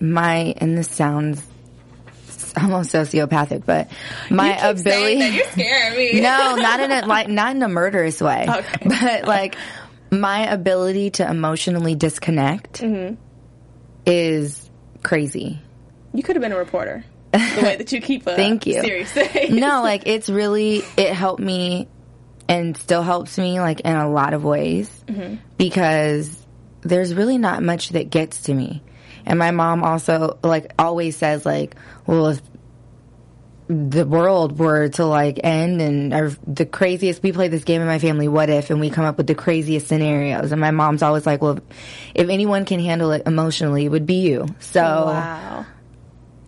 my 0.00 0.54
and 0.58 0.78
this 0.78 0.88
sounds 0.90 1.42
almost 2.56 2.92
sociopathic, 2.92 3.64
but 3.64 3.88
my 4.30 4.52
Keep 4.52 4.80
ability. 4.80 5.18
that, 5.18 5.32
you're 5.32 5.46
scaring 5.46 5.96
me. 5.96 6.20
no, 6.20 6.56
not 6.56 6.80
in 6.80 6.92
a 6.92 7.06
like 7.06 7.28
not 7.28 7.54
in 7.54 7.62
a 7.62 7.68
murderous 7.68 8.20
way. 8.20 8.46
Okay. 8.48 8.88
But 9.00 9.26
like 9.26 9.56
my 10.10 10.46
ability 10.46 11.10
to 11.10 11.28
emotionally 11.28 11.94
disconnect 11.94 12.80
mm-hmm. 12.80 13.16
is 14.04 14.70
crazy. 15.02 15.60
you 16.14 16.22
could 16.22 16.36
have 16.36 16.42
been 16.42 16.52
a 16.52 16.58
reporter. 16.58 17.04
The 17.32 17.60
way 17.62 17.76
that 17.76 17.92
you 17.92 18.00
keep 18.00 18.26
a 18.26 18.34
Thank 18.34 18.66
you. 18.66 18.80
serious 18.80 19.14
no, 19.50 19.82
like 19.82 20.06
it's 20.06 20.28
really 20.28 20.82
it 20.96 21.12
helped 21.12 21.42
me 21.42 21.88
and 22.48 22.76
still 22.76 23.02
helps 23.02 23.36
me 23.36 23.60
like 23.60 23.80
in 23.80 23.94
a 23.94 24.08
lot 24.08 24.32
of 24.32 24.44
ways 24.44 24.88
mm-hmm. 25.06 25.36
because 25.58 26.46
there's 26.82 27.14
really 27.14 27.38
not 27.38 27.62
much 27.62 27.90
that 27.90 28.10
gets 28.10 28.44
to 28.44 28.54
me. 28.54 28.82
And 29.26 29.38
my 29.38 29.50
mom 29.50 29.82
also 29.82 30.38
like 30.42 30.72
always 30.78 31.16
says 31.16 31.44
like, 31.44 31.74
well, 32.06 32.28
if 32.28 32.40
the 33.68 34.06
world 34.06 34.58
were 34.58 34.88
to 34.90 35.04
like 35.04 35.40
end 35.42 35.82
and 35.82 36.14
or 36.14 36.30
the 36.46 36.64
craziest 36.64 37.20
we 37.24 37.32
play 37.32 37.48
this 37.48 37.64
game 37.64 37.80
in 37.80 37.88
my 37.88 37.98
family 37.98 38.28
what 38.28 38.48
if 38.48 38.70
and 38.70 38.78
we 38.78 38.90
come 38.90 39.04
up 39.04 39.16
with 39.16 39.26
the 39.26 39.34
craziest 39.34 39.88
scenarios 39.88 40.52
and 40.52 40.60
my 40.60 40.70
mom's 40.70 41.02
always 41.02 41.26
like 41.26 41.42
well 41.42 41.58
if 42.14 42.28
anyone 42.28 42.64
can 42.64 42.78
handle 42.78 43.10
it 43.10 43.24
emotionally 43.26 43.84
it 43.84 43.88
would 43.88 44.06
be 44.06 44.20
you 44.20 44.46
so 44.60 44.80
oh, 44.80 45.06
Wow. 45.06 45.66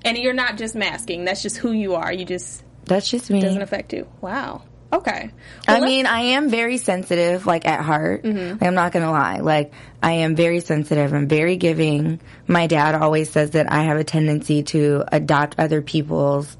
And 0.05 0.17
you're 0.17 0.35
not 0.35 0.57
just 0.57 0.75
masking. 0.75 1.25
That's 1.25 1.43
just 1.43 1.57
who 1.57 1.73
you 1.73 1.95
are. 1.95 2.13
You 2.13 2.25
just 2.25 2.65
that's 2.85 3.11
just 3.11 3.31
me 3.31 3.41
doesn't 3.41 3.63
affect 3.63 3.93
you. 3.93 4.07
Wow. 4.21 4.63
Okay. 4.91 5.31
I 5.67 5.73
Well, 5.73 5.81
let's- 5.83 5.91
mean, 5.91 6.07
I 6.07 6.21
am 6.21 6.49
very 6.49 6.79
sensitive, 6.79 7.45
like 7.47 7.67
at 7.67 7.81
heart. 7.81 8.25
Like, 8.25 8.63
I'm 8.63 8.75
not 8.75 8.93
gonna 8.93 9.11
lie. 9.11 9.41
Like, 9.41 9.73
I 10.03 10.13
am 10.13 10.35
very 10.35 10.61
sensitive. 10.61 11.13
I'm 11.13 11.29
very 11.29 11.57
giving. 11.57 12.21
My 12.47 12.67
dad 12.67 12.95
always 12.95 13.29
says 13.31 13.51
that 13.51 13.71
I 13.71 13.83
have 13.83 13.99
a 13.99 14.05
tendency 14.05 14.63
to 14.65 15.05
adopt 15.13 15.57
other 15.59 15.83
people's 15.83 16.57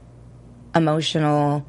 emotional 0.75 1.65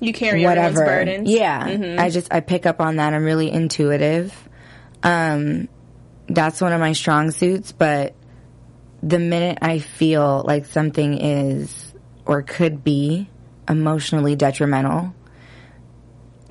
you 0.00 0.12
carry 0.12 0.44
whatever. 0.44 0.84
burdens. 0.84 1.30
Yeah, 1.30 1.96
I 1.98 2.10
just 2.10 2.32
I 2.34 2.40
pick 2.40 2.66
up 2.66 2.80
on 2.80 2.96
that. 2.96 3.14
I'm 3.14 3.24
really 3.24 3.50
intuitive. 3.50 4.34
Um, 5.02 5.68
that's 6.26 6.60
one 6.60 6.72
of 6.72 6.80
my 6.80 6.92
strong 6.92 7.30
suits. 7.30 7.70
But 7.72 8.14
the 9.02 9.18
minute 9.20 9.58
I 9.62 9.78
feel 9.78 10.42
like 10.44 10.66
something 10.66 11.14
is 11.16 11.94
or 12.26 12.42
could 12.42 12.82
be 12.82 13.30
emotionally 13.68 14.34
detrimental, 14.36 15.14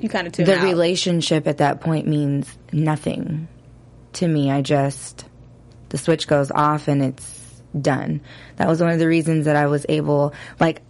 You 0.05 0.09
kind 0.09 0.27
of 0.27 0.33
tune 0.33 0.45
the 0.45 0.55
out. 0.55 0.63
relationship 0.63 1.47
at 1.47 1.57
that 1.57 1.81
point 1.81 2.05
means 2.05 2.47
nothing 2.71 3.47
to 4.13 4.27
me. 4.27 4.51
I 4.51 4.61
just 4.61 5.25
the 5.89 5.97
switch 5.97 6.27
goes 6.27 6.51
off 6.51 6.87
and 6.87 7.01
it's 7.01 7.63
done. 7.79 8.21
That 8.57 8.67
was 8.67 8.79
one 8.81 8.91
of 8.91 8.99
the 8.99 9.07
reasons 9.07 9.45
that 9.45 9.55
I 9.55 9.65
was 9.65 9.83
able 9.89 10.35
like 10.59 10.83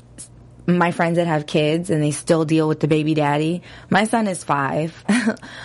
my 0.67 0.91
friends 0.91 1.15
that 1.15 1.27
have 1.27 1.45
kids 1.45 1.89
and 1.89 2.03
they 2.03 2.11
still 2.11 2.43
deal 2.43 2.67
with 2.67 2.81
the 2.81 2.89
baby 2.89 3.13
daddy. 3.13 3.61
My 3.89 4.03
son 4.03 4.27
is 4.27 4.43
5. 4.43 5.05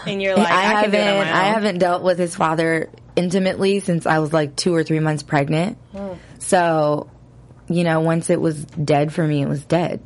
and 0.06 0.22
you're 0.22 0.36
like, 0.36 0.46
I, 0.46 0.76
I, 0.76 0.82
can 0.82 0.90
do 0.92 0.96
it 0.96 1.00
on 1.00 1.26
haven't. 1.26 1.34
I 1.34 1.42
haven't 1.46 1.78
dealt 1.78 2.04
with 2.04 2.18
his 2.20 2.36
father 2.36 2.88
intimately 3.16 3.80
since 3.80 4.06
I 4.06 4.20
was 4.20 4.32
like 4.32 4.54
2 4.54 4.72
or 4.72 4.84
3 4.84 5.00
months 5.00 5.24
pregnant. 5.24 5.76
Oh. 5.92 6.16
So, 6.38 7.10
you 7.68 7.82
know, 7.82 7.98
once 7.98 8.30
it 8.30 8.40
was 8.40 8.64
dead 8.64 9.12
for 9.12 9.26
me, 9.26 9.42
it 9.42 9.48
was 9.48 9.64
dead. 9.64 10.00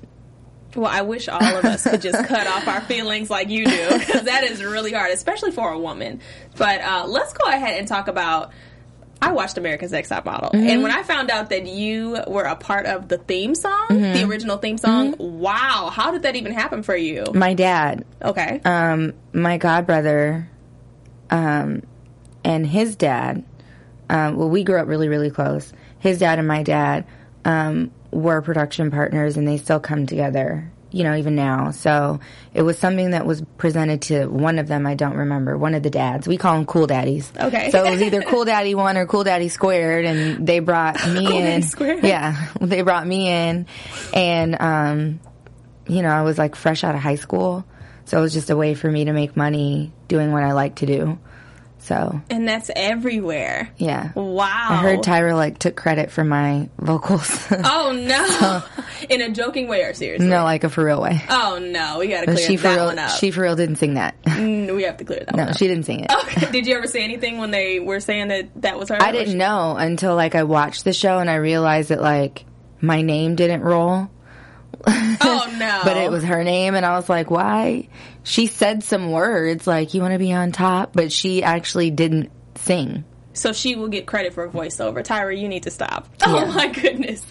Well, 0.77 0.91
I 0.91 1.03
wish 1.03 1.29
all 1.29 1.43
of 1.43 1.65
us 1.65 1.85
could 1.85 2.03
just 2.03 2.25
cut 2.27 2.47
off 2.47 2.67
our 2.69 2.81
feelings 2.83 3.31
like 3.31 3.49
you 3.49 3.65
do, 3.67 3.99
because 3.99 4.23
that 4.25 4.45
is 4.45 4.63
really 4.63 4.93
hard, 4.93 5.13
especially 5.13 5.51
for 5.53 5.71
a 5.71 5.79
woman. 5.79 6.21
But 6.57 6.81
uh, 6.81 7.05
let's 7.09 7.33
go 7.33 7.49
ahead 7.49 7.79
and 7.79 7.87
talk 7.89 8.09
about. 8.09 8.53
I 9.23 9.33
watched 9.33 9.57
America's 9.57 9.93
Next 9.93 10.09
Top 10.11 10.27
Model, 10.27 10.51
Mm-hmm. 10.51 10.69
and 10.69 10.83
when 10.83 10.91
I 10.93 11.03
found 11.03 11.31
out 11.31 11.49
that 11.51 11.67
you 11.67 12.19
were 12.27 12.43
a 12.43 12.57
part 12.57 12.85
of 12.85 13.09
the 13.09 13.17
theme 13.17 13.55
song, 13.55 13.87
Mm-hmm. 13.89 14.13
the 14.13 14.25
original 14.25 14.59
theme 14.59 14.77
song, 14.77 15.15
wow, 15.19 15.89
how 15.91 16.11
did 16.11 16.23
that 16.23 16.37
even 16.37 16.53
happen 16.53 16.83
for 16.83 16.95
you? 16.97 17.25
My 17.35 17.55
dad, 17.55 18.05
Okay, 18.21 18.61
um, 18.67 19.15
my 19.33 19.59
godbrother, 19.59 20.47
um, 21.31 21.83
and 22.45 22.67
his 22.67 22.97
dad, 22.97 23.45
um, 24.11 24.37
well, 24.37 24.51
we 24.51 24.65
grew 24.65 24.79
up 24.79 24.89
really, 24.89 25.09
really 25.09 25.31
close. 25.31 25.73
His 26.01 26.19
dad 26.19 26.39
and 26.39 26.47
my 26.47 26.63
dad, 26.63 27.07
um, 27.47 27.93
were 28.15 28.41
production 28.41 28.91
partners 28.91 29.37
and 29.37 29.47
they 29.47 29.59
still 29.59 29.81
come 29.81 30.07
together, 30.07 30.71
you 30.91 31.05
know, 31.05 31.15
even 31.17 31.35
now. 31.35 31.73
So 31.73 32.21
it 32.53 32.63
was 32.63 32.79
something 32.79 33.11
that 33.11 33.27
was 33.27 33.43
presented 33.59 34.03
to 34.03 34.27
one 34.27 34.59
of 34.59 34.69
them. 34.69 34.87
I 34.87 34.95
don't 34.95 35.17
remember 35.17 35.59
one 35.59 35.75
of 35.75 35.83
the 35.83 35.91
dads. 35.91 36.29
We 36.29 36.37
call 36.37 36.55
them 36.55 36.67
cool 36.67 36.87
daddies. 36.87 37.33
Okay. 37.39 37.71
So 37.71 37.85
it 37.85 37.91
was 37.91 38.03
either 38.03 38.23
cool 38.23 38.45
daddy 38.45 38.75
one 38.75 38.97
or 38.97 39.07
cool 39.07 39.25
daddy 39.25 39.49
squared 39.49 40.05
and 40.05 40.47
they 40.47 40.61
brought 40.61 40.95
me 41.09 41.27
Cool 41.27 41.39
in. 41.39 41.45
Daddy 41.45 41.63
Squared. 41.63 42.05
Yeah. 42.05 42.49
They 42.61 42.83
brought 42.83 43.07
me 43.07 43.29
in 43.29 43.67
and, 44.15 44.61
um, 44.61 45.21
you 45.87 46.03
know, 46.03 46.11
I 46.11 46.23
was 46.23 46.39
like 46.39 46.55
fresh 46.55 46.85
out 46.85 46.95
of 46.95 47.01
high 47.01 47.17
school. 47.17 47.65
So 48.07 48.19
it 48.19 48.21
was 48.21 48.33
just 48.33 48.51
a 48.51 48.57
way 48.57 48.75
for 48.75 48.91
me 48.91 49.07
to 49.07 49.13
make 49.13 49.37
money 49.37 49.93
doing 50.09 50.31
what 50.33 50.45
I 50.45 50.53
like 50.53 50.77
to 50.77 50.87
do. 50.87 51.19
So 51.85 52.23
And 52.31 52.49
that's 52.49 52.71
everywhere. 52.75 53.69
yeah. 53.77 54.11
Wow. 54.15 54.47
I 54.71 54.77
heard 54.77 55.01
Tyra 55.01 55.35
like 55.35 55.59
took 55.59 55.77
credit 55.77 56.11
for 56.11 56.25
my 56.25 56.69
vocals. 56.79 57.47
Oh 57.53 57.93
no! 57.93 58.63
In 59.11 59.21
a 59.21 59.31
joking 59.31 59.69
way 59.69 59.83
or 59.83 59.93
seriously? 59.93 60.27
no, 60.27 60.45
like 60.45 60.65
a 60.65 60.71
for 60.71 60.83
real 60.85 61.01
way. 61.03 61.23
Oh 61.29 61.59
no, 61.61 61.99
we 61.99 62.09
gotta 62.09 62.25
But 62.27 62.37
clear 62.37 62.47
she 62.47 62.57
for 62.57 62.63
that 62.65 62.77
real, 62.77 62.87
one 62.87 62.99
up. 62.99 63.11
she 63.11 63.31
for 63.31 63.43
real 63.43 63.55
didn't 63.57 63.77
sing 63.77 63.95
that. 63.95 64.21
Mm, 64.25 64.75
we 64.75 64.85
have 64.85 64.97
to 64.97 65.05
clear 65.05 65.21
that 65.27 65.35
one 65.37 65.47
No, 65.47 65.53
she 65.53 65.67
didn't 65.69 65.85
sing 65.85 66.01
it. 66.01 66.11
Okay. 66.11 66.51
Did 66.53 66.67
you 66.67 66.75
ever 66.77 66.87
say 66.87 67.05
anything 67.05 67.37
when 67.39 67.51
they 67.51 67.81
were 67.81 68.01
saying 68.01 68.29
that 68.29 68.49
that 68.63 68.79
was 68.79 68.89
her? 68.89 68.97
I 69.01 69.13
didn't 69.13 69.37
know 69.37 69.77
until 69.77 70.15
like 70.17 70.35
I 70.35 70.45
watched 70.45 70.85
the 70.85 70.93
show 70.95 71.19
and 71.19 71.29
I 71.29 71.35
realized 71.35 71.91
that 71.91 72.01
like 72.01 72.47
my 72.81 73.03
name 73.03 73.35
didn't 73.37 73.61
roll, 73.61 74.09
Oh 75.27 75.55
no! 75.59 75.81
but 75.85 75.97
it 75.97 76.11
was 76.11 76.23
her 76.25 76.45
name, 76.45 76.75
and 76.75 76.85
I 76.85 76.97
was 76.97 77.09
like, 77.09 77.31
why? 77.31 77.89
She 78.25 78.47
said 78.47 78.83
some 78.85 79.11
words 79.11 79.67
like 79.67 79.95
"you 79.95 80.01
want 80.03 80.13
to 80.13 80.19
be 80.19 80.33
on 80.33 80.53
top," 80.53 80.93
but 80.93 81.11
she 81.13 81.43
actually 81.43 81.91
didn't 81.91 82.31
sing. 82.57 83.05
so 83.33 83.53
she 83.53 83.75
will 83.77 83.89
get 83.89 84.07
credit 84.07 84.33
for 84.35 84.45
a 84.45 84.49
voiceover. 84.51 85.05
Tyra, 85.05 85.37
you 85.39 85.49
need 85.49 85.63
to 85.65 85.71
stop. 85.71 86.09
Oh 86.27 86.47
my 86.47 86.69
goodness. 86.69 87.25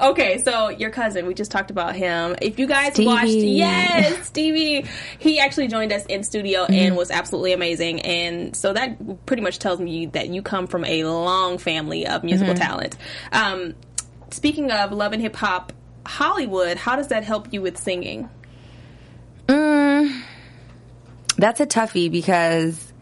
Okay, 0.00 0.38
so 0.44 0.68
your 0.70 0.90
cousin, 0.90 1.26
we 1.26 1.34
just 1.34 1.50
talked 1.50 1.70
about 1.70 1.94
him. 1.96 2.34
If 2.42 2.58
you 2.58 2.66
guys 2.66 2.94
Stevie. 2.94 3.06
watched, 3.06 3.28
yes, 3.28 4.26
Stevie, 4.26 4.86
he 5.18 5.38
actually 5.40 5.68
joined 5.68 5.92
us 5.92 6.04
in 6.06 6.22
studio 6.24 6.62
Mm-hmm. 6.64 6.72
and 6.74 6.96
was 6.96 7.10
absolutely 7.10 7.52
amazing. 7.52 8.00
And 8.02 8.54
so 8.56 8.72
that 8.72 9.24
pretty 9.26 9.42
much 9.42 9.58
tells 9.58 9.80
me 9.80 10.06
that 10.06 10.28
you 10.28 10.42
come 10.42 10.66
from 10.66 10.84
a 10.84 11.04
long 11.04 11.58
family 11.58 12.06
of 12.06 12.22
musical 12.24 12.54
Mm-hmm. 12.54 12.62
talent. 12.62 12.96
Um, 13.32 13.74
speaking 14.30 14.70
of 14.70 14.92
love 14.92 15.12
and 15.12 15.20
hip 15.22 15.36
hop, 15.36 15.72
Hollywood, 16.10 16.76
how 16.76 16.96
does 16.96 17.08
that 17.08 17.22
help 17.22 17.52
you 17.52 17.62
with 17.62 17.78
singing? 17.78 18.28
Mm, 19.46 20.22
that's 21.36 21.60
a 21.60 21.66
toughie 21.66 22.10
because 22.10 22.92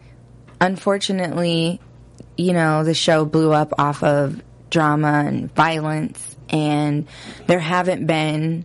unfortunately, 0.61 1.81
you 2.37 2.53
know, 2.53 2.83
the 2.83 2.93
show 2.93 3.25
blew 3.25 3.51
up 3.51 3.73
off 3.79 4.03
of 4.03 4.39
drama 4.69 5.23
and 5.25 5.53
violence, 5.55 6.37
and 6.49 7.07
there 7.47 7.59
haven't 7.59 8.05
been, 8.05 8.63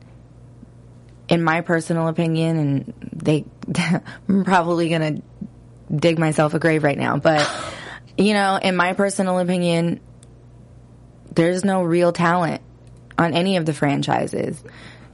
in 1.26 1.42
my 1.42 1.62
personal 1.62 2.07
opinion, 2.09 2.59
and 2.59 2.94
they, 3.14 3.46
I'm 4.28 4.44
probably 4.44 4.90
gonna 4.90 5.22
dig 5.90 6.18
myself 6.18 6.52
a 6.52 6.59
grave 6.59 6.85
right 6.85 6.98
now, 6.98 7.16
but, 7.16 7.50
you 8.18 8.35
know, 8.35 8.59
in 8.62 8.76
my 8.76 8.92
personal 8.92 9.38
opinion, 9.38 10.00
there's 11.33 11.64
no 11.64 11.83
real 11.83 12.12
talent 12.12 12.61
on 13.18 13.35
any 13.35 13.57
of 13.57 13.66
the 13.66 13.72
franchises. 13.72 14.62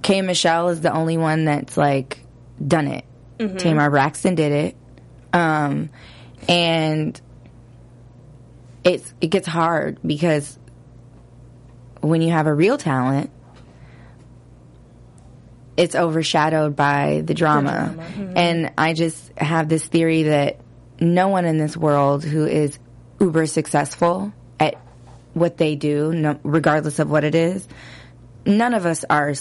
K 0.03 0.23
Michelle 0.23 0.69
is 0.71 0.81
the 0.81 0.93
only 0.93 1.17
one 1.19 1.45
that's 1.45 1.77
like 1.77 2.25
done 2.67 2.89
it. 2.89 3.05
Tamar 3.59 3.91
Braxton 3.91 4.35
did 4.35 4.53
it. 4.53 4.77
Um, 5.33 5.91
and 6.49 7.21
it's 8.85 9.13
it 9.21 9.29
gets 9.29 9.47
hard 9.47 9.99
because 10.05 10.59
when 12.01 12.23
you 12.23 12.31
have 12.31 12.47
a 12.47 12.55
real 12.55 12.79
talent, 12.79 13.31
it's 15.77 15.95
overshadowed 15.95 16.77
by 16.77 17.23
the 17.25 17.35
drama. 17.35 17.95
And 18.37 18.73
I 18.77 18.93
just 18.95 19.33
have 19.39 19.69
this 19.69 19.85
theory 19.85 20.25
that 20.25 20.61
no 20.99 21.29
one 21.29 21.45
in 21.45 21.59
this 21.59 21.77
world 21.77 22.25
who 22.25 22.47
is 22.47 22.79
uber 23.21 23.47
successful 23.47 24.33
what 25.41 25.57
they 25.57 25.75
do, 25.75 26.13
no, 26.13 26.39
regardless 26.45 26.99
of 27.01 27.11
what 27.11 27.25
it 27.25 27.35
is, 27.35 27.67
none 28.47 28.75
of 28.75 28.87
us 28.87 29.05
are 29.11 29.35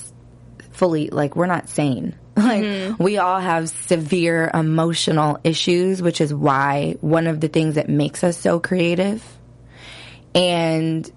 fully 0.72 1.10
like 1.10 1.36
we're 1.36 1.46
not 1.46 1.70
sane. 1.70 2.16
Like 2.40 2.64
mm-hmm. 2.64 3.04
we 3.04 3.18
all 3.18 3.38
have 3.38 3.68
severe 3.68 4.50
emotional 4.54 5.40
issues, 5.44 6.02
which 6.02 6.22
is 6.22 6.34
why 6.34 6.96
one 7.02 7.28
of 7.28 7.42
the 7.42 7.50
things 7.50 7.76
that 7.76 7.90
makes 7.90 8.24
us 8.24 8.38
so 8.38 8.62
creative 8.62 9.22
and 10.34 11.12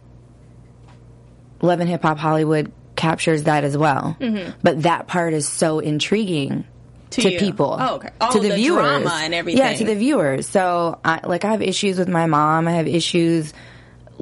Love 1.60 1.78
and 1.78 1.88
Hip 1.88 2.02
Hop 2.02 2.18
Hollywood 2.18 2.72
captures 2.96 3.44
that 3.44 3.62
as 3.62 3.78
well. 3.78 4.16
Mm-hmm. 4.20 4.52
But 4.62 4.82
that 4.82 5.06
part 5.06 5.32
is 5.32 5.48
so 5.48 5.78
intriguing 5.78 6.64
to, 7.10 7.30
you. 7.30 7.38
people. 7.38 7.76
Oh, 7.78 7.94
okay. 7.96 8.10
To 8.32 8.40
the, 8.40 8.48
the 8.48 8.54
viewers. 8.56 8.82
drama 8.82 9.20
and 9.22 9.34
everything. 9.34 9.58
Yeah, 9.58 9.74
to 9.74 9.84
the 9.84 9.94
viewers. 9.94 10.48
So, 10.48 10.98
I, 11.04 11.20
like, 11.24 11.44
I 11.44 11.52
have 11.52 11.62
issues 11.62 11.98
with 11.98 12.08
my 12.08 12.26
mom. 12.26 12.66
I 12.66 12.72
have 12.72 12.88
issues, 12.88 13.52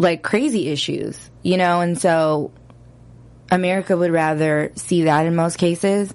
like 0.01 0.23
crazy 0.23 0.69
issues, 0.69 1.31
you 1.43 1.59
know, 1.59 1.83
and 1.83 2.01
so 2.01 2.53
America 3.51 3.95
would 3.97 4.11
rather 4.11 4.73
see 4.75 5.05
that 5.05 5.27
in 5.27 5.37
most 5.37 5.59
cases. 5.59 6.13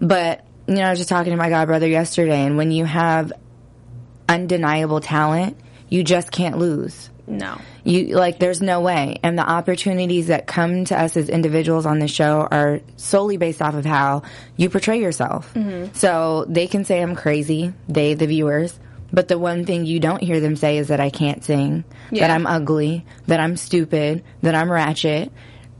But, 0.00 0.44
you 0.66 0.76
know, 0.76 0.84
I 0.84 0.90
was 0.90 0.98
just 0.98 1.10
talking 1.10 1.32
to 1.32 1.36
my 1.36 1.50
god 1.50 1.66
brother 1.66 1.86
yesterday, 1.86 2.44
and 2.44 2.56
when 2.56 2.70
you 2.70 2.86
have 2.86 3.32
undeniable 4.26 5.00
talent, 5.00 5.58
you 5.88 6.02
just 6.02 6.30
can't 6.30 6.56
lose. 6.58 7.10
No. 7.26 7.60
You 7.84 8.16
like 8.16 8.38
there's 8.38 8.62
no 8.62 8.80
way. 8.80 9.18
And 9.22 9.38
the 9.38 9.48
opportunities 9.48 10.28
that 10.28 10.46
come 10.46 10.84
to 10.86 10.98
us 10.98 11.16
as 11.16 11.28
individuals 11.28 11.84
on 11.84 11.98
the 11.98 12.08
show 12.08 12.48
are 12.50 12.80
solely 12.96 13.36
based 13.36 13.60
off 13.60 13.74
of 13.74 13.84
how 13.84 14.22
you 14.56 14.70
portray 14.70 15.00
yourself. 15.00 15.52
Mm-hmm. 15.52 15.94
So 15.94 16.46
they 16.48 16.68
can 16.68 16.84
say 16.84 17.02
I'm 17.02 17.16
crazy, 17.16 17.74
they 17.88 18.14
the 18.14 18.26
viewers, 18.26 18.78
but 19.12 19.28
the 19.28 19.38
one 19.38 19.64
thing 19.64 19.86
you 19.86 20.00
don't 20.00 20.22
hear 20.22 20.40
them 20.40 20.56
say 20.56 20.78
is 20.78 20.88
that 20.88 21.00
I 21.00 21.10
can't 21.10 21.42
sing, 21.44 21.84
that 22.12 22.30
I'm 22.30 22.46
ugly, 22.46 23.04
that 23.26 23.40
I'm 23.40 23.56
stupid, 23.56 24.24
that 24.42 24.54
I'm 24.54 24.70
ratchet. 24.70 25.32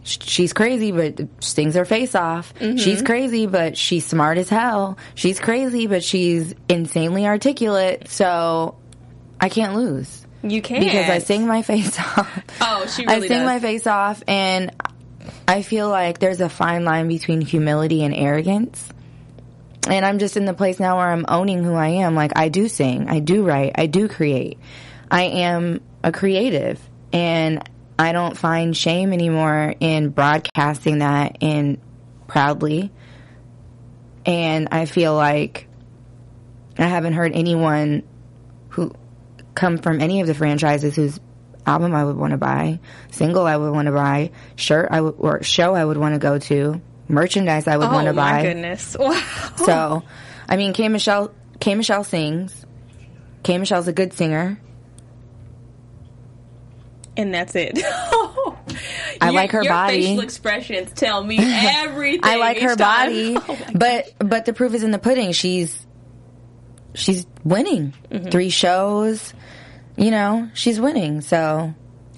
She's 0.04 0.52
crazy, 0.52 0.92
but 0.92 1.20
sings 1.42 1.74
her 1.74 1.84
face 1.84 2.14
off. 2.14 2.54
Mm-hmm. 2.60 2.76
She's 2.76 3.02
crazy, 3.02 3.46
but 3.46 3.76
she's 3.76 4.06
smart 4.06 4.38
as 4.38 4.48
hell. 4.48 4.98
She's 5.16 5.40
crazy, 5.40 5.88
but 5.88 6.04
she's 6.04 6.54
insanely 6.68 7.26
articulate. 7.26 8.08
So 8.08 8.76
I 9.40 9.48
can't 9.48 9.74
lose 9.74 10.24
You 10.44 10.62
can't. 10.62 10.84
because 10.84 11.10
I 11.10 11.18
sing 11.18 11.46
my 11.48 11.62
face 11.62 11.98
off. 11.98 12.40
Oh, 12.60 12.86
she 12.86 13.02
really 13.04 13.16
I 13.16 13.20
sing 13.28 13.38
does. 13.38 13.46
my 13.46 13.58
face 13.58 13.86
off, 13.88 14.22
and 14.28 14.70
I 15.48 15.62
feel 15.62 15.88
like 15.88 16.20
there's 16.20 16.40
a 16.40 16.48
fine 16.48 16.84
line 16.84 17.08
between 17.08 17.40
humility 17.40 18.04
and 18.04 18.14
arrogance. 18.14 18.88
And 19.86 20.04
I'm 20.04 20.18
just 20.18 20.36
in 20.36 20.44
the 20.44 20.54
place 20.54 20.80
now 20.80 20.96
where 20.96 21.06
I'm 21.06 21.24
owning 21.28 21.62
who 21.62 21.74
I 21.74 21.88
am. 21.88 22.14
Like 22.14 22.32
I 22.36 22.48
do 22.48 22.68
sing, 22.68 23.08
I 23.08 23.20
do 23.20 23.44
write, 23.44 23.72
I 23.76 23.86
do 23.86 24.08
create. 24.08 24.58
I 25.10 25.22
am 25.24 25.80
a 26.02 26.10
creative, 26.10 26.80
and 27.12 27.68
I 27.98 28.12
don't 28.12 28.36
find 28.36 28.76
shame 28.76 29.12
anymore 29.12 29.74
in 29.78 30.10
broadcasting 30.10 30.98
that 30.98 31.38
and 31.40 31.78
proudly. 32.26 32.90
And 34.24 34.68
I 34.72 34.86
feel 34.86 35.14
like 35.14 35.68
I 36.76 36.86
haven't 36.86 37.12
heard 37.12 37.32
anyone 37.32 38.02
who 38.70 38.92
come 39.54 39.78
from 39.78 40.00
any 40.00 40.20
of 40.20 40.26
the 40.26 40.34
franchises 40.34 40.96
whose 40.96 41.20
album 41.64 41.94
I 41.94 42.04
would 42.04 42.16
want 42.16 42.32
to 42.32 42.36
buy, 42.36 42.80
single 43.10 43.46
I 43.46 43.56
would 43.56 43.72
want 43.72 43.86
to 43.86 43.92
buy, 43.92 44.30
shirt 44.56 44.88
I 44.90 45.00
would 45.00 45.14
or 45.18 45.42
show 45.42 45.74
I 45.74 45.84
would 45.84 45.96
want 45.96 46.14
to 46.14 46.18
go 46.18 46.38
to, 46.38 46.80
merchandise 47.08 47.66
I 47.68 47.76
would 47.76 47.90
want 47.90 48.06
to 48.08 48.12
buy. 48.14 48.30
Oh 48.30 48.34
my 48.34 48.42
goodness! 48.42 48.96
Wow. 49.00 49.22
So, 49.56 50.02
I 50.48 50.56
mean, 50.56 50.72
K 50.72 50.88
Michelle, 50.88 51.32
K 51.60 51.74
Michelle 51.74 52.04
sings. 52.04 52.64
K 53.42 53.58
Michelle's 53.58 53.88
a 53.88 53.92
good 53.92 54.12
singer. 54.12 54.58
and 57.16 57.32
that's 57.32 57.54
it. 57.54 57.78
I 59.20 59.26
Your- 59.26 59.32
like 59.32 59.50
her 59.52 59.62
your 59.62 59.72
body. 59.72 60.02
facial 60.02 60.20
expressions 60.20 60.92
tell 60.92 61.22
me 61.24 61.38
everything. 61.40 62.20
I 62.24 62.36
like 62.36 62.58
her 62.60 62.76
time. 62.76 63.34
body, 63.34 63.36
Oh 63.48 63.58
but 63.74 64.12
but 64.18 64.44
the 64.44 64.52
proof 64.52 64.74
is 64.74 64.82
in 64.82 64.90
the 64.90 64.98
pudding. 64.98 65.32
She's 65.32 65.86
she's 66.94 67.26
winning 67.44 67.94
Mm-hmm. 68.10 68.28
three 68.28 68.50
shows. 68.50 69.32
You 69.96 70.10
know, 70.10 70.50
she's 70.52 70.78
winning. 70.78 71.22
So 71.22 71.72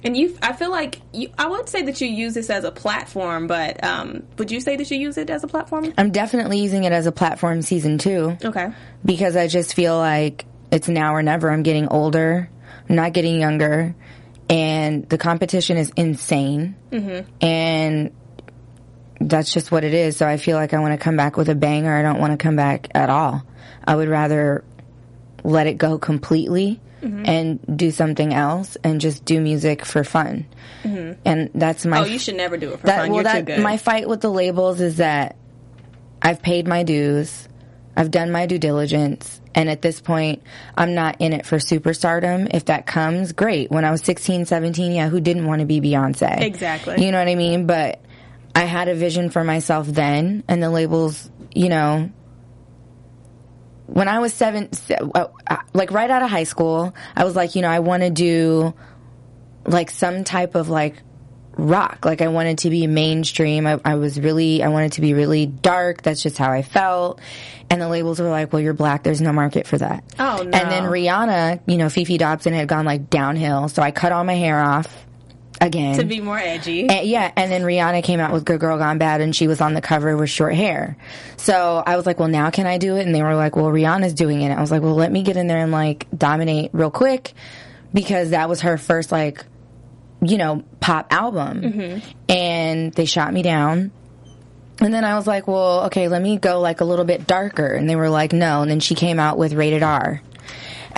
And 0.05 0.17
you, 0.17 0.37
I 0.41 0.53
feel 0.53 0.71
like 0.71 1.01
you. 1.13 1.31
I 1.37 1.49
would 1.49 1.69
say 1.69 1.83
that 1.83 2.01
you 2.01 2.09
use 2.09 2.35
this 2.35 2.51
as 2.51 2.65
a 2.65 2.71
platform, 2.71 3.47
but 3.47 3.83
um, 3.85 4.23
would 4.39 4.51
you 4.51 4.61
say 4.61 4.77
that 4.77 4.91
you 4.91 4.99
use 4.99 5.19
it 5.19 5.29
as 5.29 5.43
a 5.43 5.49
platform? 5.49 5.93
I'm 5.99 6.13
definitely 6.13 6.61
using 6.61 6.85
it 6.85 6.93
as 6.93 7.07
a 7.07 7.13
platform 7.13 7.63
season 7.63 7.99
two. 7.99 8.37
Okay. 8.45 8.69
because 9.05 9.37
I 9.37 9.49
just 9.49 9.75
feel 9.75 9.97
like 9.97 10.45
it's 10.71 10.89
now 10.89 11.15
or 11.15 11.23
never. 11.23 11.51
I'm 11.51 11.63
getting 11.63 11.89
older, 11.89 12.49
I'm 12.89 12.95
not 12.97 13.13
getting 13.13 13.41
younger, 13.41 13.95
and 14.49 15.09
the 15.09 15.19
competition 15.19 15.77
is 15.77 15.91
insane. 15.97 16.77
And 17.41 18.13
that's 19.21 19.53
just 19.53 19.73
what 19.73 19.83
it 19.83 19.95
is. 19.95 20.17
So 20.17 20.29
I 20.29 20.37
feel 20.37 20.57
like 20.57 20.75
I 20.75 20.79
want 20.79 20.99
to 20.99 21.03
come 21.03 21.17
back 21.17 21.37
with 21.37 21.49
a 21.49 21.55
banger. 21.57 21.93
I 21.93 22.03
don't 22.03 22.21
want 22.21 22.33
to 22.33 22.37
come 22.43 22.55
back 22.55 22.89
at 22.95 23.11
all. 23.11 23.43
I 23.85 23.97
would 23.97 24.09
rather 24.09 24.65
let 25.43 25.67
it 25.67 25.75
go 25.75 25.99
completely 25.99 26.81
Mm-hmm. 27.03 27.27
and 27.27 27.77
do 27.79 27.93
something 27.93 28.35
else 28.35 28.77
and 28.83 29.01
just 29.01 29.25
do 29.25 29.41
music 29.41 29.85
for 29.85 30.03
fun. 30.03 30.47
Mm-hmm. 30.83 31.21
And 31.25 31.51
that's 31.55 31.87
my 31.87 32.01
Oh, 32.01 32.05
you 32.05 32.19
should 32.19 32.35
never 32.37 32.57
do 32.57 32.73
it 32.73 32.81
for 32.81 32.87
that, 32.89 33.03
fun. 33.03 33.11
well, 33.11 33.17
You're 33.19 33.25
that, 33.25 33.39
too 33.39 33.43
good. 33.45 33.61
My 33.61 33.77
fight 33.77 34.09
with 34.09 34.21
the 34.21 34.31
labels 34.31 34.81
is 34.81 34.97
that 34.97 35.37
I've 36.21 36.43
paid 36.43 36.67
my 36.67 36.83
dues, 36.83 37.49
I've 37.97 38.11
done 38.11 38.33
my 38.33 38.47
due 38.47 38.59
diligence, 38.59 39.41
and 39.55 39.69
at 39.69 39.81
this 39.83 40.01
point, 40.01 40.43
I'm 40.77 40.95
not 40.95 41.21
in 41.21 41.33
it 41.33 41.47
for 41.47 41.59
superstardom. 41.59 42.49
If 42.53 42.65
that 42.65 42.87
comes, 42.87 43.33
great. 43.33 43.71
When 43.71 43.85
I 43.85 43.91
was 43.93 44.03
16, 44.03 44.47
17, 44.47 44.93
yeah, 44.93 45.09
who 45.09 45.21
didn't 45.21 45.47
want 45.47 45.61
to 45.61 45.67
be 45.67 45.81
Beyonce? 45.81 46.41
Exactly. 46.41 47.05
You 47.05 47.13
know 47.13 47.19
what 47.19 47.29
I 47.29 47.35
mean? 47.37 47.67
But 47.67 48.01
I 48.55 48.65
had 48.65 48.89
a 48.89 48.95
vision 48.95 49.31
for 49.31 49.45
myself 49.45 49.87
then, 49.87 50.43
and 50.49 50.61
the 50.63 50.71
labels, 50.71 51.31
you 51.55 51.69
know, 51.69 52.11
when 53.88 54.07
I 54.07 54.18
was 54.18 54.35
seven, 54.35 54.72
se- 54.72 54.98
uh, 55.14 55.29
uh, 55.46 55.57
like 55.72 55.90
right 55.90 56.11
out 56.11 56.22
of 56.22 56.31
high 56.31 56.44
school, 56.44 56.94
I 57.16 57.24
was 57.24 57.35
like, 57.35 57.55
you 57.55 57.62
know, 57.62 57.68
I 57.68 57.81
want 57.81 58.03
to 58.03 58.11
do 58.11 58.74
like 59.64 59.90
some 59.90 60.24
type 60.24 60.55
of 60.55 60.68
like 60.68 61.03
rock. 61.57 62.05
Like 62.05 62.20
I 62.20 62.29
wanted 62.29 62.59
to 62.59 62.70
be 62.70 62.87
mainstream. 62.87 63.66
I, 63.66 63.81
I 63.85 63.94
was 63.96 64.20
really, 64.20 64.62
I 64.62 64.68
wanted 64.68 64.92
to 64.92 65.01
be 65.01 65.14
really 65.14 65.46
dark. 65.46 66.03
That's 66.03 66.22
just 66.22 66.37
how 66.37 66.53
I 66.53 66.62
felt. 66.62 67.20
And 67.70 67.81
the 67.81 67.88
labels 67.88 68.20
were 68.20 68.29
like, 68.29 68.53
well, 68.53 68.61
you're 68.61 68.74
black. 68.74 69.03
There's 69.03 69.20
no 69.20 69.33
market 69.33 69.66
for 69.66 69.79
that. 69.79 70.05
Oh, 70.18 70.37
no. 70.37 70.42
And 70.42 70.53
then 70.53 70.85
Rihanna, 70.85 71.61
you 71.66 71.77
know, 71.79 71.87
Fefe 71.87 72.18
Dobson 72.18 72.53
had 72.53 72.68
gone 72.68 72.85
like 72.85 73.11
downhill. 73.11 73.68
So 73.68 73.83
I 73.83 73.90
cut 73.90 74.12
all 74.12 74.24
my 74.24 74.35
hair 74.35 74.61
off 74.61 75.07
again. 75.61 75.99
to 75.99 76.05
be 76.05 76.21
more 76.21 76.38
edgy. 76.38 76.88
And, 76.88 77.07
yeah, 77.07 77.31
and 77.37 77.51
then 77.51 77.62
Rihanna 77.62 78.03
came 78.05 78.21
out 78.21 78.33
with 78.33 78.44
Good 78.44 78.61
Girl 78.61 78.79
Gone 78.79 78.99
Bad, 78.99 79.21
and 79.21 79.35
she 79.35 79.47
was 79.47 79.61
on 79.61 79.75
the 79.75 79.81
cover 79.81 80.16
with 80.16 80.31
short 80.31 80.55
hair. 80.55 80.97
So 81.37 81.83
I 81.85 81.97
was 81.97 82.07
like, 82.07 82.18
well, 82.18 82.29
now 82.29 82.51
can 82.51 82.66
I 82.66 82.79
do 82.79 82.97
it? 82.97 83.07
And 83.07 83.14
they 83.14 83.23
were 83.23 83.35
like, 83.35 83.57
well, 83.57 83.66
Rihanna's 83.66 84.14
doing 84.14 84.42
it. 84.42 84.51
I 84.51 84.61
was 84.61 84.71
like, 84.71 84.83
well, 84.83 84.94
let 84.94 85.12
me 85.12 85.23
get 85.23 85.37
in 85.37 85.47
there 85.47 85.59
and 85.59 85.73
like 85.73 86.07
dominate 86.16 86.71
real 86.73 86.90
quick 86.90 87.33
because 87.92 88.31
that 88.31 88.49
was 88.49 88.62
her 88.62 88.79
first 88.79 89.12
like, 89.12 89.44
you 90.21 90.37
know, 90.37 90.64
pop 90.81 91.12
album. 91.12 91.62
Mm-hmm. 91.62 92.11
And 92.29 92.92
they 92.92 93.05
shot 93.05 93.33
me 93.33 93.42
down. 93.42 93.92
And 94.81 94.94
then 94.94 95.05
I 95.05 95.16
was 95.16 95.27
like, 95.27 95.49
well, 95.49 95.87
okay, 95.87 96.09
let 96.09 96.23
me 96.23 96.37
go 96.38 96.61
like 96.61 96.81
a 96.81 96.85
little 96.85 97.05
bit 97.05 97.27
darker. 97.27 97.66
And 97.66 97.88
they 97.88 97.97
were 97.97 98.11
like, 98.11 98.33
no. 98.33 98.62
And 98.62 98.71
then 98.71 98.81
she 98.81 98.94
came 98.94 99.18
out 99.18 99.37
with 99.37 99.53
Rated 99.53 99.83
R. 99.83 100.23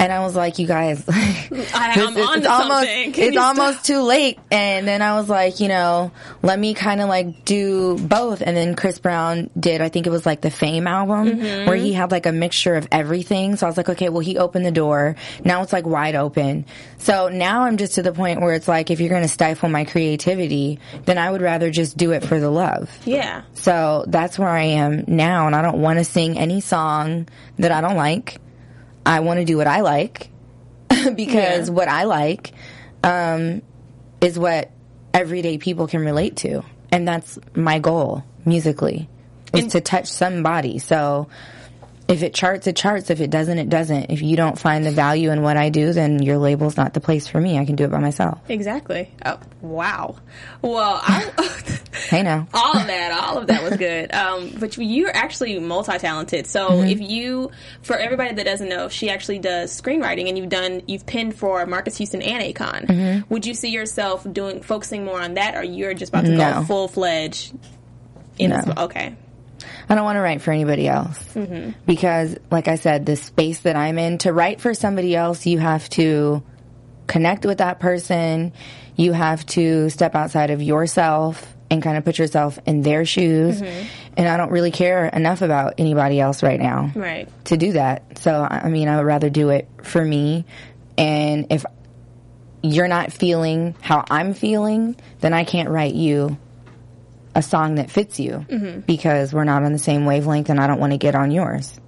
And 0.01 0.11
I 0.11 0.21
was 0.21 0.35
like, 0.35 0.59
you 0.59 0.67
guys, 0.67 1.05
I, 1.09 1.93
I'm 1.95 2.17
it's, 2.17 2.27
on 2.29 2.39
it's 2.39 2.47
almost 2.47 2.89
something. 2.89 3.15
It's 3.17 3.37
almost 3.37 3.85
too 3.85 4.01
late 4.01 4.39
and 4.51 4.89
then 4.89 5.03
i 5.03 5.15
was 5.19 5.29
like 5.29 5.61
you 5.61 5.69
know 5.69 6.11
let 6.43 6.59
me 6.59 6.75
kind 6.75 7.01
of 7.01 7.09
like 7.09 7.45
do 7.45 7.99
both 7.99 8.41
and 8.41 8.57
then 8.57 8.75
chris 8.75 8.99
brown 8.99 9.51
did 9.59 9.81
i 9.81 9.89
think 9.89 10.07
it 10.07 10.11
was 10.11 10.25
like 10.27 10.41
the 10.41 10.51
fame 10.51 10.87
album 10.87 11.29
Mm-hmm. 11.31 11.67
where 11.69 11.77
he 11.77 11.93
had 11.93 12.11
like 12.11 12.27
a 12.27 12.33
mixture 12.33 12.75
of 12.77 12.89
everything 12.91 13.57
so 13.57 13.67
i 13.67 13.69
was 13.69 13.77
like 13.77 13.89
okay 13.91 14.09
well 14.09 14.21
he 14.21 14.39
opened 14.39 14.65
the 14.65 14.71
door 14.73 15.17
now 15.45 15.63
it's 15.63 15.73
like 15.73 15.85
wide 15.87 16.15
open 16.15 16.65
so 16.99 17.29
now 17.29 17.63
i'm 17.65 17.77
just 17.77 17.95
to 17.97 18.03
the 18.03 18.13
point 18.13 18.41
where 18.41 18.55
it's 18.55 18.69
like 18.69 18.91
if 18.91 19.01
you're 19.01 19.11
going 19.11 19.23
to 19.23 19.29
stifle 19.29 19.69
my 19.69 19.85
creativity 19.85 20.79
then 21.05 21.19
i 21.19 21.31
would 21.31 21.43
rather 21.43 21.71
just 21.71 21.97
do 21.97 22.13
it 22.13 22.25
for 22.25 22.41
the 22.41 22.51
love 22.51 22.91
Yeah. 23.05 23.43
so 23.55 24.05
that's 24.09 24.39
where 24.39 24.49
I 24.49 24.63
am 24.63 25.05
now, 25.07 25.47
and 25.47 25.55
I 25.55 25.63
don't 25.63 25.81
want 25.81 25.99
to 25.99 26.05
sing 26.05 26.39
any 26.39 26.61
song 26.61 27.29
that 27.59 27.71
I 27.73 27.81
don't 27.81 27.97
like. 27.97 28.39
I 29.05 29.21
want 29.21 29.41
to 29.41 29.45
do 29.45 29.57
what 29.57 29.67
I 29.67 29.81
like 29.81 30.31
because 30.89 31.69
Yeah. 31.69 31.75
what 31.75 31.89
I 31.89 32.05
like 32.05 32.53
um, 33.03 33.63
is 34.21 34.39
what 34.39 34.71
everyday 35.15 35.59
people 35.59 35.87
can 35.87 36.01
relate 36.05 36.37
to, 36.39 36.63
and 36.93 37.07
that's 37.07 37.39
my 37.55 37.79
goal 37.79 38.25
musically 38.45 39.09
is 39.53 39.73
to 39.73 39.81
touch 39.81 40.07
somebody. 40.07 40.79
So 40.79 41.29
if 42.11 42.23
it 42.23 42.35
charts, 42.35 42.66
it 42.66 42.77
charts. 42.77 43.09
If 43.11 43.20
it 43.20 43.31
doesn't, 43.31 43.59
it 43.59 43.68
doesn't. 43.68 44.11
If 44.11 44.20
you 44.23 44.37
don't 44.37 44.59
find 44.59 44.85
the 44.85 44.90
value 44.90 45.31
in 45.31 45.42
what 45.42 45.57
I 45.57 45.70
do, 45.70 45.92
then 45.92 46.23
your 46.23 46.38
label's 46.38 46.77
not 46.77 46.92
the 46.94 47.01
place 47.01 47.27
for 47.29 47.40
me. 47.40 47.59
I 47.59 47.64
can 47.64 47.77
do 47.77 47.85
it 47.85 47.90
by 47.90 47.99
myself. 47.99 48.38
Exactly. 48.49 49.11
Oh, 49.25 49.38
wow. 49.61 50.16
Well, 50.62 51.01
I, 51.03 51.31
Hey 52.09 52.23
now. 52.23 52.49
all 52.55 52.77
of 52.77 52.87
that, 52.87 53.12
all 53.12 53.38
of 53.38 53.46
that 53.49 53.62
was 53.62 53.77
good. 53.77 54.11
Um, 54.20 54.53
but 54.59 54.77
you're 54.77 55.14
actually 55.14 55.59
multi-talented. 55.61 56.46
So 56.46 56.68
Mm-hmm. 56.70 56.88
if 56.88 57.01
you, 57.01 57.51
for 57.83 57.96
everybody 57.96 58.35
that 58.35 58.44
doesn't 58.44 58.68
know, 58.68 58.88
she 58.88 59.09
actually 59.11 59.38
does 59.38 59.79
screenwriting, 59.81 60.29
and 60.29 60.37
you've 60.37 60.49
done, 60.49 60.83
you've 60.87 61.07
penned 61.07 61.35
for 61.37 61.64
Marques 61.66 61.96
Houston 61.96 62.23
and 62.23 62.42
Akon. 62.42 62.87
Mm-hmm. 62.87 63.33
Would 63.33 63.46
you 63.46 63.55
see 63.55 63.70
yourself 63.70 64.27
doing 64.31 64.62
focusing 64.62 65.05
more 65.05 65.20
on 65.20 65.35
that, 65.35 65.55
or 65.57 65.62
you're 65.62 65.94
just 65.94 66.11
about 66.11 66.25
to 66.27 66.33
No. 66.33 66.55
go 66.61 66.64
full 66.64 66.88
fledged? 66.88 67.55
In 68.38 68.51
No. 68.51 68.62
okay. 68.79 69.14
I 69.90 69.96
don't 69.96 70.05
want 70.05 70.16
to 70.16 70.20
write 70.20 70.40
for 70.40 70.53
anybody 70.53 70.87
else 70.87 71.18
mm-hmm. 71.35 71.72
because, 71.85 72.37
like 72.48 72.68
I 72.68 72.76
said, 72.76 73.07
the 73.07 73.16
space 73.16 73.61
that 73.62 73.74
I'm 73.74 73.98
in 73.98 74.18
to 74.18 74.33
write 74.33 74.61
for 74.61 74.72
somebody 74.72 75.16
else, 75.16 75.46
you 75.46 75.59
have 75.59 75.88
to 75.90 76.44
connect 77.09 77.44
with 77.44 77.59
that 77.59 77.81
person. 77.81 78.53
You 78.94 79.12
have 79.12 79.44
to 79.46 79.90
step 79.90 80.14
outside 80.14 80.50
of 80.50 80.62
yourself 80.62 81.44
and 81.72 81.83
kind 81.83 81.98
of 81.98 82.05
put 82.05 82.18
yourself 82.18 82.59
in 82.66 82.83
their 82.83 83.05
shoes. 83.05 83.61
Mm-hmm. 83.61 83.87
And 84.16 84.29
I 84.29 84.37
don't 84.37 84.53
really 84.53 84.70
care 84.70 85.07
enough 85.07 85.42
about 85.42 85.74
anybody 85.79 86.20
else 86.20 86.42
right 86.42 86.61
now 86.61 86.92
Right. 86.94 87.29
to 87.46 87.57
do 87.57 87.72
that. 87.72 88.18
So, 88.18 88.46
I 88.48 88.62
I 88.64 88.68
mean, 88.68 88.87
I 88.88 88.96
would 88.96 89.07
rather 89.07 89.29
do 89.29 89.48
it 89.50 89.68
for 89.83 90.05
me. 90.05 90.44
And 90.96 91.46
if 91.50 91.64
you're 92.62 92.88
not 92.88 93.12
feeling 93.12 93.74
how 93.81 94.05
I'm 94.09 94.35
feeling, 94.35 94.94
then 95.20 95.33
I 95.33 95.42
can't 95.42 95.68
write 95.68 95.94
you 95.94 96.38
a 97.35 97.43
song 97.43 97.77
that 97.77 97.90
fits 97.90 98.19
you 98.19 98.45
because 98.87 99.33
we're 99.33 99.45
not 99.45 99.62
on 99.62 99.73
the 99.73 99.79
same 99.79 100.05
wavelength 100.05 100.51
and 100.51 100.59
I 100.61 100.66
don't 100.66 100.81
want 100.81 100.93
to 100.93 100.99
get 100.99 101.14
on 101.14 101.31
yours. 101.31 101.79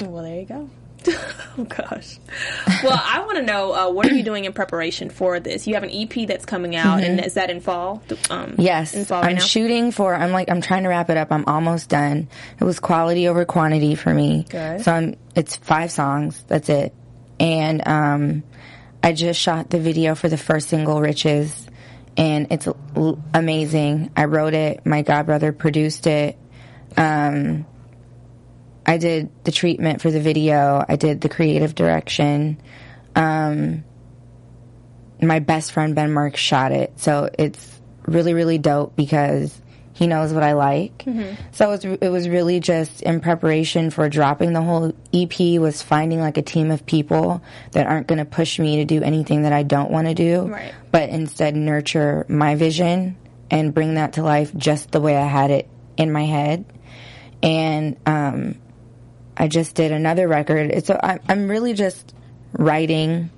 Well, 0.00 0.22
there 0.22 0.40
you 0.40 0.46
go. 0.46 0.70
oh 1.58 1.64
gosh. 1.64 2.18
Well, 2.84 3.00
I 3.02 3.20
want 3.24 3.38
to 3.38 3.42
know 3.42 3.72
uh, 3.72 3.90
what 3.90 4.06
are 4.10 4.14
you 4.14 4.22
doing 4.22 4.44
in 4.44 4.52
preparation 4.52 5.08
for 5.08 5.40
this? 5.40 5.66
You 5.66 5.74
have 5.74 5.82
an 5.82 5.90
EP 5.90 6.26
that's 6.28 6.44
coming 6.44 6.76
out, 6.76 7.02
and 7.02 7.24
is 7.24 7.34
that 7.34 7.48
in 7.50 7.60
fall? 7.60 8.02
Um, 8.28 8.50
Mm-hmm. 8.50 8.60
Yes, 8.60 8.92
in 8.94 9.06
fall 9.06 9.22
right 9.22 9.30
I'm 9.30 9.36
now? 9.36 9.40
shooting 9.40 9.92
for. 9.92 10.14
I'm 10.14 10.30
like 10.32 10.50
I'm 10.50 10.60
trying 10.60 10.82
to 10.82 10.90
wrap 10.90 11.08
it 11.08 11.16
up. 11.16 11.32
I'm 11.32 11.44
almost 11.46 11.88
done. 11.88 12.28
It 12.60 12.64
was 12.64 12.80
quality 12.80 13.28
over 13.28 13.46
quantity 13.46 13.94
for 13.94 14.12
me. 14.12 14.44
Good. 14.50 14.82
So 14.82 14.92
I'm. 14.92 15.16
It's 15.34 15.56
five 15.56 15.90
songs. 15.90 16.44
That's 16.48 16.68
it. 16.68 16.94
And 17.38 17.86
um, 17.88 18.42
I 19.02 19.12
just 19.14 19.40
shot 19.40 19.70
the 19.70 19.78
video 19.80 20.14
for 20.14 20.28
the 20.28 20.36
first 20.36 20.68
single, 20.68 21.00
"Riches," 21.00 21.66
and 22.20 22.48
it's 22.50 22.68
amazing. 23.32 24.10
I 24.14 24.26
wrote 24.26 24.52
it. 24.52 24.84
My 24.84 25.02
godbrother 25.02 25.56
produced 25.56 26.06
it. 26.06 26.36
Um, 26.94 27.66
I 28.84 28.98
did 28.98 29.30
the 29.44 29.50
treatment 29.50 30.02
for 30.02 30.10
the 30.10 30.20
video. 30.20 30.84
I 30.86 30.96
did 30.96 31.22
the 31.22 31.30
creative 31.30 31.74
direction. 31.74 32.60
Um, 33.16 33.84
my 35.22 35.38
best 35.38 35.72
friend 35.72 35.94
Ben 35.94 36.12
Mark 36.12 36.36
shot 36.36 36.72
it, 36.72 36.92
so 37.00 37.30
it's 37.38 37.80
really 38.06 38.34
really 38.34 38.58
dope 38.58 38.96
because 38.96 39.58
he 40.00 40.06
knows 40.06 40.32
what 40.32 40.42
I 40.42 40.54
like. 40.54 41.04
So 41.52 41.70
it 41.70 41.84
was, 41.84 41.84
it 42.00 42.08
was 42.08 42.26
really 42.26 42.58
just 42.58 43.02
in 43.02 43.20
preparation 43.20 43.90
for 43.90 44.08
dropping 44.08 44.54
the 44.54 44.62
whole 44.62 44.94
EP 45.12 45.60
was 45.60 45.82
finding 45.82 46.20
like 46.20 46.38
a 46.38 46.42
team 46.42 46.70
of 46.70 46.86
people 46.86 47.42
that 47.72 47.86
aren't 47.86 48.06
going 48.06 48.18
to 48.18 48.24
push 48.24 48.58
me 48.58 48.76
to 48.76 48.86
do 48.86 49.02
anything 49.02 49.42
that 49.42 49.52
I 49.52 49.62
don't 49.62 49.90
want 49.90 50.06
to 50.08 50.14
do, 50.14 50.46
Right. 50.48 50.72
but 50.90 51.10
instead 51.10 51.54
nurture 51.54 52.24
my 52.30 52.54
vision 52.54 53.18
and 53.50 53.74
bring 53.74 53.96
that 53.96 54.14
to 54.14 54.22
life 54.22 54.54
just 54.56 54.90
the 54.90 55.02
way 55.02 55.18
I 55.18 55.26
had 55.26 55.50
it 55.50 55.68
in 55.98 56.10
my 56.10 56.24
head. 56.24 56.64
And 57.42 57.98
um, 58.06 58.54
I 59.36 59.48
just 59.48 59.74
did 59.74 59.92
another 59.92 60.26
record. 60.28 60.70
It's 60.70 60.90
I'm 60.90 61.50
really 61.50 61.74
just 61.74 62.14
writing. 62.54 63.28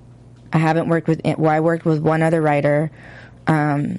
I 0.53 0.59
haven't 0.59 0.89
worked 0.89 1.09
with 1.09 1.23
well, 1.25 1.51
I 1.51 1.59
worked 1.59 1.85
with 1.85 1.99
one 2.01 2.23
other 2.23 2.41
writer, 2.41 2.93
um, 3.49 3.99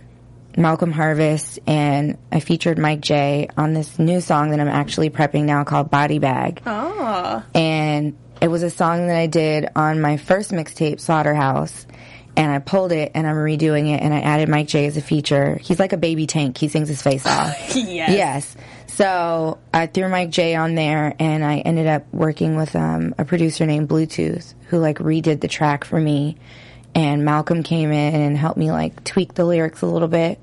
Malcolm 0.58 0.92
Harvest, 0.92 1.60
and 1.68 2.18
I 2.32 2.40
featured 2.40 2.78
Mike 2.78 3.02
J 3.02 3.50
on 3.58 3.74
this 3.74 3.98
new 4.00 4.22
song 4.22 4.52
that 4.52 4.60
I'm 4.60 4.68
actually 4.68 5.10
prepping 5.10 5.44
now 5.46 5.64
called 5.64 5.90
Body 5.90 6.20
Bag. 6.20 6.62
Oh, 6.66 7.44
And 7.54 8.18
it 8.42 8.48
was 8.50 8.64
a 8.64 8.70
song 8.70 9.08
that 9.08 9.18
I 9.18 9.28
did 9.28 9.70
on 9.76 10.02
my 10.02 10.18
first 10.18 10.52
mixtape, 10.52 11.00
Slaughterhouse. 11.00 11.88
And 12.36 12.52
I 12.52 12.58
pulled 12.58 12.92
it 12.92 13.12
and 13.14 13.28
I'm 13.28 13.36
redoing 13.36 13.94
it 13.94 14.02
and 14.02 14.12
I 14.12 14.22
added 14.22 14.50
Mike 14.50 14.68
J 14.68 14.88
as 14.88 14.98
a 14.98 15.02
feature. 15.02 15.56
He's 15.62 15.80
like 15.80 15.94
a 15.94 15.98
baby 15.98 16.26
tank. 16.26 16.58
He 16.58 16.68
sings 16.68 16.88
his 16.88 17.00
face 17.00 17.28
off. 17.28 17.56
yes. 17.76 18.10
Yes. 18.10 18.56
So 18.88 19.60
I 19.74 19.86
threw 19.88 20.10
Mike 20.10 20.30
J 20.32 20.56
on 20.56 20.76
there, 20.76 21.16
and 21.18 21.44
I 21.44 21.60
ended 21.60 21.88
up 21.88 22.06
working 22.14 22.56
with 22.56 22.76
um, 22.76 23.16
a 23.18 23.26
producer 23.26 23.66
named 23.66 23.88
Bluetooth 23.90 24.54
who 24.68 24.78
like 24.80 24.98
redid 25.00 25.42
the 25.42 25.48
track 25.48 25.84
for 25.84 26.00
me. 26.00 26.38
And 26.96 27.26
Malcolm 27.26 27.64
came 27.64 27.92
in 27.92 28.22
and 28.22 28.38
helped 28.38 28.58
me 28.58 28.72
like 28.72 29.04
tweak 29.04 29.34
the 29.34 29.46
lyrics 29.46 29.82
a 29.82 29.88
little 29.88 30.08
bit. 30.08 30.40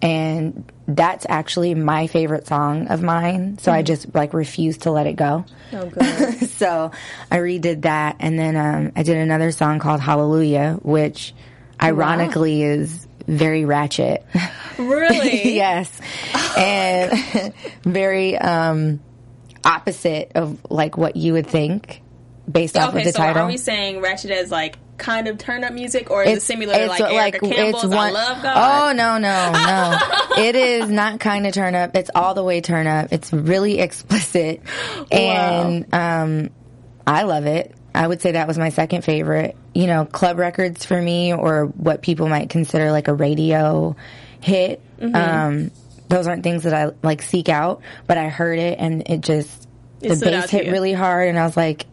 And 0.00 0.70
that's 0.88 1.26
actually 1.28 1.74
my 1.74 2.06
favorite 2.08 2.46
song 2.46 2.88
of 2.88 3.02
mine. 3.02 3.58
So 3.58 3.70
I 3.72 3.82
just 3.82 4.14
like 4.14 4.34
refused 4.34 4.82
to 4.82 4.90
let 4.90 5.06
it 5.06 5.14
go. 5.14 5.44
Oh, 5.72 5.86
good. 5.90 6.50
so 6.50 6.90
I 7.30 7.38
redid 7.38 7.82
that, 7.82 8.16
and 8.18 8.36
then 8.38 8.56
um, 8.56 8.92
I 8.96 9.02
did 9.04 9.16
another 9.16 9.52
song 9.52 9.78
called 9.78 10.00
Hallelujah, 10.00 10.78
which 10.82 11.34
ironically 11.80 12.62
is 12.62 13.06
very 13.28 13.64
ratchet. 13.64 14.24
really? 14.76 15.54
yes, 15.54 15.88
and 16.58 17.54
very 17.84 18.36
um, 18.36 19.00
opposite 19.64 20.32
of 20.34 20.58
like 20.70 20.96
what 20.96 21.14
you 21.16 21.34
would 21.34 21.46
think 21.46 22.02
based 22.50 22.76
off 22.76 22.90
Okay, 22.90 22.98
of 22.98 23.04
the 23.04 23.12
title. 23.12 23.22
so 23.28 23.32
title. 23.34 23.42
are 23.44 23.46
we 23.50 23.56
saying 23.56 24.00
ratchet 24.00 24.32
as 24.32 24.50
like 24.50 24.78
kind 25.02 25.28
of 25.28 25.36
turn 25.36 25.64
up 25.64 25.72
music, 25.72 26.10
or 26.10 26.22
is 26.22 26.38
it 26.38 26.42
similar 26.42 26.86
like 26.86 27.00
Erica 27.00 27.40
Campbell's 27.40 27.84
"I 27.92 28.10
Love 28.10 28.42
God"? 28.42 28.56
Oh 28.56 28.92
no, 28.92 29.18
no, 29.18 29.52
no! 29.52 30.42
it 30.42 30.54
is 30.56 30.88
not 30.88 31.20
kind 31.20 31.46
of 31.46 31.52
turn 31.52 31.74
up. 31.74 31.94
It's 31.96 32.10
all 32.14 32.34
the 32.34 32.44
way 32.44 32.60
turn 32.60 32.86
up. 32.86 33.12
It's 33.12 33.32
really 33.32 33.80
explicit, 33.80 34.62
and 35.10 35.92
um, 35.92 36.50
I 37.06 37.24
love 37.24 37.46
it. 37.46 37.74
I 37.94 38.06
would 38.06 38.22
say 38.22 38.32
that 38.32 38.48
was 38.48 38.56
my 38.56 38.70
second 38.70 39.02
favorite. 39.02 39.56
You 39.74 39.86
know, 39.86 40.04
club 40.06 40.38
records 40.38 40.84
for 40.84 41.00
me, 41.00 41.34
or 41.34 41.66
what 41.66 42.00
people 42.00 42.28
might 42.28 42.48
consider 42.48 42.92
like 42.92 43.08
a 43.08 43.14
radio 43.14 43.96
hit. 44.40 44.80
Mm-hmm. 44.98 45.14
Um, 45.14 45.70
those 46.08 46.26
aren't 46.26 46.42
things 46.44 46.64
that 46.64 46.74
I 46.74 46.92
like 47.02 47.22
seek 47.22 47.48
out, 47.48 47.82
but 48.06 48.18
I 48.18 48.28
heard 48.28 48.58
it 48.58 48.78
and 48.78 49.08
it 49.08 49.22
just 49.22 49.66
It 50.00 50.10
out 50.10 50.20
bass 50.20 50.50
hit 50.50 50.66
you. 50.66 50.72
really 50.72 50.92
hard, 50.92 51.28
and 51.28 51.38
I 51.38 51.44
was 51.44 51.56
like, 51.56 51.86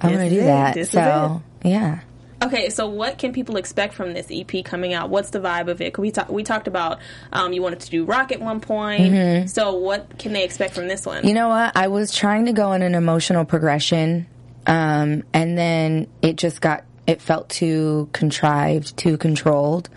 I 0.00 0.08
This 0.08 0.16
want 0.16 0.30
to 0.30 0.34
do 0.34 0.42
that. 0.42 0.74
This 0.74 0.88
is 0.88 0.92
so 0.92 1.42
yeah. 1.64 2.00
Okay, 2.42 2.68
so 2.68 2.86
what 2.88 3.16
can 3.16 3.32
people 3.32 3.56
expect 3.56 3.94
from 3.94 4.12
this 4.12 4.26
EP 4.30 4.62
coming 4.64 4.92
out? 4.92 5.08
What's 5.08 5.30
the 5.30 5.40
vibe 5.40 5.68
of 5.68 5.80
it? 5.80 5.94
'Cause 5.94 6.02
we 6.02 6.10
talk, 6.10 6.28
we 6.28 6.42
talked 6.42 6.68
about 6.68 6.98
um, 7.32 7.52
you 7.54 7.62
wanted 7.62 7.80
to 7.80 7.90
do 7.90 8.04
rock 8.04 8.32
at 8.32 8.40
one 8.40 8.60
point. 8.60 9.14
So 9.46 9.76
what 9.76 10.18
can 10.18 10.32
they 10.34 10.44
expect 10.44 10.74
from 10.74 10.86
this 10.86 11.06
one? 11.06 11.18
Mm-hmm. 11.18 11.28
You 11.28 11.34
know 11.34 11.48
what? 11.48 11.74
I 11.74 11.88
was 11.88 12.12
trying 12.14 12.46
to 12.46 12.52
go 12.52 12.72
in 12.72 12.82
an 12.82 12.94
emotional 12.94 13.46
progression, 13.46 14.26
um, 14.66 15.22
and 15.32 15.56
then 15.56 16.06
it 16.20 16.36
just 16.36 16.60
got, 16.60 16.84
it 17.06 17.22
felt 17.22 17.48
too 17.48 18.10
contrived, 18.12 18.94
too 18.96 19.16
controlled. 19.16 19.88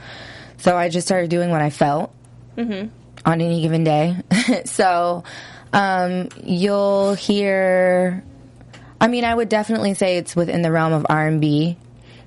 So 0.58 0.77
I 0.77 0.88
just 0.89 1.06
started 1.08 1.30
doing 1.30 1.49
what 1.49 1.62
I 1.62 1.69
felt 1.69 2.13
on 3.25 3.41
any 3.41 3.62
given 3.62 3.84
day. 3.84 4.15
so 4.65 5.23
um, 5.73 6.30
you'll 6.43 7.13
hear, 7.15 8.23
I 8.99 9.07
mean, 9.07 9.23
I 9.23 9.33
would 9.33 9.49
definitely 9.49 9.93
say 9.93 10.17
it's 10.17 10.36
within 10.36 10.62
the 10.62 10.71
realm 10.71 10.93
of 10.93 11.05
R&B, 11.10 11.77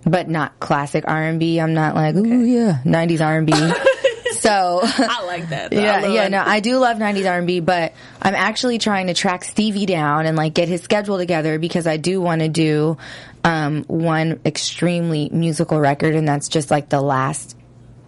but 0.05 0.29
not 0.29 0.61
classic 0.61 1.05
R&B. 1.07 1.61
I'm 1.61 1.75
not 1.75 1.95
like, 1.95 2.15
ooh, 2.15 2.45
yeah, 2.45 2.81
90s 2.85 3.21
R&B. 3.25 3.53
so 4.41 4.81
I 4.83 5.25
like 5.27 5.49
that. 5.51 5.71
though. 5.71 5.81
Yeah, 5.81 6.07
yeah, 6.07 6.27
it. 6.27 6.31
no, 6.31 6.43
I 6.45 6.61
do 6.61 6.79
love 6.79 6.97
'90s 6.97 7.29
R&B, 7.29 7.61
but 7.61 7.93
I'm 8.23 8.35
actually 8.35 8.79
trying 8.79 9.09
to 9.09 9.15
track 9.15 9.45
Stevie 9.45 9.87
down 9.87 10.27
and 10.27 10.37
like 10.37 10.55
get 10.55 10.69
his 10.69 10.83
schedule 10.83 11.19
together 11.19 11.59
because 11.59 11.87
I 11.87 11.97
do 11.97 12.21
want 12.21 12.41
to 12.41 12.49
do 12.49 12.97
um, 13.45 13.85
one 13.85 14.41
extremely 14.45 15.29
musical 15.31 15.79
record, 15.81 16.15
and 16.15 16.27
that's 16.27 16.49
just 16.49 16.71
like 16.71 16.89
the 16.89 17.01
last 17.01 17.57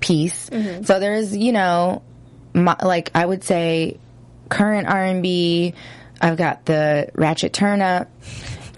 piece. 0.01 0.51
Mm-hmm. 0.51 0.85
So 0.85 1.01
there's, 1.01 1.37
you 1.37 1.53
know, 1.53 2.03
my, 2.55 2.77
like 2.83 3.11
I 3.15 3.25
would 3.25 3.45
say, 3.45 3.99
current 4.49 4.89
R&B. 4.89 5.75
I've 6.23 6.37
got 6.37 6.65
the 6.65 7.11
Ratchet 7.15 7.53
Turn 7.53 7.83
Up. 7.83 8.09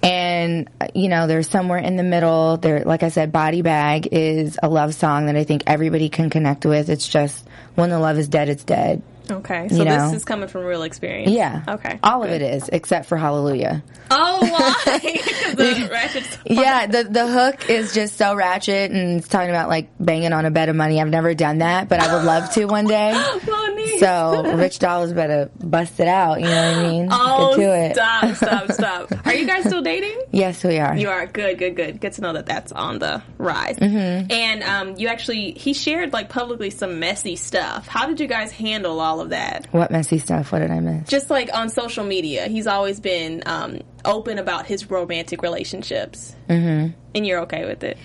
And 0.03 0.69
you 0.95 1.09
know, 1.09 1.27
there's 1.27 1.49
somewhere 1.49 1.79
in 1.79 1.97
the 1.97 2.03
middle. 2.03 2.59
There, 2.59 2.85
like 2.85 3.03
I 3.03 3.09
said, 3.09 3.33
"Body 3.33 3.63
Bag" 3.63 4.09
is 4.13 4.59
a 4.63 4.69
love 4.69 4.95
song 4.95 5.27
that 5.27 5.37
I 5.37 5.45
think 5.45 5.63
everybody 5.67 6.11
can 6.11 6.29
connect 6.29 6.67
with. 6.67 6.91
It's 6.91 7.09
just 7.09 7.47
when 7.75 7.89
the 7.89 7.99
love 7.99 8.19
is 8.19 8.29
dead, 8.29 8.51
it's 8.51 8.65
dead. 8.65 9.03
Okay, 9.31 9.69
so 9.69 9.77
You 9.77 9.85
this 9.85 10.13
is 10.13 10.25
coming 10.25 10.49
from 10.49 10.65
real 10.65 10.83
experience. 10.83 11.31
Yeah. 11.31 11.63
Okay. 11.67 11.99
All 12.03 12.23
of 12.23 12.31
it 12.31 12.43
is, 12.43 12.69
except 12.73 13.07
for 13.07 13.17
Hallelujah. 13.17 13.83
Oh, 14.11 14.39
why? 14.41 15.01
the 15.55 16.39
Yeah, 16.47 16.87
the 16.87 17.05
the 17.05 17.27
hook 17.27 17.71
is 17.71 17.95
just 17.95 18.17
so 18.17 18.35
ratchet 18.35 18.91
and 18.91 19.19
it's 19.19 19.29
talking 19.29 19.51
about 19.51 19.69
like 19.69 19.89
banging 19.99 20.33
on 20.33 20.45
a 20.45 20.51
bed 20.51 20.69
of 20.69 20.77
money. 20.77 21.01
I've 21.01 21.09
never 21.09 21.35
done 21.35 21.59
that, 21.59 21.89
but 21.89 22.01
I 22.01 22.15
would 22.15 22.25
love 22.25 22.51
to 22.55 22.67
one 22.67 22.87
day. 22.87 23.13
Oh, 23.57 23.73
neat. 23.75 24.01
So 24.01 24.55
Rich 24.57 24.79
Dollaz 24.79 25.15
better 25.15 25.51
bust 25.59 25.99
it 26.01 26.09
out. 26.09 26.41
You 26.41 26.47
know 26.47 26.73
what 26.73 26.77
I 26.77 26.89
mean? 26.89 27.09
Oh, 27.11 27.57
Get 27.57 27.63
to 27.63 27.77
it. 27.77 27.95
stop, 27.95 28.35
stop, 28.37 28.73
stop. 28.73 29.27
Are 29.27 29.35
you 29.35 29.47
guys 29.47 29.65
still 29.65 29.83
dating? 29.83 30.19
Yes, 30.33 30.63
we 30.65 30.79
are. 30.79 30.97
You 30.97 31.09
are 31.09 31.27
good, 31.27 31.59
good, 31.59 31.77
good. 31.77 32.01
Good 32.01 32.13
to 32.15 32.21
know 32.21 32.33
that 32.35 32.47
that's 32.47 32.73
on 32.73 32.99
the 32.99 33.23
rise. 33.39 33.77
Mm-hmm. 33.79 34.31
And 34.31 34.63
um, 34.63 34.97
you 34.97 35.09
actually, 35.09 35.53
he 35.53 35.73
shared 35.75 36.13
like 36.13 36.29
publicly 36.29 36.71
some 36.71 36.99
messy 37.01 37.37
stuff. 37.37 37.87
How 37.87 38.07
did 38.07 38.21
you 38.21 38.27
guys 38.27 38.53
handle 38.53 39.01
all 39.01 39.14
of 39.21 39.31
that? 39.31 39.67
What 39.73 39.91
messy 39.91 40.19
stuff? 40.19 40.53
What 40.53 40.61
did 40.61 40.71
I 40.71 40.81
miss? 40.81 41.09
Just 41.09 41.31
like 41.31 41.51
on 41.53 41.69
social 41.69 42.05
media, 42.05 42.47
he's 42.47 42.67
always 42.67 43.01
been 43.01 43.43
um, 43.47 43.81
open 44.05 44.39
about 44.39 44.67
his 44.67 44.91
romantic 44.91 45.43
relationships, 45.43 46.35
mm-hmm. 46.49 46.93
and 47.15 47.27
you're 47.27 47.41
okay 47.41 47.65
with 47.65 47.85
it. 47.85 47.99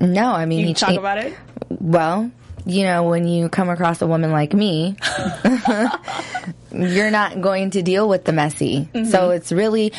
No, 0.00 0.30
I 0.30 0.46
mean 0.46 0.60
You 0.60 0.66
he 0.66 0.74
talk 0.74 0.90
cha- 0.90 0.98
about 0.98 1.18
it. 1.18 1.34
Well, 1.68 2.30
you 2.66 2.84
know, 2.84 3.04
when 3.04 3.26
you 3.26 3.48
come 3.48 3.68
across 3.68 4.00
a 4.00 4.06
woman 4.06 4.32
like 4.32 4.54
me, 4.54 4.96
you're 6.72 7.10
not 7.10 7.40
going 7.40 7.70
to 7.70 7.82
deal 7.82 8.08
with 8.08 8.24
the 8.24 8.32
messy. 8.32 8.88
So 9.10 9.30
it's 9.30 9.52
really, 9.52 9.92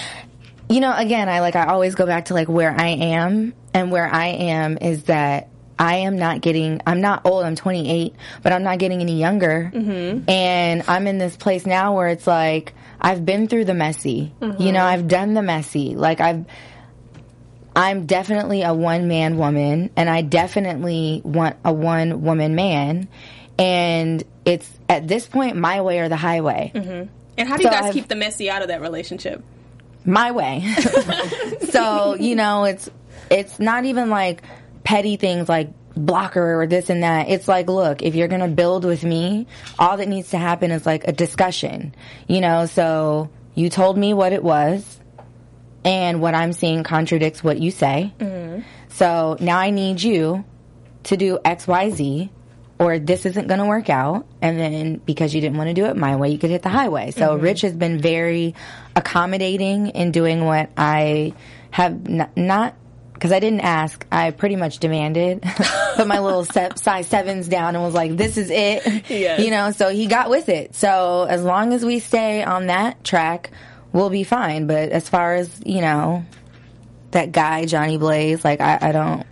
you 0.70 0.80
know, 0.80 0.94
again, 0.96 1.30
I 1.30 1.42
like, 1.42 1.56
I 1.56 1.66
always 1.68 1.96
go 1.96 2.06
back 2.06 2.26
to 2.26 2.34
like 2.34 2.48
where 2.48 2.72
I 2.72 2.88
am 2.88 3.54
and 3.74 3.92
where 3.92 4.08
I 4.08 4.28
am 4.28 4.78
is 4.80 5.04
that 5.04 5.50
I 5.78 5.98
am 5.98 6.18
not 6.18 6.42
getting, 6.42 6.82
I'm 6.88 7.02
not 7.02 7.26
old, 7.26 7.44
I'm 7.44 7.56
28, 7.56 8.16
but 8.42 8.54
I'm 8.54 8.64
not 8.64 8.80
getting 8.80 9.02
any 9.02 9.20
younger. 9.20 9.72
Mm-hmm. 9.74 10.30
And 10.30 10.84
I'm 10.88 11.08
in 11.08 11.18
this 11.18 11.36
place 11.36 11.66
now 11.66 11.96
where 11.96 12.08
it's 12.08 12.26
like, 12.26 12.74
I've 13.00 13.26
been 13.26 13.48
through 13.48 13.66
the 13.66 13.74
messy. 13.74 14.34
You 14.42 14.48
know, 14.48 14.56
mm-hmm. 14.56 14.78
I've 14.78 15.08
done 15.08 15.34
the 15.34 15.42
messy. 15.42 15.96
Like 15.96 16.22
I've, 16.22 16.46
I'm 17.76 18.06
definitely 18.06 18.64
a 18.64 18.74
one 18.74 19.08
man 19.08 19.38
woman 19.38 19.90
and 19.98 20.10
I 20.10 20.22
definitely 20.22 21.22
want 21.26 21.58
a 21.66 21.74
one 21.74 22.22
woman 22.22 22.56
man. 22.56 23.10
And 23.60 24.24
it's 24.46 24.70
at 24.88 25.08
this 25.08 25.28
point 25.28 25.58
my 25.58 25.82
way 25.82 26.00
or 26.00 26.08
the 26.08 26.16
highway. 26.16 26.72
Mm-hmm. 26.74 27.10
And 27.38 27.50
how 27.50 27.58
do 27.58 27.64
you 27.64 27.70
guys 27.70 27.86
I've- 27.86 27.94
keep 27.94 28.08
the 28.08 28.16
messy 28.16 28.50
out 28.50 28.62
of 28.62 28.70
that 28.70 28.82
relationship? 28.82 29.44
My 30.06 30.32
way. 30.32 30.64
so, 31.70 32.16
you 32.16 32.36
know, 32.36 32.66
it's 32.66 32.90
it's 33.32 33.60
not 33.60 33.86
even 33.86 34.10
like 34.10 34.44
petty 34.86 35.18
things 35.18 35.50
like 35.50 35.70
blocker 35.96 36.62
or 36.62 36.68
this 36.68 36.90
and 36.90 37.04
that. 37.04 37.28
It's 37.28 37.48
like, 37.48 37.68
look, 37.68 38.02
if 38.02 38.16
you're 38.16 38.30
gonna 38.30 38.48
build 38.48 38.86
with 38.86 39.04
me, 39.04 39.48
all 39.78 39.98
that 39.98 40.08
needs 40.08 40.30
to 40.30 40.38
happen 40.38 40.72
is 40.72 40.86
like 40.86 41.06
a 41.08 41.12
discussion. 41.12 41.94
You 42.28 42.40
know, 42.40 42.66
so 42.68 43.30
you 43.56 43.70
told 43.70 43.98
me 43.98 44.14
what 44.14 44.32
it 44.32 44.44
was 44.44 45.00
and 45.84 46.22
what 46.22 46.34
I'm 46.36 46.54
seeing 46.54 46.84
contradicts 46.84 47.44
what 47.44 47.60
you 47.60 47.72
say. 47.72 48.14
Mm-hmm. 48.20 48.62
So 48.90 49.38
now 49.40 49.58
I 49.60 49.70
need 49.70 50.02
you 50.02 50.44
to 51.04 51.18
do 51.18 51.40
X, 51.46 51.68
Y, 51.68 51.90
Z, 51.92 52.32
or 52.80 53.00
this 53.00 53.26
isn't 53.26 53.48
going 53.48 53.60
to 53.60 53.66
work 53.66 53.90
out. 53.90 54.26
And 54.42 54.60
then 54.60 54.98
because 54.98 55.34
you 55.34 55.42
didn't 55.42 55.58
want 55.58 55.70
to 55.70 55.74
do 55.74 55.86
it 55.86 55.96
my 55.96 56.16
way, 56.16 56.30
you 56.30 56.38
could 56.38 56.50
hit 56.50 56.64
the 56.64 56.70
highway. 56.70 57.12
So 57.12 57.30
mm-hmm. 57.30 57.44
Rich 57.44 57.62
has 57.62 57.74
been 57.74 58.00
very 58.00 58.56
accommodating 58.96 59.90
in 59.90 60.12
doing 60.12 60.44
what 60.44 60.72
I 60.76 61.34
have 61.72 61.94
n- 62.08 62.30
not. 62.36 62.76
Because 63.16 63.32
I 63.32 63.40
didn't 63.40 63.62
ask, 63.62 64.06
I 64.12 64.30
pretty 64.32 64.56
much 64.56 64.78
demanded. 64.80 65.42
Put 65.96 66.06
my 66.06 66.20
little 66.20 66.46
se- 66.46 66.74
size 66.76 67.08
sevens 67.08 67.48
down 67.48 67.74
and 67.74 67.84
was 67.84 67.94
like, 67.94 68.16
"This 68.16 68.38
is 68.38 68.52
it." 68.52 69.10
Yes. 69.10 69.40
You 69.40 69.50
know, 69.50 69.72
so 69.72 69.90
he 69.90 70.06
got 70.06 70.30
with 70.30 70.50
it. 70.50 70.76
So 70.76 71.26
as 71.28 71.42
long 71.42 71.74
as 71.74 71.84
we 71.84 72.00
stay 72.00 72.44
on 72.44 72.68
that 72.68 73.04
track, 73.04 73.52
we'll 73.94 74.10
be 74.10 74.24
fine. 74.24 74.68
But 74.68 74.90
as 74.90 75.08
far 75.10 75.36
as 75.36 75.62
you 75.66 75.82
know, 75.82 76.26
that 77.12 77.32
guy 77.32 77.66
Johnny 77.66 77.98
Blaze, 77.98 78.44
like 78.44 78.62
I, 78.62 78.78
I 78.82 78.92
don't. 78.92 79.26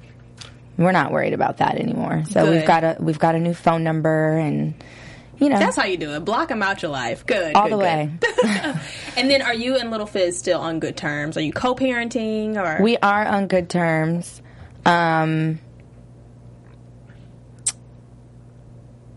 We're 0.78 0.94
not 0.94 1.12
worried 1.12 1.34
about 1.34 1.58
that 1.58 1.76
anymore. 1.76 2.24
So 2.30 2.46
Good. 2.46 2.56
we've 2.56 2.66
got 2.66 2.84
a 2.84 2.98
we've 3.00 3.20
got 3.20 3.36
a 3.36 3.40
new 3.40 3.54
phone 3.54 3.84
number, 3.84 4.38
and 4.38 4.74
you 5.44 5.50
know 5.50 5.60
That's 5.60 5.76
how 5.76 5.86
you 5.86 5.98
do 5.98 6.14
it. 6.14 6.22
Block 6.26 6.48
them 6.48 6.64
out 6.64 6.82
your 6.82 6.92
life. 6.92 7.26
Good. 7.26 7.56
all 7.56 7.64
good, 7.64 7.74
the 7.74 7.78
way. 7.78 8.12
And 9.16 9.30
then, 9.30 9.44
are 9.44 9.54
you 9.54 9.78
and 9.78 9.92
Lil 9.92 10.08
Fizz 10.08 10.40
still 10.40 10.60
on 10.60 10.80
good 10.80 10.98
terms? 10.98 11.38
Are 11.38 11.42
you 11.42 11.54
co-parenting 11.54 12.58
or? 12.58 12.82
we 12.84 12.98
are 12.98 13.26
on 13.26 13.48
good 13.48 13.70
terms. 13.70 14.42
Um, 14.86 15.60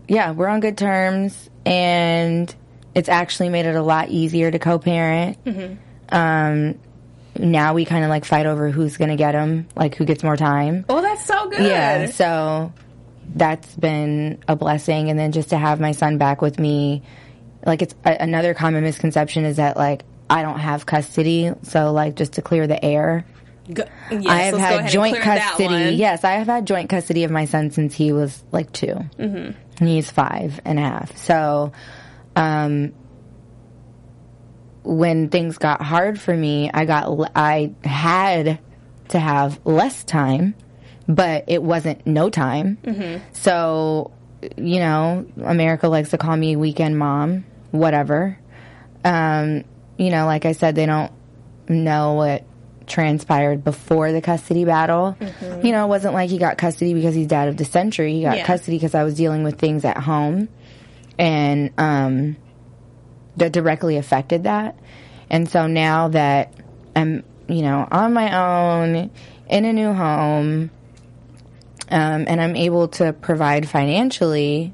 yeah, 0.07 0.31
we're 0.31 0.47
on 0.47 0.59
good 0.59 0.77
terms, 0.77 1.49
and 1.65 2.53
it's 2.93 3.09
actually 3.09 3.49
made 3.49 3.65
it 3.65 3.75
a 3.75 3.81
lot 3.81 4.09
easier 4.09 4.51
to 4.51 4.59
co-parent. 4.59 5.37
Um, 6.09 6.79
now 7.37 7.73
we 7.73 7.85
kind 7.85 8.03
of 8.03 8.09
like 8.09 8.23
fight 8.25 8.45
over 8.45 8.69
who's 8.69 8.97
going 8.97 9.09
to 9.09 9.15
get 9.15 9.33
them, 9.33 9.67
like 9.75 9.95
who 9.95 10.05
gets 10.05 10.23
more 10.23 10.37
time. 10.37 10.85
oh, 10.89 11.01
that's 11.01 11.25
so 11.25 11.49
good. 11.49 11.61
Yeah, 11.61 12.05
so 12.07 12.71
that's 13.35 13.75
been 13.75 14.43
a 14.47 14.55
blessing. 14.55 15.09
And 15.09 15.19
then 15.19 15.31
just 15.31 15.49
to 15.49 15.57
have 15.57 15.79
my 15.79 15.91
son 15.91 16.17
back 16.17 16.41
with 16.41 16.59
me, 16.59 17.03
like 17.65 17.81
it's 17.81 17.95
a, 18.05 18.17
another 18.19 18.53
common 18.53 18.83
misconception 18.83 19.45
is 19.45 19.57
that 19.57 19.77
like 19.77 20.03
I 20.29 20.41
don't 20.41 20.59
have 20.59 20.85
custody. 20.85 21.51
So 21.63 21.91
like 21.91 22.15
just 22.15 22.33
to 22.33 22.41
clear 22.41 22.67
the 22.67 22.83
air, 22.83 23.25
Go- 23.71 23.83
yes, 24.11 24.25
I 24.27 24.37
have 24.37 24.53
let's 24.53 24.63
go 24.63 24.69
ahead 24.69 24.81
had 24.81 24.91
joint 24.91 25.17
custody. 25.17 25.95
Yes, 25.95 26.23
I 26.23 26.33
have 26.33 26.47
had 26.47 26.65
joint 26.65 26.89
custody 26.89 27.23
of 27.25 27.31
my 27.31 27.45
son 27.45 27.71
since 27.71 27.93
he 27.93 28.13
was 28.13 28.43
like 28.51 28.71
2 28.71 28.87
mm-hmm. 28.87 29.51
and 29.79 29.89
he's 29.89 30.09
five 30.09 30.61
and 30.63 30.79
a 30.79 30.81
half. 30.81 31.17
So, 31.17 31.73
um, 32.35 32.93
when 34.83 35.29
things 35.29 35.57
got 35.57 35.81
hard 35.81 36.19
for 36.19 36.35
me, 36.35 36.71
I 36.73 36.85
got 36.85 37.31
I 37.35 37.73
had 37.83 38.59
to 39.09 39.19
have 39.19 39.59
less 39.65 40.03
time, 40.05 40.55
but 41.07 41.45
it 41.47 41.61
wasn't 41.63 42.05
no 42.05 42.29
time. 42.29 42.77
So, 43.33 44.11
you 44.57 44.79
know, 44.79 45.25
America 45.43 45.87
likes 45.87 46.09
to 46.09 46.17
call 46.17 46.35
me 46.35 46.55
weekend 46.55 46.97
mom, 46.97 47.45
whatever. 47.71 48.37
Um, 49.03 49.63
you 49.97 50.09
know, 50.09 50.25
like 50.25 50.45
I 50.45 50.51
said, 50.51 50.75
they 50.75 50.85
don't 50.85 51.11
know 51.69 52.13
what 52.13 52.43
transpired 52.87 53.63
before 53.63 54.11
the 54.11 54.21
custody 54.21 54.63
battle. 54.63 55.17
You 55.63 55.71
know, 55.71 55.85
it 55.85 55.89
wasn't 55.89 56.13
like 56.13 56.29
he 56.29 56.37
got 56.37 56.57
custody 56.57 56.93
because 56.93 57.15
he's 57.15 57.27
dad 57.27 57.47
of 57.49 57.57
the 57.57 57.65
century. 57.65 58.13
He 58.13 58.21
got 58.23 58.37
Yeah. 58.37 58.45
custody 58.45 58.77
because 58.77 58.95
I 58.95 59.03
was 59.03 59.15
dealing 59.15 59.43
with 59.43 59.57
things 59.59 59.83
at 59.85 59.97
home 59.97 60.47
and 61.17 61.71
um, 61.77 62.37
that 63.37 63.51
directly 63.51 63.97
affected 63.97 64.43
that. 64.43 64.77
And 65.29 65.49
so 65.49 65.67
now 65.67 66.07
that 66.09 66.53
I'm, 66.95 67.23
you 67.47 67.61
know, 67.61 67.87
on 67.91 68.13
my 68.13 68.35
own 68.37 69.09
in 69.49 69.65
a 69.65 69.73
new 69.73 69.91
home, 69.93 70.69
um, 71.89 72.25
and 72.27 72.41
I'm 72.41 72.55
able 72.55 72.89
to 72.89 73.13
provide 73.13 73.67
financially, 73.69 74.73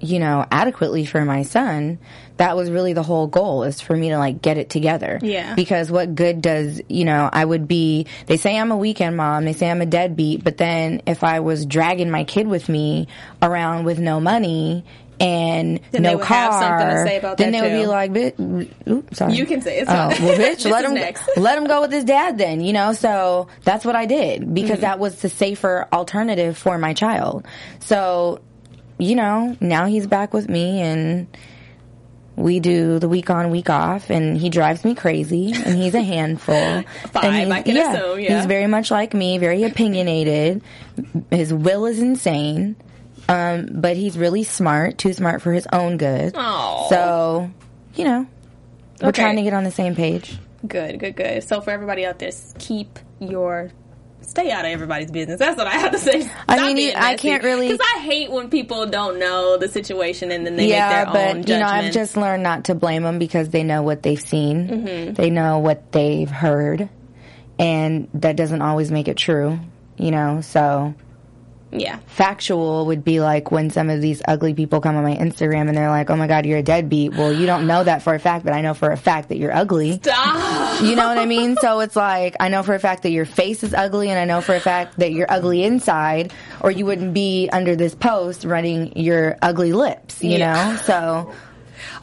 you 0.00 0.18
know, 0.18 0.46
adequately 0.50 1.04
for 1.04 1.24
my 1.24 1.42
son, 1.42 1.98
that 2.36 2.56
was 2.56 2.70
really 2.70 2.92
the 2.92 3.02
whole 3.02 3.26
goal 3.26 3.62
is 3.62 3.80
for 3.80 3.96
me 3.96 4.08
to 4.08 4.18
like 4.18 4.42
get 4.42 4.58
it 4.58 4.68
together. 4.68 5.18
Yeah. 5.22 5.54
Because 5.54 5.90
what 5.90 6.14
good 6.14 6.42
does, 6.42 6.80
you 6.88 7.04
know, 7.04 7.30
I 7.32 7.44
would 7.44 7.68
be, 7.68 8.06
they 8.26 8.36
say 8.36 8.58
I'm 8.58 8.72
a 8.72 8.76
weekend 8.76 9.16
mom, 9.16 9.44
they 9.44 9.52
say 9.52 9.70
I'm 9.70 9.80
a 9.80 9.86
deadbeat, 9.86 10.42
but 10.42 10.56
then 10.56 11.02
if 11.06 11.22
I 11.22 11.40
was 11.40 11.64
dragging 11.64 12.10
my 12.10 12.24
kid 12.24 12.48
with 12.48 12.68
me 12.68 13.06
around 13.40 13.84
with 13.84 13.98
no 13.98 14.20
money 14.20 14.84
and 15.20 15.80
Then 15.92 16.02
no 16.02 16.18
car, 16.18 16.36
have 16.36 16.52
something 16.54 16.88
to 16.88 17.02
say 17.04 17.18
about 17.18 17.36
then 17.38 17.52
that, 17.52 17.62
they 17.62 17.72
would 17.76 17.80
be 17.82 17.86
like, 17.86 18.12
"Bitch, 18.12 18.88
oops, 18.88 19.16
sorry. 19.18 19.34
You 19.34 19.46
can 19.46 19.60
say 19.60 19.78
it. 19.78 19.82
It's 19.82 19.90
Oh, 19.90 20.08
well, 20.08 20.38
bitch, 20.38 20.68
let 20.70 20.84
him 20.84 20.94
let 21.42 21.56
him 21.58 21.66
go 21.66 21.80
with 21.82 21.92
his 21.92 22.04
dad 22.04 22.36
then, 22.38 22.60
you 22.60 22.72
know. 22.72 22.92
So 22.92 23.48
that's 23.62 23.84
what 23.84 23.96
I 23.96 24.06
did 24.06 24.52
because 24.54 24.74
Mm-hmm. 24.74 24.80
that 24.82 24.98
was 24.98 25.20
the 25.20 25.28
safer 25.28 25.86
alternative 25.92 26.58
for 26.58 26.78
my 26.78 26.94
child. 26.94 27.46
So, 27.80 28.40
you 28.98 29.14
know, 29.14 29.56
now 29.60 29.86
he's 29.86 30.06
back 30.06 30.34
with 30.34 30.48
me 30.48 30.80
and 30.80 31.26
we 32.36 32.58
do 32.58 32.98
the 32.98 33.08
week 33.08 33.30
on, 33.30 33.50
week 33.50 33.70
off, 33.70 34.10
and 34.10 34.36
he 34.36 34.50
drives 34.50 34.84
me 34.84 34.96
crazy, 34.96 35.52
and 35.54 35.76
he's 35.76 35.94
a 35.94 36.00
handful. 36.14 36.54
and 36.56 36.84
he's, 37.14 37.48
I 37.48 37.62
can 37.62 37.76
assume, 37.76 38.18
yeah. 38.18 38.36
he's 38.36 38.46
very 38.46 38.66
much 38.66 38.90
like 38.90 39.14
me, 39.14 39.38
very 39.38 39.62
opinionated. 39.62 40.60
His 41.30 41.54
will 41.54 41.86
is 41.86 42.00
insane, 42.00 42.74
um, 43.28 43.68
but 43.72 43.96
he's 43.96 44.16
really 44.18 44.44
smart, 44.44 44.98
too 44.98 45.12
smart 45.12 45.42
for 45.42 45.52
his 45.52 45.66
own 45.72 45.96
good. 45.96 46.34
So, 46.34 47.50
you 47.94 48.04
know, 48.04 48.26
we're 49.02 49.08
Okay. 49.08 49.22
trying 49.22 49.36
to 49.36 49.42
get 49.42 49.52
on 49.54 49.64
the 49.64 49.70
same 49.70 49.94
page. 49.94 50.38
Good, 50.66 50.98
good, 50.98 51.16
good. 51.16 51.44
So 51.44 51.60
for 51.60 51.70
everybody 51.70 52.06
out 52.06 52.18
there, 52.18 52.30
keep 52.58 52.98
your 53.20 53.70
stay 54.22 54.50
out 54.50 54.64
of 54.64 54.70
everybody's 54.70 55.10
business. 55.10 55.38
That's 55.38 55.58
what 55.58 55.66
I 55.66 55.72
have 55.74 55.92
to 55.92 55.98
say. 55.98 56.26
I 56.48 56.72
mean, 56.72 56.94
I 56.96 57.14
can't 57.16 57.42
really- 57.44 57.68
because 57.68 57.86
I 57.94 58.00
hate 58.00 58.30
when 58.30 58.48
people 58.48 58.86
don't 58.86 59.18
know 59.18 59.58
the 59.58 59.68
situation 59.68 60.30
and 60.30 60.46
then 60.46 60.56
they 60.56 60.68
yeah, 60.70 61.04
make 61.04 61.12
their 61.12 61.12
but 61.12 61.36
own 61.36 61.42
you 61.46 61.58
know, 61.58 61.66
I've 61.66 61.92
just 61.92 62.16
learned 62.16 62.42
not 62.42 62.64
to 62.64 62.74
blame 62.74 63.02
them 63.02 63.18
because 63.18 63.50
they 63.50 63.62
know 63.62 63.82
what 63.82 64.02
they've 64.02 64.18
seen, 64.20 64.68
Mm-hmm. 64.68 65.12
they 65.14 65.28
know 65.28 65.58
what 65.58 65.92
they've 65.92 66.30
heard, 66.30 66.88
and 67.58 68.08
that 68.14 68.36
doesn't 68.36 68.62
always 68.62 68.90
make 68.90 69.08
it 69.08 69.18
true. 69.18 69.58
You 69.98 70.10
know, 70.10 70.40
so 70.40 70.94
yeah. 71.74 71.98
factual 72.06 72.86
would 72.86 73.04
be 73.04 73.20
like 73.20 73.50
when 73.50 73.68
some 73.70 73.90
of 73.90 74.00
these 74.00 74.22
ugly 74.26 74.54
people 74.54 74.80
come 74.80 74.96
on 74.96 75.02
my 75.04 75.16
Instagram 75.16 75.68
and 75.68 75.76
they're 75.76 75.90
like, 75.90 76.08
"Oh 76.10 76.16
my 76.16 76.26
god, 76.26 76.46
you're 76.46 76.58
a 76.58 76.62
deadbeat." 76.62 77.12
Well, 77.14 77.32
you 77.32 77.46
don't 77.46 77.66
know 77.66 77.84
that 77.84 78.02
for 78.02 78.14
a 78.14 78.18
fact, 78.18 78.44
but 78.44 78.54
I 78.54 78.60
know 78.60 78.74
for 78.74 78.90
a 78.90 78.96
fact 78.96 79.28
that 79.28 79.38
you're 79.38 79.54
ugly. 79.54 79.92
Stop. 79.98 80.82
You 80.82 80.96
know 80.96 81.06
what 81.08 81.18
I 81.18 81.26
mean? 81.26 81.56
So 81.60 81.80
it's 81.80 81.96
like 81.96 82.36
I 82.40 82.48
know 82.48 82.62
for 82.62 82.74
a 82.74 82.78
fact 82.80 83.02
that 83.02 83.10
your 83.10 83.24
face 83.26 83.62
is 83.62 83.74
ugly, 83.74 84.10
and 84.10 84.18
I 84.18 84.24
know 84.24 84.40
for 84.40 84.54
a 84.54 84.60
fact 84.60 84.98
that 84.98 85.12
you're 85.12 85.30
ugly 85.30 85.64
inside, 85.64 86.32
or 86.60 86.70
you 86.70 86.86
wouldn't 86.86 87.14
be 87.14 87.48
under 87.52 87.76
this 87.76 87.94
post 87.94 88.44
running 88.44 88.96
your 88.98 89.36
ugly 89.42 89.72
lips. 89.72 90.22
You 90.22 90.38
Yeah. 90.38 90.70
know, 90.70 90.76
so 90.76 91.32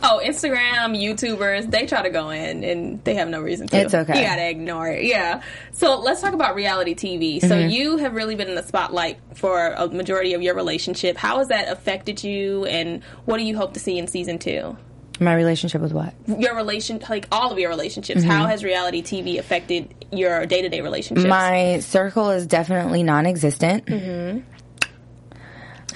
Oh, 0.03 0.21
Instagram, 0.23 0.97
YouTubers, 0.99 1.69
they 1.69 1.85
try 1.85 2.01
to 2.03 2.09
go 2.09 2.29
in 2.29 2.63
and 2.63 3.03
they 3.03 3.15
have 3.15 3.29
no 3.29 3.41
reason 3.41 3.67
to. 3.67 3.77
It's 3.77 3.93
okay. 3.93 4.19
You 4.19 4.25
gotta 4.27 4.49
ignore 4.49 4.87
it. 4.87 5.03
Yeah. 5.05 5.41
So 5.73 5.99
let's 5.99 6.21
talk 6.21 6.33
about 6.33 6.55
reality 6.55 6.95
TV. 6.95 7.39
So 7.41 7.47
Mm-hmm. 7.49 7.69
you 7.69 7.97
have 7.97 8.13
really 8.13 8.35
been 8.35 8.49
in 8.49 8.55
the 8.55 8.63
spotlight 8.63 9.19
for 9.35 9.67
a 9.67 9.87
majority 9.87 10.33
of 10.33 10.41
your 10.41 10.55
relationship. 10.55 11.17
How 11.17 11.37
has 11.39 11.49
that 11.49 11.69
affected 11.69 12.23
you 12.23 12.65
and 12.65 13.03
what 13.25 13.37
do 13.37 13.43
you 13.43 13.55
hope 13.57 13.73
to 13.73 13.79
see 13.79 13.97
in 13.97 14.07
season 14.07 14.39
two? 14.39 14.77
my 15.19 15.35
relationship 15.35 15.81
with 15.81 15.91
what? 15.93 16.15
Your 16.25 16.55
relation, 16.55 16.99
like 17.07 17.27
all 17.31 17.51
of 17.51 17.59
your 17.59 17.69
relationships, 17.69 18.21
Mm-hmm. 18.21 18.29
how 18.31 18.47
has 18.47 18.63
reality 18.63 19.03
TV 19.03 19.37
affected 19.37 19.93
your 20.11 20.47
day 20.47 20.63
to 20.63 20.69
day 20.69 20.81
relationships? 20.81 21.29
My 21.29 21.77
circle 21.81 22.31
is 22.31 22.47
definitely 22.47 23.03
non-existent. 23.03 23.87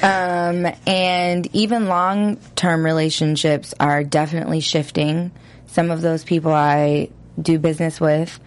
Um, 0.05 0.67
and 0.85 1.47
even 1.55 1.87
long-term 1.87 2.85
relationships 2.85 3.73
are 3.79 4.03
definitely 4.03 4.59
shifting. 4.59 5.31
Some 5.67 5.89
of 5.89 6.01
those 6.01 6.23
people 6.23 6.53
I 6.53 7.09
do 7.41 7.57
business 7.57 7.99
with, 7.99 8.39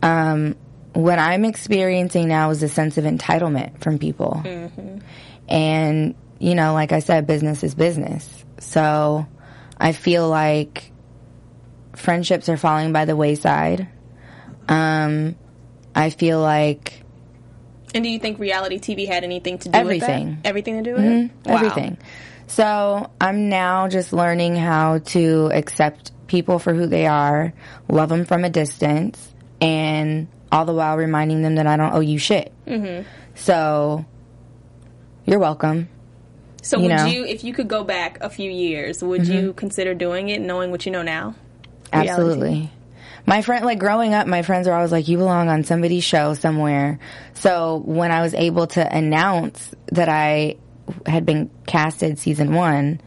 um, 0.00 0.54
what 0.92 1.18
I'm 1.18 1.44
experiencing 1.44 2.28
now 2.28 2.50
is 2.50 2.62
a 2.62 2.68
sense 2.68 2.98
of 2.98 3.04
entitlement 3.04 3.80
from 3.80 3.98
people. 3.98 4.42
And, 5.48 6.14
you 6.38 6.54
know, 6.54 6.72
like 6.72 6.92
I 6.92 7.00
said, 7.00 7.26
business 7.26 7.64
is 7.64 7.74
business. 7.74 8.44
So 8.60 9.26
I 9.78 9.92
feel 9.92 10.28
like 10.28 10.92
friendships 11.96 12.48
are 12.48 12.56
falling 12.56 12.92
by 12.92 13.06
the 13.06 13.16
wayside. 13.16 13.88
Um, 14.68 15.34
I 15.94 16.10
feel 16.10 16.40
like 16.40 17.01
and 17.94 18.04
do 18.04 18.10
you 18.10 18.18
think 18.18 18.38
reality 18.38 18.78
TV 18.78 19.06
had 19.06 19.24
anything 19.24 19.58
to 19.58 19.68
do 19.68 19.78
Everything. 19.78 20.28
with 20.28 20.42
that? 20.42 20.48
Everything 20.48 20.82
to 20.82 20.90
do 20.90 20.94
with 20.94 21.04
it? 21.04 21.30
Wow. 21.44 21.56
everything. 21.56 21.98
So 22.46 23.10
I'm 23.20 23.48
now 23.48 23.88
just 23.88 24.12
learning 24.12 24.56
how 24.56 24.98
to 24.98 25.50
accept 25.52 26.12
people 26.26 26.58
for 26.58 26.74
who 26.74 26.86
they 26.86 27.06
are, 27.06 27.52
love 27.88 28.08
them 28.08 28.24
from 28.24 28.44
a 28.44 28.50
distance, 28.50 29.32
and 29.60 30.28
all 30.50 30.64
the 30.64 30.74
while 30.74 30.96
reminding 30.96 31.42
them 31.42 31.54
that 31.56 31.66
I 31.66 31.76
don't 31.76 31.94
owe 31.94 32.00
you 32.00 32.18
shit. 32.18 32.52
Mm-hmm. 32.66 33.08
So 33.34 34.04
you're 35.24 35.38
welcome. 35.38 35.88
So 36.62 36.76
you 36.76 36.88
would 36.88 36.96
know. 36.96 37.06
you, 37.06 37.24
if 37.24 37.42
you 37.42 37.52
could 37.52 37.68
go 37.68 37.84
back 37.84 38.18
a 38.20 38.30
few 38.30 38.50
years, 38.50 39.02
would 39.02 39.26
you 39.26 39.52
consider 39.54 39.94
doing 39.94 40.28
it, 40.28 40.40
knowing 40.40 40.70
what 40.70 40.86
you 40.86 40.92
know 40.92 41.02
now? 41.02 41.34
Reality. 41.92 42.10
Absolutely. 42.10 42.70
My 43.26 43.42
friend, 43.42 43.64
like 43.64 43.78
growing 43.78 44.14
up, 44.14 44.26
my 44.26 44.42
friends 44.42 44.66
were 44.66 44.74
always 44.74 44.92
like, 44.92 45.08
you 45.08 45.18
belong 45.18 45.48
on 45.48 45.64
somebody's 45.64 46.04
show 46.04 46.34
somewhere. 46.34 46.98
So 47.34 47.82
when 47.84 48.10
I 48.10 48.22
was 48.22 48.34
able 48.34 48.66
to 48.68 48.96
announce 48.96 49.74
that 49.92 50.08
I 50.08 50.56
had 51.06 51.24
been 51.24 51.50
casted 51.66 52.18
season 52.18 52.54
one, 52.54 53.00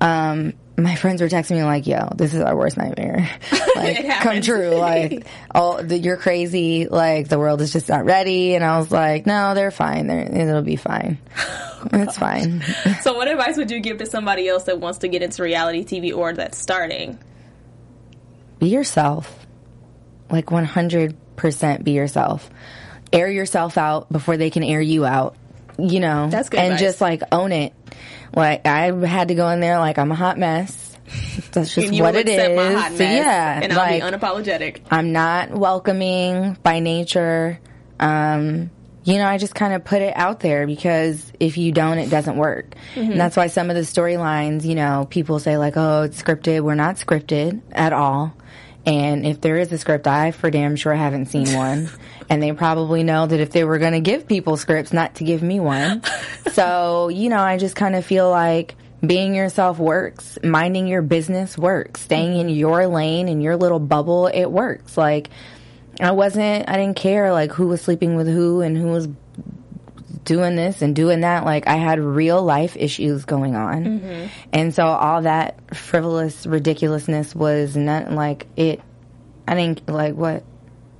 um, 0.00 0.54
my 0.78 0.94
friends 0.94 1.22
were 1.22 1.28
texting 1.28 1.56
me 1.56 1.64
like, 1.64 1.86
yo, 1.86 2.10
this 2.14 2.34
is 2.34 2.40
our 2.40 2.54
worst 2.54 2.76
nightmare. 2.76 3.30
like, 3.76 4.08
come 4.20 4.40
true. 4.42 4.76
Like, 4.76 5.26
oh, 5.54 5.80
the, 5.82 5.98
you're 5.98 6.18
crazy. 6.18 6.86
Like, 6.86 7.28
the 7.28 7.38
world 7.38 7.62
is 7.62 7.72
just 7.72 7.88
not 7.88 8.04
ready. 8.04 8.54
And 8.54 8.64
I 8.64 8.78
was 8.78 8.90
like, 8.92 9.26
no, 9.26 9.54
they're 9.54 9.70
fine. 9.70 10.06
They're, 10.06 10.48
it'll 10.48 10.62
be 10.62 10.76
fine. 10.76 11.18
it's 11.92 12.18
fine. 12.18 12.62
So, 13.00 13.14
what 13.14 13.28
advice 13.28 13.56
would 13.56 13.70
you 13.70 13.80
give 13.80 13.98
to 13.98 14.06
somebody 14.06 14.48
else 14.48 14.64
that 14.64 14.80
wants 14.80 14.98
to 14.98 15.08
get 15.08 15.22
into 15.22 15.42
reality 15.42 15.84
TV 15.84 16.16
or 16.16 16.32
that's 16.32 16.58
starting? 16.58 17.18
be 18.58 18.68
yourself. 18.68 19.45
Like 20.30 20.46
100% 20.46 21.84
be 21.84 21.92
yourself. 21.92 22.50
Air 23.12 23.30
yourself 23.30 23.78
out 23.78 24.10
before 24.10 24.36
they 24.36 24.50
can 24.50 24.62
air 24.62 24.80
you 24.80 25.04
out. 25.04 25.36
You 25.78 26.00
know, 26.00 26.28
That's 26.30 26.48
good 26.48 26.58
and 26.60 26.72
advice. 26.74 26.80
just 26.80 27.00
like 27.00 27.22
own 27.32 27.52
it. 27.52 27.74
Like 28.34 28.66
I 28.66 28.92
had 29.06 29.28
to 29.28 29.34
go 29.34 29.48
in 29.50 29.60
there 29.60 29.78
like 29.78 29.98
I'm 29.98 30.10
a 30.10 30.14
hot 30.14 30.38
mess. 30.38 30.96
That's 31.52 31.74
just 31.74 31.92
what 32.00 32.16
it 32.16 32.28
is. 32.28 32.56
my 32.56 32.72
hot 32.72 32.92
mess, 32.92 32.98
So, 32.98 33.04
yeah, 33.04 33.60
and 33.62 33.72
I'll 33.72 33.78
like 33.78 34.02
be 34.02 34.08
unapologetic. 34.18 34.80
I'm 34.90 35.12
not 35.12 35.50
welcoming 35.50 36.56
by 36.62 36.80
nature. 36.80 37.60
Um, 38.00 38.70
you 39.04 39.18
know, 39.18 39.26
I 39.26 39.38
just 39.38 39.54
kind 39.54 39.72
of 39.72 39.84
put 39.84 40.02
it 40.02 40.16
out 40.16 40.40
there 40.40 40.66
because 40.66 41.32
if 41.38 41.58
you 41.58 41.70
don't, 41.70 41.98
it 41.98 42.10
doesn't 42.10 42.36
work. 42.36 42.74
Mm-hmm. 42.94 43.12
And 43.12 43.20
that's 43.20 43.36
why 43.36 43.46
some 43.46 43.70
of 43.70 43.76
the 43.76 43.82
storylines, 43.82 44.64
you 44.64 44.74
know, 44.74 45.06
people 45.08 45.38
say 45.38 45.58
like, 45.58 45.76
oh, 45.76 46.02
it's 46.02 46.20
scripted. 46.20 46.62
We're 46.62 46.74
not 46.74 46.96
scripted 46.96 47.60
at 47.70 47.92
all. 47.92 48.34
And 48.86 49.26
if 49.26 49.40
there 49.40 49.56
is 49.56 49.72
a 49.72 49.78
script, 49.78 50.06
I 50.06 50.30
for 50.30 50.48
damn 50.48 50.76
sure 50.76 50.94
haven't 50.94 51.26
seen 51.26 51.52
one. 51.54 51.90
and 52.30 52.42
they 52.42 52.52
probably 52.52 53.02
know 53.02 53.26
that 53.26 53.40
if 53.40 53.50
they 53.50 53.64
were 53.64 53.78
going 53.78 53.92
to 53.92 54.00
give 54.00 54.28
people 54.28 54.56
scripts, 54.56 54.92
not 54.92 55.16
to 55.16 55.24
give 55.24 55.42
me 55.42 55.58
one. 55.58 56.02
so, 56.52 57.08
you 57.08 57.28
know, 57.28 57.40
I 57.40 57.58
just 57.58 57.74
kind 57.74 57.96
of 57.96 58.06
feel 58.06 58.30
like 58.30 58.76
being 59.04 59.34
yourself 59.34 59.78
works. 59.78 60.38
Minding 60.42 60.86
your 60.86 61.02
business 61.02 61.58
works. 61.58 62.00
Staying 62.02 62.38
in 62.38 62.48
your 62.48 62.86
lane, 62.86 63.28
in 63.28 63.40
your 63.40 63.56
little 63.56 63.80
bubble, 63.80 64.28
it 64.28 64.46
works. 64.46 64.96
Like, 64.96 65.30
I 66.00 66.12
wasn't, 66.12 66.68
I 66.68 66.76
didn't 66.76 66.96
care 66.96 67.32
like 67.32 67.52
who 67.52 67.66
was 67.68 67.80
sleeping 67.80 68.16
with 68.16 68.28
who 68.28 68.60
and 68.60 68.76
who 68.76 68.88
was 68.88 69.08
doing 70.26 70.56
this 70.56 70.82
and 70.82 70.94
doing 70.94 71.20
that. 71.20 71.46
Like, 71.46 71.66
I 71.66 71.76
had 71.76 71.98
real 72.00 72.42
life 72.42 72.76
issues 72.76 73.24
going 73.24 73.56
on. 73.56 74.28
And 74.52 74.74
so 74.74 74.84
all 74.84 75.22
that 75.22 75.74
frivolous 75.74 76.44
ridiculousness 76.46 77.34
was 77.34 77.74
not 77.76 78.12
like 78.12 78.46
it, 78.56 78.82
I 79.48 79.54
didn't 79.54 79.88
like 79.88 80.14
what. 80.14 80.44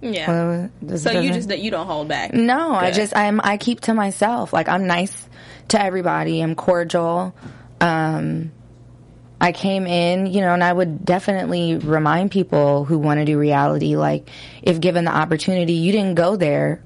Yeah. 0.00 0.68
so 0.96 1.10
you 1.20 1.32
just 1.32 1.50
you 1.50 1.70
don't 1.70 1.86
hold 1.86 2.08
back. 2.08 2.32
no, 2.32 2.72
I 2.72 2.90
just 2.92 3.16
I'm 3.16 3.40
I 3.42 3.56
keep 3.56 3.80
to 3.82 3.94
myself. 3.94 4.52
Like 4.52 4.68
I'm 4.68 4.86
nice 4.86 5.28
to 5.68 5.82
everybody. 5.82 6.40
I'm 6.40 6.54
cordial. 6.54 7.34
Um 7.80 8.52
I 9.40 9.52
came 9.52 9.86
in, 9.86 10.26
you 10.26 10.40
know, 10.42 10.54
and 10.54 10.62
I 10.62 10.72
would 10.72 11.04
definitely 11.04 11.76
remind 11.76 12.30
people 12.30 12.84
who 12.84 12.98
want 12.98 13.18
to 13.20 13.24
do 13.24 13.38
reality 13.38 13.96
like 13.96 14.28
if 14.62 14.80
given 14.80 15.04
the 15.04 15.14
opportunity, 15.14 15.72
you 15.72 15.92
didn't 15.92 16.14
go 16.14 16.36
there 16.36 16.82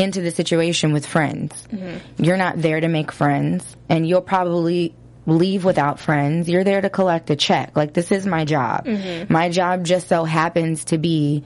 into 0.00 0.20
the 0.20 0.30
situation 0.30 0.92
with 0.92 1.06
friends. 1.06 1.68
You're 2.16 2.36
not 2.36 2.60
there 2.60 2.80
to 2.80 2.88
make 2.88 3.12
friends 3.12 3.76
and 3.88 4.08
you'll 4.08 4.22
probably 4.22 4.94
leave 5.26 5.64
without 5.64 6.00
friends. 6.00 6.48
You're 6.48 6.64
there 6.64 6.80
to 6.80 6.90
collect 6.90 7.30
a 7.30 7.36
check. 7.36 7.76
Like 7.76 7.92
this 7.92 8.10
is 8.10 8.26
my 8.26 8.44
job. 8.44 8.86
Mm-hmm. 8.86 9.32
My 9.32 9.50
job 9.50 9.84
just 9.84 10.08
so 10.08 10.24
happens 10.24 10.86
to 10.86 10.98
be 10.98 11.44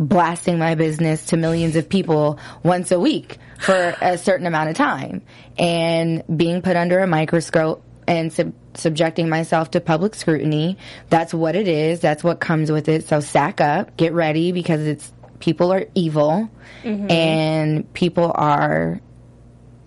blasting 0.00 0.58
my 0.58 0.76
business 0.76 1.26
to 1.26 1.36
millions 1.36 1.74
of 1.74 1.88
people 1.88 2.38
once 2.62 2.92
a 2.92 3.00
week 3.00 3.38
for 3.58 3.96
a 4.00 4.16
certain 4.16 4.46
amount 4.46 4.70
of 4.70 4.76
time 4.76 5.22
and 5.58 6.22
being 6.34 6.62
put 6.62 6.76
under 6.76 7.00
a 7.00 7.06
microscope 7.06 7.82
and 8.06 8.32
sub- 8.32 8.54
subjecting 8.74 9.28
myself 9.28 9.72
to 9.72 9.80
public 9.80 10.14
scrutiny. 10.14 10.78
That's 11.10 11.34
what 11.34 11.56
it 11.56 11.66
is. 11.66 12.00
That's 12.00 12.22
what 12.22 12.38
comes 12.38 12.70
with 12.70 12.88
it. 12.88 13.06
So 13.08 13.20
sack 13.20 13.60
up, 13.60 13.96
get 13.96 14.14
ready 14.14 14.52
because 14.52 14.86
it's 14.86 15.12
people 15.40 15.72
are 15.72 15.86
evil 15.94 16.50
mm-hmm. 16.82 17.10
and 17.10 17.92
people 17.94 18.32
are 18.34 19.00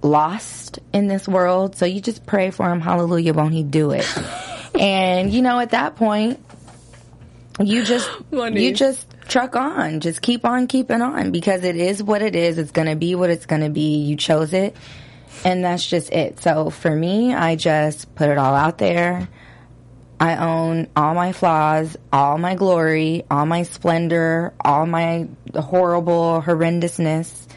lost 0.02 0.80
in 0.94 1.08
this 1.08 1.28
world. 1.28 1.76
So 1.76 1.86
you 1.86 2.02
just 2.02 2.26
pray 2.26 2.52
for 2.52 2.70
him. 2.70 2.82
Hallelujah. 2.82 3.34
Won't 3.34 3.54
he 3.54 3.64
do 3.64 3.92
it? 3.92 4.08
and 4.80 5.32
you 5.32 5.42
know, 5.42 5.60
at 5.60 5.72
that 5.72 5.96
point, 5.96 6.40
you 7.60 7.84
just 7.84 8.10
you 8.32 8.74
just 8.74 9.08
truck 9.28 9.56
on 9.56 10.02
just 10.02 10.22
keep 10.22 10.44
on 10.44 10.68
keeping 10.68 11.02
on 11.02 11.32
because 11.32 11.64
it 11.64 11.78
is 11.78 12.04
what 12.04 12.22
it 12.22 12.36
is 12.36 12.58
it's 12.58 12.72
gonna 12.72 12.98
be 12.98 13.16
what 13.16 13.30
it's 13.30 13.46
gonna 13.46 13.70
be 13.70 13.98
you 13.98 14.18
chose 14.18 14.52
it 14.52 14.76
and 15.46 15.64
that's 15.64 15.86
just 15.86 16.12
it 16.12 16.40
so 16.42 16.70
for 16.70 16.94
me 16.94 17.34
i 17.34 17.56
just 17.56 18.14
put 18.16 18.30
it 18.30 18.38
all 18.38 18.54
out 18.54 18.78
there 18.78 19.30
i 20.22 20.38
own 20.38 20.88
all 20.96 21.14
my 21.14 21.34
flaws 21.34 21.98
all 22.14 22.38
my 22.38 22.56
glory 22.56 23.26
all 23.30 23.46
my 23.46 23.64
splendor 23.64 24.54
all 24.64 24.86
my 24.86 25.28
horrible 25.56 26.42
horrendousness 26.46 27.48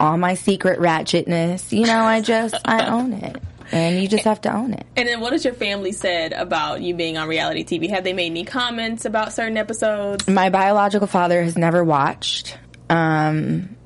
all 0.00 0.16
my 0.16 0.34
secret 0.34 0.80
ratchetness 0.80 1.70
you 1.70 1.86
know 1.86 2.02
i 2.02 2.20
just 2.20 2.56
i 2.64 2.86
own 2.94 3.12
it 3.12 3.40
and 3.70 4.00
you 4.00 4.08
just 4.08 4.24
have 4.24 4.40
to 4.40 4.50
own 4.52 4.72
it 4.72 4.86
And 4.96 5.06
then 5.06 5.20
what 5.20 5.32
has 5.32 5.44
your 5.44 5.52
family 5.52 5.92
said 5.92 6.32
about 6.32 6.80
you 6.80 6.94
being 6.94 7.18
on 7.18 7.28
reality 7.28 7.64
TV? 7.64 7.90
Have 7.90 8.02
they 8.02 8.14
made 8.14 8.30
any 8.30 8.44
comments 8.46 9.04
about 9.04 9.34
certain 9.34 9.58
episodes? 9.58 10.26
my 10.26 10.48
biological 10.48 11.06
father 11.06 11.42
has 11.42 11.58
never 11.58 11.84
watched. 11.84 12.56
Um, 12.88 13.76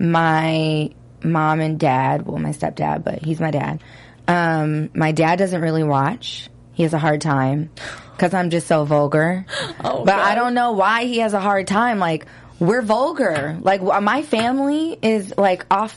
my 0.00 0.90
mom 1.22 1.60
and 1.60 1.78
dad, 1.78 2.26
well, 2.26 2.38
my 2.38 2.50
stepdad, 2.50 3.04
but 3.04 3.22
he's 3.22 3.38
my 3.38 3.52
dad. 3.52 3.80
Um, 4.26 4.90
my 4.94 5.12
dad 5.12 5.38
doesn't 5.38 5.60
really 5.60 5.84
watch. 5.84 6.48
He 6.74 6.82
has 6.82 6.92
a 6.92 6.98
hard 6.98 7.20
time 7.20 7.70
because 8.12 8.34
I'm 8.34 8.50
just 8.50 8.66
so 8.66 8.84
vulgar. 8.84 9.46
Oh, 9.86 10.02
but 10.02 10.14
I 10.14 10.34
don't 10.34 10.54
know 10.54 10.72
why 10.72 11.04
he 11.04 11.18
has 11.18 11.34
a 11.34 11.40
hard 11.40 11.66
time. 11.66 11.98
Like, 11.98 12.24
we're 12.58 12.80
vulgar. 12.80 13.58
Like, 13.60 13.82
my 13.82 14.22
family 14.22 14.98
is 15.02 15.36
like 15.36 15.66
off 15.70 15.94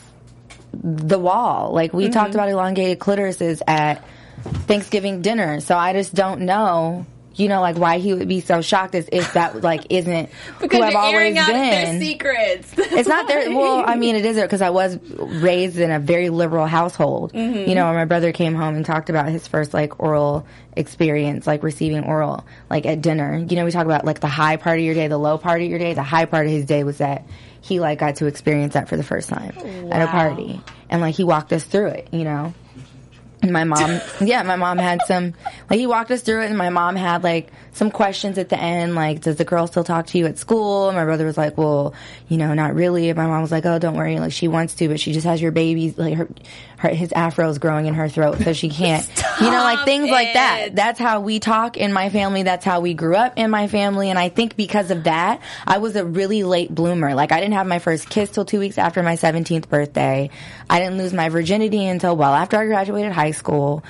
the 0.74 1.18
wall. 1.18 1.72
Like, 1.72 1.94
we 1.94 2.10
talked 2.10 2.30
mm-hmm. 2.30 2.38
about 2.38 2.48
elongated 2.50 2.98
clitorises 2.98 3.62
at 3.66 4.04
Thanksgiving 4.42 5.22
dinner. 5.22 5.60
So 5.60 5.76
I 5.76 5.94
just 5.94 6.14
don't 6.14 6.42
know, 6.42 7.06
you 7.38 7.48
know, 7.48 7.60
like 7.60 7.76
why 7.78 7.98
he 7.98 8.12
would 8.12 8.28
be 8.28 8.40
so 8.40 8.60
shocked 8.60 8.94
as 8.94 9.08
if 9.12 9.32
that 9.34 9.62
like 9.62 9.86
isn't 9.90 10.28
Because 10.60 10.78
who 10.78 10.84
I've 10.84 10.92
you're 10.92 11.00
always 11.00 11.36
out 11.36 11.46
their 11.46 11.84
been. 11.86 12.00
secrets. 12.00 12.72
It's 12.76 13.08
not 13.08 13.26
their. 13.28 13.50
Well, 13.50 13.82
I 13.86 13.96
mean, 13.96 14.16
it 14.16 14.24
is 14.26 14.40
because 14.40 14.60
I 14.60 14.70
was 14.70 14.98
raised 15.18 15.78
in 15.78 15.90
a 15.90 15.98
very 15.98 16.28
liberal 16.30 16.66
household. 16.66 17.32
Mm-hmm. 17.32 17.68
You 17.68 17.74
know, 17.74 17.86
when 17.86 17.94
my 17.94 18.04
brother 18.04 18.32
came 18.32 18.54
home 18.54 18.74
and 18.74 18.84
talked 18.84 19.08
about 19.10 19.28
his 19.28 19.46
first 19.46 19.72
like 19.72 20.00
oral 20.00 20.46
experience, 20.76 21.46
like 21.46 21.62
receiving 21.62 22.04
oral, 22.04 22.44
like 22.70 22.86
at 22.86 23.00
dinner. 23.02 23.36
You 23.48 23.56
know, 23.56 23.64
we 23.64 23.70
talk 23.70 23.84
about 23.84 24.04
like 24.04 24.20
the 24.20 24.28
high 24.28 24.56
part 24.56 24.78
of 24.78 24.84
your 24.84 24.94
day, 24.94 25.08
the 25.08 25.18
low 25.18 25.38
part 25.38 25.62
of 25.62 25.68
your 25.68 25.78
day. 25.78 25.94
The 25.94 26.02
high 26.02 26.24
part 26.24 26.46
of 26.46 26.52
his 26.52 26.64
day 26.64 26.84
was 26.84 26.98
that 26.98 27.24
he 27.60 27.80
like 27.80 27.98
got 27.98 28.16
to 28.16 28.26
experience 28.26 28.74
that 28.74 28.88
for 28.88 28.96
the 28.96 29.02
first 29.02 29.28
time 29.28 29.52
at 29.92 30.02
a 30.02 30.06
party, 30.06 30.60
and 30.88 31.00
like 31.00 31.14
he 31.14 31.24
walked 31.24 31.52
us 31.52 31.64
through 31.64 31.88
it. 31.88 32.08
You 32.12 32.24
know. 32.24 32.54
And 33.40 33.52
my 33.52 33.62
mom, 33.62 34.00
yeah, 34.20 34.42
my 34.42 34.56
mom 34.56 34.78
had 34.78 35.00
some, 35.06 35.32
like, 35.70 35.78
he 35.78 35.86
walked 35.86 36.10
us 36.10 36.22
through 36.22 36.42
it, 36.42 36.46
and 36.46 36.58
my 36.58 36.70
mom 36.70 36.96
had, 36.96 37.22
like, 37.22 37.52
some 37.72 37.92
questions 37.92 38.36
at 38.36 38.48
the 38.48 38.58
end, 38.58 38.96
like, 38.96 39.20
does 39.20 39.36
the 39.36 39.44
girl 39.44 39.68
still 39.68 39.84
talk 39.84 40.06
to 40.08 40.18
you 40.18 40.26
at 40.26 40.38
school? 40.38 40.88
And 40.88 40.96
my 40.96 41.04
brother 41.04 41.24
was 41.24 41.38
like, 41.38 41.56
well, 41.56 41.94
you 42.26 42.36
know, 42.36 42.52
not 42.54 42.74
really. 42.74 43.08
And 43.10 43.16
my 43.16 43.26
mom 43.26 43.40
was 43.40 43.52
like, 43.52 43.64
oh, 43.64 43.78
don't 43.78 43.94
worry, 43.94 44.18
like, 44.18 44.32
she 44.32 44.48
wants 44.48 44.74
to, 44.74 44.88
but 44.88 44.98
she 44.98 45.12
just 45.12 45.24
has 45.24 45.40
your 45.40 45.52
baby's, 45.52 45.96
like, 45.96 46.14
her, 46.14 46.28
her 46.78 46.88
his 46.88 47.12
is 47.12 47.58
growing 47.58 47.86
in 47.86 47.94
her 47.94 48.08
throat, 48.08 48.38
so 48.38 48.52
she 48.52 48.68
can't, 48.68 49.06
you 49.40 49.50
know, 49.50 49.62
like, 49.62 49.84
things 49.84 50.10
like 50.10 50.32
that. 50.34 50.70
That's 50.74 50.98
how 50.98 51.20
we 51.20 51.40
talk 51.40 51.76
in 51.76 51.92
my 51.92 52.08
family. 52.08 52.44
That's 52.44 52.64
how 52.64 52.80
we 52.80 52.94
grew 52.94 53.16
up 53.16 53.34
in 53.36 53.50
my 53.50 53.66
family. 53.66 54.10
And 54.10 54.18
I 54.18 54.28
think 54.28 54.56
because 54.56 54.90
of 54.90 55.04
that, 55.04 55.42
I 55.66 55.78
was 55.78 55.96
a 55.96 56.04
really 56.04 56.44
late 56.44 56.72
bloomer. 56.72 57.14
Like, 57.14 57.32
I 57.32 57.40
didn't 57.40 57.54
have 57.54 57.66
my 57.66 57.80
first 57.80 58.08
kiss 58.08 58.30
till 58.30 58.44
two 58.44 58.60
weeks 58.60 58.78
after 58.78 59.02
my 59.02 59.16
17th 59.16 59.68
birthday. 59.68 60.30
I 60.70 60.78
didn't 60.78 60.98
lose 60.98 61.12
my 61.12 61.28
virginity 61.28 61.84
until 61.84 62.16
well 62.16 62.32
after 62.32 62.56
I 62.56 62.66
graduated 62.66 63.12
high 63.12 63.32
school. 63.32 63.84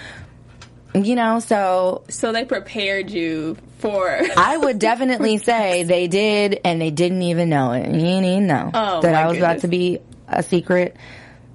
You 0.95 1.15
know, 1.15 1.41
so 1.41 2.05
so 2.09 2.33
they 2.33 2.47
prepared 2.47 3.11
you 3.11 3.59
for. 3.79 4.09
I 4.37 4.57
would 4.57 4.79
definitely 4.79 5.37
say 5.37 5.83
they 5.83 6.09
did, 6.09 6.61
and 6.65 6.81
they 6.81 6.91
didn't 6.91 7.23
even 7.23 7.51
know 7.51 7.73
it. 7.73 7.87
You 7.87 8.01
didn't 8.01 8.25
even 8.25 8.47
know 8.47 8.71
Oh, 8.73 9.03
that 9.03 9.15
I 9.15 9.27
was 9.29 9.37
about 9.37 9.61
to 9.61 9.69
be 9.69 10.01
a 10.27 10.43
secret, 10.43 10.97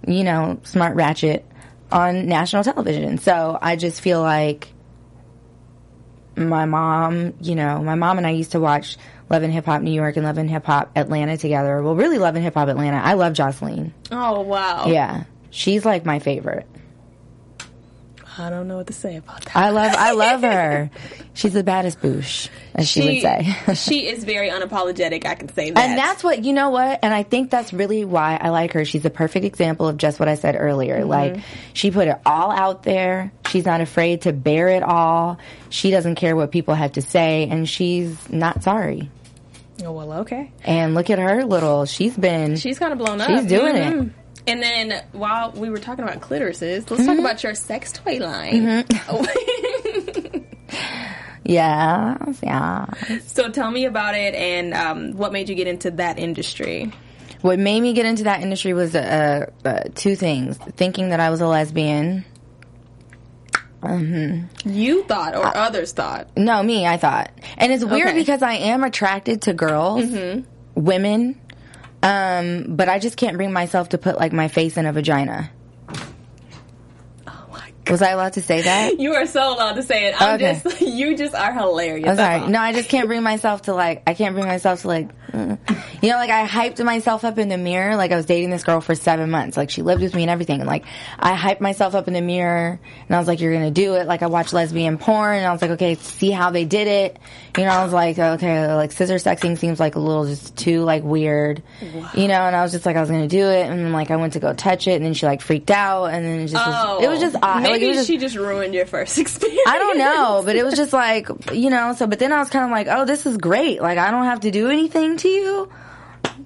you 0.07 0.23
know, 0.23 0.59
smart 0.63 0.95
ratchet 0.95 1.45
on 1.91 2.27
national 2.27 2.63
television. 2.63 3.17
So 3.17 3.57
I 3.61 3.75
just 3.75 4.01
feel 4.01 4.21
like 4.21 4.67
my 6.35 6.65
mom, 6.65 7.33
you 7.41 7.55
know, 7.55 7.81
my 7.83 7.95
mom 7.95 8.17
and 8.17 8.25
I 8.25 8.31
used 8.31 8.51
to 8.53 8.59
watch 8.59 8.97
Love 9.29 9.43
and 9.43 9.53
Hip 9.53 9.65
Hop 9.65 9.81
New 9.81 9.91
York 9.91 10.17
and 10.17 10.25
Love 10.25 10.37
and 10.37 10.49
Hip 10.49 10.65
Hop 10.65 10.91
Atlanta 10.95 11.37
together. 11.37 11.81
Well, 11.81 11.95
really 11.95 12.17
Love 12.17 12.35
and 12.35 12.43
Hip 12.43 12.55
Hop 12.55 12.67
Atlanta. 12.67 12.97
I 12.97 13.13
love 13.13 13.33
Joseline. 13.33 13.91
oh 14.11 14.41
wow. 14.41 14.85
Yeah. 14.87 15.25
She's 15.49 15.85
like 15.85 16.05
my 16.05 16.19
favorite. 16.19 16.67
I 18.37 18.49
don't 18.49 18.67
know 18.67 18.77
what 18.77 18.87
to 18.87 18.93
say 18.93 19.17
about 19.17 19.41
that. 19.45 19.55
I 19.55 19.69
love 19.69 19.93
I 19.95 20.11
love 20.11 20.41
her. 20.53 20.89
She's 21.33 21.53
the 21.53 21.63
baddest 21.63 22.01
boosh, 22.01 22.49
as 22.73 22.87
she, 22.87 23.01
would 23.01 23.21
say. 23.21 23.55
she 23.75 24.07
is 24.07 24.23
very 24.23 24.49
unapologetic. 24.49 25.25
I 25.25 25.35
can 25.35 25.53
say 25.53 25.71
that. 25.71 25.79
And 25.79 25.97
that's 25.97 26.23
what 26.23 26.43
you 26.43 26.53
know 26.53 26.69
what, 26.69 26.99
and 27.03 27.13
I 27.13 27.23
think 27.23 27.49
that's 27.49 27.73
really 27.73 28.05
why 28.05 28.37
I 28.39 28.49
like 28.49 28.73
her. 28.73 28.85
She's 28.85 29.05
a 29.05 29.09
perfect 29.09 29.45
example 29.45 29.87
of 29.87 29.97
just 29.97 30.19
what 30.19 30.29
I 30.29 30.35
said 30.35 30.55
earlier. 30.57 30.99
Mm-hmm. 30.99 31.09
Like 31.09 31.37
she 31.73 31.91
put 31.91 32.07
it 32.07 32.17
all 32.25 32.51
out 32.51 32.83
there. 32.83 33.31
She's 33.49 33.65
not 33.65 33.81
afraid 33.81 34.21
to 34.21 34.33
bear 34.33 34.69
it 34.69 34.83
all. 34.83 35.37
She 35.69 35.91
doesn't 35.91 36.15
care 36.15 36.35
what 36.35 36.51
people 36.51 36.73
have 36.73 36.93
to 36.93 37.01
say, 37.01 37.47
and 37.49 37.67
she's 37.67 38.29
not 38.29 38.63
sorry. 38.63 39.09
Oh, 39.83 39.91
well, 39.91 40.13
okay. 40.19 40.51
And 40.63 40.93
look 40.93 41.09
at 41.09 41.19
her 41.19 41.43
little. 41.45 41.85
She's 41.85 42.15
been. 42.15 42.55
She's 42.57 42.79
kind 42.79 42.93
of 42.93 42.99
blown 42.99 43.19
up. 43.19 43.27
She's 43.27 43.45
doing 43.45 43.75
it. 43.75 44.11
And 44.45 44.61
then 44.61 45.03
while 45.13 45.51
we 45.51 45.69
were 45.69 45.77
talking 45.77 46.03
about 46.03 46.19
clitorises, 46.19 46.89
let's 46.91 47.05
talk 47.05 47.17
about 47.17 47.43
your 47.43 47.55
sex 47.55 47.93
toy 47.93 48.17
line. 48.19 48.85
yeah, 51.45 52.17
yeah. 52.41 52.85
so 53.25 53.49
tell 53.49 53.71
me 53.71 53.85
about 53.85 54.15
it 54.15 54.33
and 54.35 54.73
um, 54.73 55.13
what 55.13 55.31
made 55.31 55.49
you 55.49 55.55
get 55.55 55.67
into 55.67 55.91
that 55.91 56.19
industry. 56.19 56.91
What 57.41 57.59
made 57.59 57.81
me 57.81 57.93
get 57.93 58.05
into 58.05 58.23
that 58.25 58.41
industry 58.41 58.73
was 58.73 58.95
uh, 58.95 59.49
uh, 59.65 59.79
two 59.95 60.15
things: 60.15 60.57
thinking 60.57 61.09
that 61.09 61.19
I 61.19 61.29
was 61.29 61.41
a 61.41 61.47
lesbian. 61.47 62.25
You 64.65 65.03
thought, 65.03 65.35
or 65.35 65.45
others 65.57 65.91
thought. 65.91 66.37
No, 66.37 66.63
me, 66.63 66.87
I 66.87 66.95
thought. 66.95 67.31
And 67.57 67.71
it's 67.73 67.83
weird 67.83 68.09
Okay. 68.09 68.17
because 68.17 68.41
I 68.41 68.53
am 68.53 68.81
attracted 68.85 69.41
to 69.41 69.53
girls, 69.53 70.05
women, 70.73 71.37
um, 72.03 72.75
but 72.75 72.89
I 72.89 72.99
just 72.99 73.17
can't 73.17 73.37
bring 73.37 73.53
myself 73.53 73.89
to 73.89 73.97
put 73.97 74.17
like 74.17 74.33
my 74.33 74.49
face 74.49 74.77
in 74.77 74.85
a 74.85 74.93
vagina. 74.93 75.49
Oh 77.87 77.91
Was 77.91 78.01
I 78.01 78.09
allowed 78.11 78.33
to 78.33 78.41
say 78.41 78.61
that? 78.61 78.99
You 78.99 79.13
are 79.13 79.25
so 79.25 79.53
allowed 79.53 79.73
to 79.73 79.83
say 79.83 80.05
it. 80.07 80.21
I'm 80.21 80.35
Okay. 80.35 80.61
just, 80.63 80.81
you 80.81 81.17
just 81.17 81.35
are 81.35 81.51
hilarious. 81.53 82.07
I'm 82.09 82.15
sorry. 82.17 82.47
No, 82.49 82.59
I 82.59 82.73
just 82.73 82.89
can't 82.89 83.07
bring 83.07 83.23
myself 83.23 83.63
to 83.63 83.73
like, 83.73 84.03
I 84.07 84.13
can't 84.13 84.35
bring 84.35 84.47
myself 84.47 84.81
to 84.81 84.87
like, 84.87 85.09
mm. 85.31 85.57
you 86.01 86.09
know, 86.09 86.15
like 86.15 86.29
I 86.29 86.47
hyped 86.47 86.83
myself 86.83 87.23
up 87.25 87.37
in 87.37 87.49
the 87.49 87.57
mirror. 87.57 87.95
Like 87.95 88.11
I 88.11 88.15
was 88.15 88.25
dating 88.25 88.49
this 88.51 88.63
girl 88.63 88.79
for 88.81 88.95
seven 88.95 89.29
months. 89.29 89.57
Like 89.57 89.69
she 89.69 89.81
lived 89.81 90.01
with 90.01 90.15
me 90.15 90.23
and 90.23 90.31
everything. 90.31 90.61
And 90.61 90.67
like 90.67 90.85
I 91.19 91.35
hyped 91.35 91.59
myself 91.59 91.93
up 91.95 92.07
in 92.07 92.13
the 92.13 92.21
mirror 92.21 92.79
and 93.07 93.15
I 93.15 93.19
was 93.19 93.27
like, 93.27 93.41
you're 93.41 93.51
going 93.53 93.65
to 93.65 93.81
do 93.81 93.95
it. 93.95 94.07
Like 94.07 94.21
I 94.21 94.27
watched 94.27 94.53
lesbian 94.53 94.97
porn 94.97 95.37
and 95.37 95.45
I 95.45 95.51
was 95.51 95.61
like, 95.61 95.71
okay, 95.71 95.95
see 95.95 96.31
how 96.31 96.51
they 96.51 96.63
did 96.65 96.87
it. 96.87 97.17
You 97.57 97.65
know, 97.65 97.69
I 97.71 97.83
was 97.83 97.93
like, 97.93 98.17
okay, 98.17 98.73
like 98.73 98.91
scissor 98.91 99.15
sexing 99.15 99.57
seems 99.57 99.79
like 99.79 99.95
a 99.95 99.99
little 99.99 100.25
just 100.25 100.55
too 100.57 100.83
like 100.83 101.03
weird, 101.03 101.61
you 102.15 102.27
know, 102.27 102.33
and 102.33 102.55
I 102.55 102.63
was 102.63 102.71
just 102.71 102.85
like, 102.85 102.95
I 102.95 103.01
was 103.01 103.09
going 103.09 103.21
to 103.21 103.27
do 103.27 103.45
it. 103.45 103.67
And 103.67 103.79
then 103.79 103.91
like 103.91 104.09
I 104.09 104.15
went 104.15 104.33
to 104.33 104.39
go 104.39 104.53
touch 104.53 104.87
it 104.87 104.93
and 104.95 105.05
then 105.05 105.13
she 105.13 105.25
like 105.25 105.41
freaked 105.41 105.69
out 105.69 106.05
and 106.05 106.25
then 106.25 106.39
it 106.39 106.47
just, 106.47 106.63
Oh, 106.65 106.95
was, 106.95 107.03
it 107.03 107.09
was 107.09 107.19
just 107.19 107.35
odd. 107.43 107.72
Like, 107.73 107.81
Maybe 107.81 107.93
just, 107.95 108.07
she 108.07 108.19
just 108.19 108.35
ruined 108.35 108.75
your 108.75 108.85
first 108.85 109.17
experience. 109.19 109.63
I 109.65 109.79
don't 109.79 109.97
know, 109.97 110.43
but 110.45 110.55
it 110.55 110.63
was 110.63 110.75
just 110.75 110.93
like, 110.93 111.27
you 111.51 111.71
know, 111.71 111.93
so, 111.93 112.05
but 112.05 112.19
then 112.19 112.31
I 112.31 112.37
was 112.37 112.49
kind 112.51 112.63
of 112.65 112.69
like, 112.69 112.85
oh, 112.87 113.05
this 113.05 113.25
is 113.25 113.35
great. 113.37 113.81
Like, 113.81 113.97
I 113.97 114.11
don't 114.11 114.25
have 114.25 114.41
to 114.41 114.51
do 114.51 114.69
anything 114.69 115.17
to 115.17 115.27
you. 115.27 115.71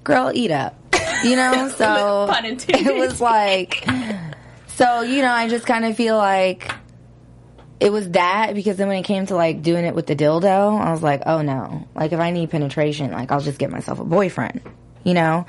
Girl, 0.06 0.32
eat 0.34 0.52
up. 0.52 0.76
You 1.26 1.36
know, 1.36 1.68
so 1.78 2.30
it 2.32 2.96
was 2.96 3.20
like, 3.20 3.86
so, 4.68 5.02
you 5.02 5.22
know, 5.22 5.32
I 5.32 5.50
just 5.50 5.66
kind 5.66 5.84
of 5.84 5.98
feel 5.98 6.16
like 6.16 6.74
it 7.82 7.92
was 7.92 8.10
that 8.12 8.56
because 8.56 8.78
then 8.78 8.88
when 8.88 8.98
it 8.98 9.04
came 9.04 9.26
to 9.26 9.36
like 9.36 9.62
doing 9.62 9.84
it 9.84 9.94
with 9.94 10.08
the 10.08 10.16
dildo, 10.16 10.80
I 10.80 10.92
was 10.94 11.04
like, 11.04 11.24
oh 11.26 11.42
no. 11.42 11.90
Like, 11.94 12.14
if 12.14 12.22
I 12.22 12.32
need 12.32 12.52
penetration, 12.52 13.12
like, 13.12 13.34
I'll 13.34 13.42
just 13.42 13.60
get 13.60 13.70
myself 13.70 14.00
a 14.00 14.06
boyfriend, 14.06 14.62
you 15.04 15.14
know? 15.14 15.46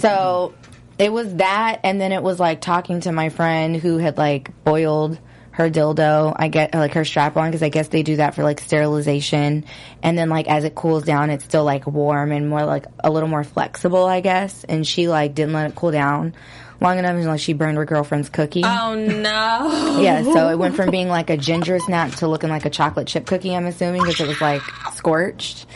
So 0.00 0.54
it 0.98 1.12
was 1.12 1.34
that, 1.36 1.80
and 1.82 2.00
then 2.00 2.12
it 2.12 2.22
was 2.22 2.38
like 2.38 2.60
talking 2.60 3.00
to 3.00 3.12
my 3.12 3.28
friend 3.28 3.76
who 3.76 3.98
had 3.98 4.16
like 4.18 4.50
boiled 4.64 5.18
her 5.52 5.70
dildo. 5.70 6.34
I 6.36 6.48
get 6.48 6.74
like 6.74 6.94
her 6.94 7.04
strap 7.04 7.36
on 7.36 7.48
because 7.48 7.62
I 7.62 7.68
guess 7.68 7.88
they 7.88 8.02
do 8.02 8.16
that 8.16 8.34
for 8.34 8.42
like 8.42 8.60
sterilization, 8.60 9.64
and 10.02 10.18
then 10.18 10.28
like 10.28 10.48
as 10.48 10.64
it 10.64 10.74
cools 10.74 11.04
down, 11.04 11.30
it's 11.30 11.44
still 11.44 11.64
like 11.64 11.86
warm 11.86 12.32
and 12.32 12.48
more 12.48 12.64
like 12.64 12.86
a 13.02 13.10
little 13.10 13.28
more 13.28 13.44
flexible, 13.44 14.04
I 14.06 14.20
guess. 14.20 14.64
And 14.64 14.86
she 14.86 15.08
like 15.08 15.34
didn't 15.34 15.52
let 15.52 15.70
it 15.70 15.76
cool 15.76 15.90
down 15.90 16.34
long 16.80 16.98
enough 16.98 17.16
until 17.16 17.36
she 17.36 17.52
burned 17.52 17.76
her 17.76 17.84
girlfriend's 17.84 18.28
cookie. 18.28 18.62
Oh 18.64 18.94
no. 18.94 20.00
Yeah, 20.00 20.22
so 20.22 20.48
it 20.48 20.58
went 20.58 20.74
from 20.74 20.90
being 20.90 21.08
like 21.08 21.30
a 21.30 21.36
ginger 21.36 21.78
snap 21.78 22.12
to 22.16 22.28
looking 22.28 22.50
like 22.50 22.64
a 22.64 22.70
chocolate 22.70 23.06
chip 23.06 23.26
cookie, 23.26 23.54
I'm 23.54 23.66
assuming, 23.66 24.02
because 24.02 24.20
it 24.20 24.26
was 24.26 24.40
like 24.40 24.62
scorched. 24.94 25.66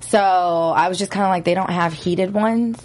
So 0.00 0.20
I 0.20 0.88
was 0.88 0.98
just 0.98 1.10
kind 1.10 1.24
of 1.24 1.30
like, 1.30 1.44
they 1.44 1.54
don't 1.54 1.70
have 1.70 1.94
heated 1.94 2.34
ones? 2.34 2.78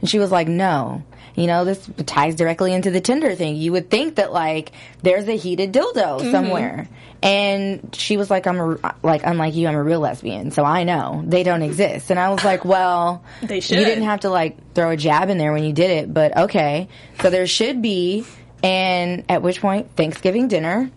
And 0.00 0.08
she 0.08 0.20
was 0.20 0.30
like, 0.30 0.46
no. 0.46 1.02
You 1.38 1.46
know, 1.46 1.64
this 1.64 1.88
ties 2.06 2.34
directly 2.34 2.72
into 2.72 2.90
the 2.90 3.00
Tinder 3.00 3.34
thing. 3.34 3.56
You 3.56 3.72
would 3.72 3.90
think 3.90 4.16
that 4.16 4.32
like 4.32 4.72
there's 5.02 5.28
a 5.28 5.36
heated 5.36 5.72
dildo 5.72 6.18
Mm-hmm. 6.20 6.30
somewhere. 6.30 6.88
And 7.22 7.94
she 7.96 8.16
was 8.16 8.30
like, 8.30 8.46
I'm 8.46 8.60
a, 8.60 8.94
like, 9.02 9.22
unlike 9.24 9.54
you, 9.56 9.66
I'm 9.66 9.74
a 9.74 9.82
real 9.82 9.98
lesbian. 10.00 10.52
So 10.52 10.64
I 10.64 10.84
know 10.84 11.22
they 11.26 11.42
don't 11.42 11.62
exist. 11.62 12.10
And 12.10 12.18
I 12.20 12.28
was 12.30 12.44
like, 12.44 12.64
well, 12.74 13.24
They 13.42 13.58
should. 13.60 13.78
you 13.78 13.84
didn't 13.84 14.04
have 14.04 14.20
to 14.20 14.30
like 14.30 14.56
throw 14.74 14.90
a 14.90 14.96
jab 14.96 15.28
in 15.28 15.36
there 15.38 15.52
when 15.52 15.64
you 15.64 15.72
did 15.72 15.90
it, 15.90 16.14
but 16.14 16.36
okay. 16.36 16.88
So 17.20 17.30
there 17.30 17.46
should 17.46 17.82
be. 17.82 18.24
And 18.62 19.24
at 19.28 19.40
which 19.42 19.60
point, 19.60 19.94
Thanksgiving 19.96 20.48
dinner, 20.48 20.90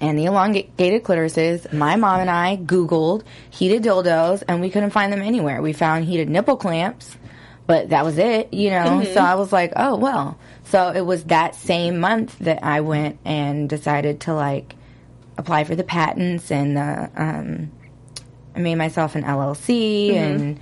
and 0.00 0.18
the 0.18 0.26
elongated 0.26 1.02
clitorises, 1.02 1.72
my 1.72 1.96
mom 1.96 2.20
and 2.20 2.30
I 2.30 2.56
Googled 2.56 3.24
heated 3.50 3.82
dildos 3.82 4.42
and 4.46 4.60
we 4.60 4.70
couldn't 4.70 4.90
find 4.90 5.12
them 5.12 5.20
anywhere. 5.22 5.60
We 5.60 5.72
found 5.72 6.04
heated 6.04 6.28
nipple 6.28 6.56
clamps, 6.56 7.16
but 7.68 7.90
that 7.90 8.02
was 8.02 8.16
it, 8.16 8.52
you 8.54 8.70
know? 8.70 9.04
So 9.12 9.20
I 9.20 9.34
was 9.34 9.52
like, 9.52 9.74
oh, 9.76 9.94
well. 9.96 10.38
So 10.64 10.88
it 10.90 11.02
was 11.02 11.24
that 11.24 11.54
same 11.54 11.98
month 12.00 12.38
that 12.40 12.64
I 12.64 12.80
went 12.80 13.18
and 13.26 13.68
decided 13.68 14.20
to 14.22 14.34
like 14.34 14.74
apply 15.36 15.64
for 15.64 15.76
the 15.76 15.84
patents 15.84 16.50
and 16.50 16.76
the, 16.78 17.10
um, 17.14 17.70
I 18.56 18.60
made 18.60 18.76
myself 18.76 19.14
an 19.16 19.22
LLC 19.22 20.14
and, 20.14 20.60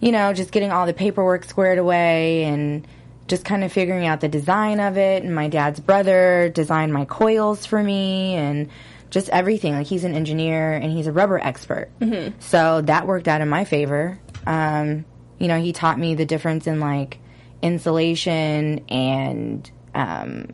you 0.00 0.10
know, 0.12 0.32
just 0.32 0.50
getting 0.50 0.72
all 0.72 0.86
the 0.86 0.94
paperwork 0.94 1.44
squared 1.44 1.76
away 1.78 2.44
and 2.44 2.88
just 3.28 3.44
kind 3.44 3.62
of 3.62 3.70
figuring 3.70 4.06
out 4.06 4.20
the 4.22 4.28
design 4.28 4.80
of 4.80 4.96
it. 4.96 5.22
And 5.24 5.34
my 5.34 5.48
dad's 5.48 5.78
brother 5.78 6.50
designed 6.54 6.90
my 6.92 7.04
coils 7.04 7.66
for 7.66 7.82
me 7.82 8.34
and 8.34 8.70
just 9.10 9.28
everything. 9.28 9.74
Like 9.74 9.86
he's 9.88 10.04
an 10.04 10.14
engineer 10.14 10.72
and 10.72 10.90
he's 10.90 11.06
a 11.06 11.12
rubber 11.12 11.38
expert. 11.38 11.90
So 12.38 12.80
that 12.80 13.06
worked 13.06 13.28
out 13.28 13.42
in 13.42 13.48
my 13.50 13.64
favor. 13.66 14.18
Um, 14.46 15.04
you 15.38 15.48
know, 15.48 15.60
he 15.60 15.72
taught 15.72 15.98
me 15.98 16.14
the 16.14 16.26
difference 16.26 16.66
in 16.66 16.80
like 16.80 17.18
insulation 17.62 18.84
and, 18.88 19.70
um, 19.94 20.48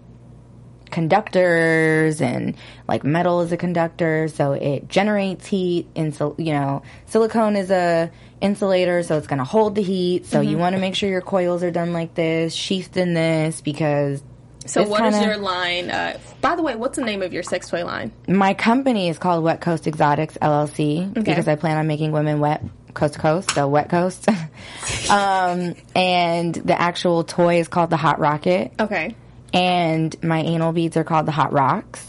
conductors 0.91 2.21
and 2.21 2.55
like 2.87 3.03
metal 3.03 3.41
is 3.41 3.51
a 3.51 3.57
conductor 3.57 4.29
so 4.29 4.53
it 4.53 4.87
generates 4.89 5.47
heat 5.47 5.93
insul 5.95 6.35
you 6.39 6.53
know 6.53 6.83
silicone 7.07 7.57
is 7.57 7.71
a 7.71 8.11
insulator 8.43 9.03
so 9.03 9.17
it's 9.17 9.27
going 9.27 9.39
to 9.39 9.45
hold 9.45 9.75
the 9.75 9.83
heat 9.83 10.27
so 10.27 10.43
you 10.43 10.59
want 10.59 10.75
to 10.77 10.81
make 10.81 10.95
sure 10.95 11.09
your 11.09 11.23
coils 11.23 11.63
are 11.63 11.71
done 11.71 11.95
like 11.95 12.15
this 12.15 12.53
sheathed 12.53 12.97
in 12.99 13.15
this 13.15 13.63
because 13.63 14.23
So 14.67 14.87
what 14.87 15.05
is 15.07 15.15
kinda- 15.15 15.27
your 15.29 15.39
line? 15.39 15.91
Uh, 15.91 16.19
by 16.41 16.55
the 16.57 16.63
way, 16.63 16.75
what's 16.77 16.97
the 16.99 17.05
name 17.05 17.23
of 17.23 17.33
your 17.33 17.43
sex 17.43 17.69
toy 17.71 17.85
line? 17.85 18.13
my 18.29 18.53
company 18.55 19.09
is 19.09 19.19
called 19.19 19.43
Wet 19.43 19.61
Coast 19.63 19.87
Exotics 19.87 20.37
LLC 20.43 21.13
because 21.15 21.49
I 21.49 21.57
plan 21.57 21.79
on 21.79 21.87
making 21.87 22.13
women 22.13 22.39
wet 22.39 22.63
coast 22.95 23.15
to 23.15 23.21
coast, 23.21 23.51
so 23.53 23.69
Wet 23.69 23.89
Coast. 23.89 24.29
um, 25.11 25.75
and 25.95 26.55
the 26.55 26.79
actual 26.81 27.25
toy 27.25 27.59
is 27.61 27.69
called 27.69 27.91
the 27.91 27.97
Hot 27.97 28.19
Rocket, 28.19 28.73
Okay. 28.79 29.15
and 29.53 30.15
my 30.23 30.41
anal 30.43 30.73
beads 30.73 30.97
are 30.97 31.05
called 31.05 31.27
the 31.27 31.33
Hot 31.33 31.53
Rocks. 31.53 32.07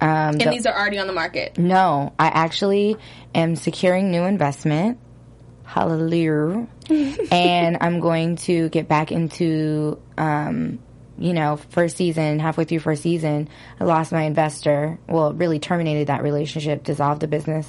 Um, 0.00 0.08
And 0.08 0.40
the- 0.40 0.50
these 0.50 0.66
are 0.66 0.78
already 0.78 0.98
on 0.98 1.06
the 1.06 1.12
market. 1.12 1.58
no, 1.58 2.12
I 2.18 2.26
actually 2.28 2.96
am 3.34 3.56
securing 3.56 4.10
new 4.10 4.22
investment. 4.22 4.98
Hallelujah. 5.64 6.66
and 7.30 7.76
I'm 7.80 8.00
going 8.00 8.36
to 8.36 8.68
get 8.70 8.88
back 8.88 9.12
into, 9.12 9.98
um, 10.16 10.78
you 11.18 11.34
know, 11.34 11.56
first 11.70 11.96
season, 11.96 12.38
halfway 12.38 12.64
through 12.64 12.78
first 12.78 13.02
season, 13.02 13.48
I 13.78 13.84
lost 13.84 14.10
my 14.12 14.22
investor. 14.22 14.98
Well, 15.08 15.34
really 15.34 15.58
terminated 15.58 16.06
that 16.06 16.22
relationship, 16.22 16.84
dissolved 16.84 17.20
the 17.20 17.26
business 17.28 17.68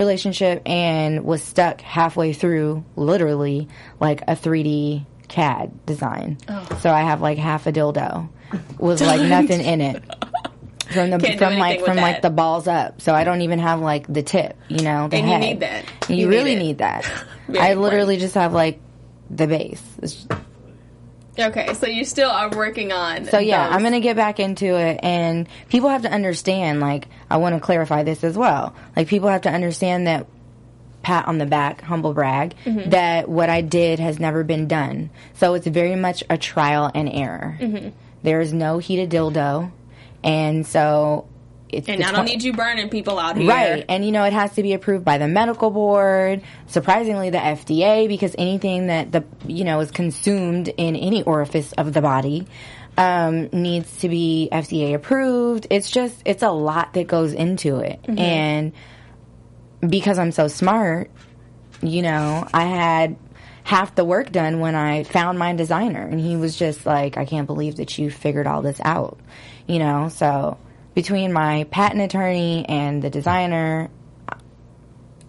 relationship, 0.00 0.62
and 0.66 1.24
was 1.24 1.42
stuck 1.42 1.80
halfway 1.80 2.32
through, 2.32 2.84
literally, 2.96 3.68
like 4.00 4.22
a 4.22 4.34
3D 4.34 5.06
CAD 5.28 5.86
design. 5.86 6.38
Oh. 6.48 6.78
So 6.80 6.90
I 6.90 7.02
have 7.02 7.20
like 7.20 7.38
half 7.38 7.68
a 7.68 7.72
dildo 7.72 8.28
with 8.78 9.00
like 9.00 9.20
nothing 9.28 9.60
in 9.60 9.80
it 9.80 10.02
from 10.92 11.10
the 11.10 11.18
Can't 11.18 11.38
from 11.38 11.56
like 11.56 11.84
from 11.84 11.96
like 11.98 12.20
the 12.22 12.30
balls 12.30 12.66
up. 12.66 13.00
So 13.00 13.14
I 13.14 13.22
don't 13.22 13.42
even 13.42 13.60
have 13.60 13.80
like 13.80 14.12
the 14.12 14.22
tip, 14.24 14.56
you 14.68 14.82
know, 14.82 15.06
the 15.06 15.18
And 15.18 15.28
you 15.30 15.38
need 15.38 15.60
that. 15.60 15.84
You, 16.08 16.16
You 16.16 16.26
need 16.26 16.34
really 16.34 16.52
it. 16.54 16.58
need 16.58 16.78
that. 16.78 17.04
I 17.48 17.74
literally 17.74 18.14
important. 18.16 18.20
just 18.20 18.34
have 18.34 18.52
like 18.52 18.80
the 19.30 19.46
base. 19.46 19.82
It's- 20.02 20.26
Okay, 21.40 21.74
so 21.74 21.86
you 21.86 22.04
still 22.04 22.30
are 22.30 22.50
working 22.50 22.92
on. 22.92 23.24
So 23.26 23.38
yeah, 23.38 23.66
those. 23.66 23.76
I'm 23.76 23.82
gonna 23.82 24.00
get 24.00 24.16
back 24.16 24.40
into 24.40 24.76
it, 24.76 25.00
and 25.02 25.48
people 25.68 25.88
have 25.88 26.02
to 26.02 26.10
understand. 26.12 26.80
Like, 26.80 27.08
I 27.30 27.38
want 27.38 27.54
to 27.54 27.60
clarify 27.60 28.02
this 28.02 28.22
as 28.24 28.36
well. 28.36 28.74
Like, 28.96 29.08
people 29.08 29.28
have 29.28 29.42
to 29.42 29.50
understand 29.50 30.06
that 30.06 30.26
pat 31.02 31.26
on 31.28 31.38
the 31.38 31.46
back, 31.46 31.80
humble 31.80 32.12
brag, 32.12 32.54
Mm-hmm. 32.66 32.90
that 32.90 33.28
what 33.28 33.48
I 33.48 33.62
did 33.62 33.98
has 34.00 34.18
never 34.18 34.44
been 34.44 34.68
done. 34.68 35.08
So 35.34 35.54
it's 35.54 35.66
very 35.66 35.96
much 35.96 36.22
a 36.28 36.36
trial 36.36 36.90
and 36.94 37.08
error. 37.08 37.56
Mm-hmm. 37.58 37.88
There 38.22 38.40
is 38.42 38.52
no 38.52 38.78
heated 38.78 39.08
dildo, 39.10 39.70
and 40.22 40.66
so 40.66 41.26
And 41.72 42.02
I 42.02 42.12
don't 42.12 42.24
need 42.24 42.42
you 42.42 42.52
burning 42.52 42.88
people 42.88 43.18
out 43.18 43.36
here. 43.36 43.48
Right. 43.48 43.84
And 43.88 44.04
you 44.04 44.12
know, 44.12 44.24
it 44.24 44.32
has 44.32 44.54
to 44.54 44.62
be 44.62 44.72
approved 44.72 45.04
by 45.04 45.18
the 45.18 45.28
medical 45.28 45.70
board, 45.70 46.42
surprisingly 46.66 47.30
the 47.30 47.38
FDA, 47.38 48.08
because 48.08 48.34
anything 48.38 48.88
that 48.88 49.12
the, 49.12 49.24
you 49.46 49.64
know, 49.64 49.80
is 49.80 49.90
consumed 49.90 50.68
in 50.68 50.96
any 50.96 51.22
orifice 51.22 51.72
of 51.72 51.92
the 51.92 52.02
body, 52.02 52.46
um, 52.96 53.48
needs 53.52 53.98
to 53.98 54.08
be 54.08 54.48
FDA 54.52 54.94
approved. 54.94 55.66
It's 55.70 55.90
just, 55.90 56.20
it's 56.24 56.42
a 56.42 56.50
lot 56.50 56.94
that 56.94 57.06
goes 57.06 57.32
into 57.32 57.78
it. 57.78 58.00
And 58.06 58.72
because 59.80 60.18
I'm 60.18 60.32
so 60.32 60.48
smart, 60.48 61.10
you 61.82 62.02
know, 62.02 62.46
I 62.52 62.64
had 62.64 63.16
half 63.62 63.94
the 63.94 64.04
work 64.04 64.32
done 64.32 64.60
when 64.60 64.74
I 64.74 65.04
found 65.04 65.38
my 65.38 65.54
designer 65.54 66.06
and 66.06 66.20
he 66.20 66.36
was 66.36 66.56
just 66.56 66.84
like, 66.84 67.16
I 67.16 67.24
can't 67.24 67.46
believe 67.46 67.76
that 67.76 67.96
you 67.98 68.10
figured 68.10 68.46
all 68.46 68.62
this 68.62 68.80
out. 68.84 69.18
You 69.66 69.78
know, 69.78 70.08
so 70.08 70.58
between 70.94 71.32
my 71.32 71.64
patent 71.70 72.00
attorney 72.02 72.64
and 72.68 73.02
the 73.02 73.10
designer, 73.10 73.90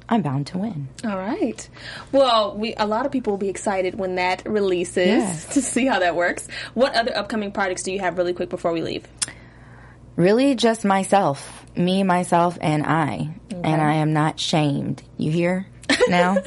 I'm 0.09 0.21
bound 0.21 0.47
to 0.47 0.57
win. 0.57 0.89
All 1.05 1.17
right. 1.17 1.67
Well, 2.11 2.57
we 2.57 2.73
a 2.75 2.85
lot 2.85 3.05
of 3.05 3.11
people 3.11 3.31
will 3.31 3.37
be 3.37 3.49
excited 3.49 3.95
when 3.97 4.15
that 4.15 4.43
releases 4.45 5.07
Yes. 5.07 5.45
to 5.53 5.61
see 5.61 5.85
how 5.85 5.99
that 5.99 6.15
works. 6.15 6.47
What 6.73 6.95
other 6.95 7.15
upcoming 7.15 7.51
products 7.51 7.83
do 7.83 7.91
you 7.93 7.99
have 7.99 8.17
really 8.17 8.33
quick 8.33 8.49
before 8.49 8.73
we 8.73 8.81
leave? 8.81 9.07
Really 10.17 10.55
just 10.55 10.83
myself, 10.83 11.65
me, 11.75 12.03
myself, 12.03 12.57
and 12.59 12.85
I. 12.85 13.29
And 13.63 13.81
I 13.81 13.95
am 13.95 14.11
not 14.11 14.39
shamed. 14.39 15.01
You 15.17 15.31
hear 15.31 15.67
now? 16.09 16.37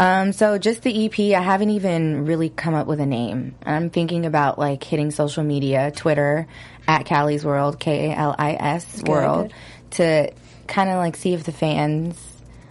Um, 0.00 0.32
so 0.32 0.56
just 0.56 0.82
the 0.82 1.04
EP, 1.04 1.38
I 1.38 1.42
haven't 1.42 1.68
even 1.70 2.24
really 2.24 2.48
come 2.48 2.72
up 2.72 2.86
with 2.86 3.00
a 3.00 3.06
name. 3.06 3.54
I'm 3.66 3.90
thinking 3.90 4.24
about 4.24 4.58
like 4.58 4.82
hitting 4.82 5.10
social 5.10 5.44
media, 5.44 5.92
Twitter, 5.94 6.46
at 6.88 7.04
Kali's 7.04 7.44
World, 7.44 7.78
K 7.78 8.08
A 8.08 8.16
L 8.16 8.34
I 8.38 8.54
S 8.54 9.02
World, 9.02 9.52
to 9.92 10.32
kind 10.66 10.88
of 10.88 10.96
like 10.96 11.16
see 11.16 11.34
if 11.34 11.44
the 11.44 11.52
fans, 11.52 12.18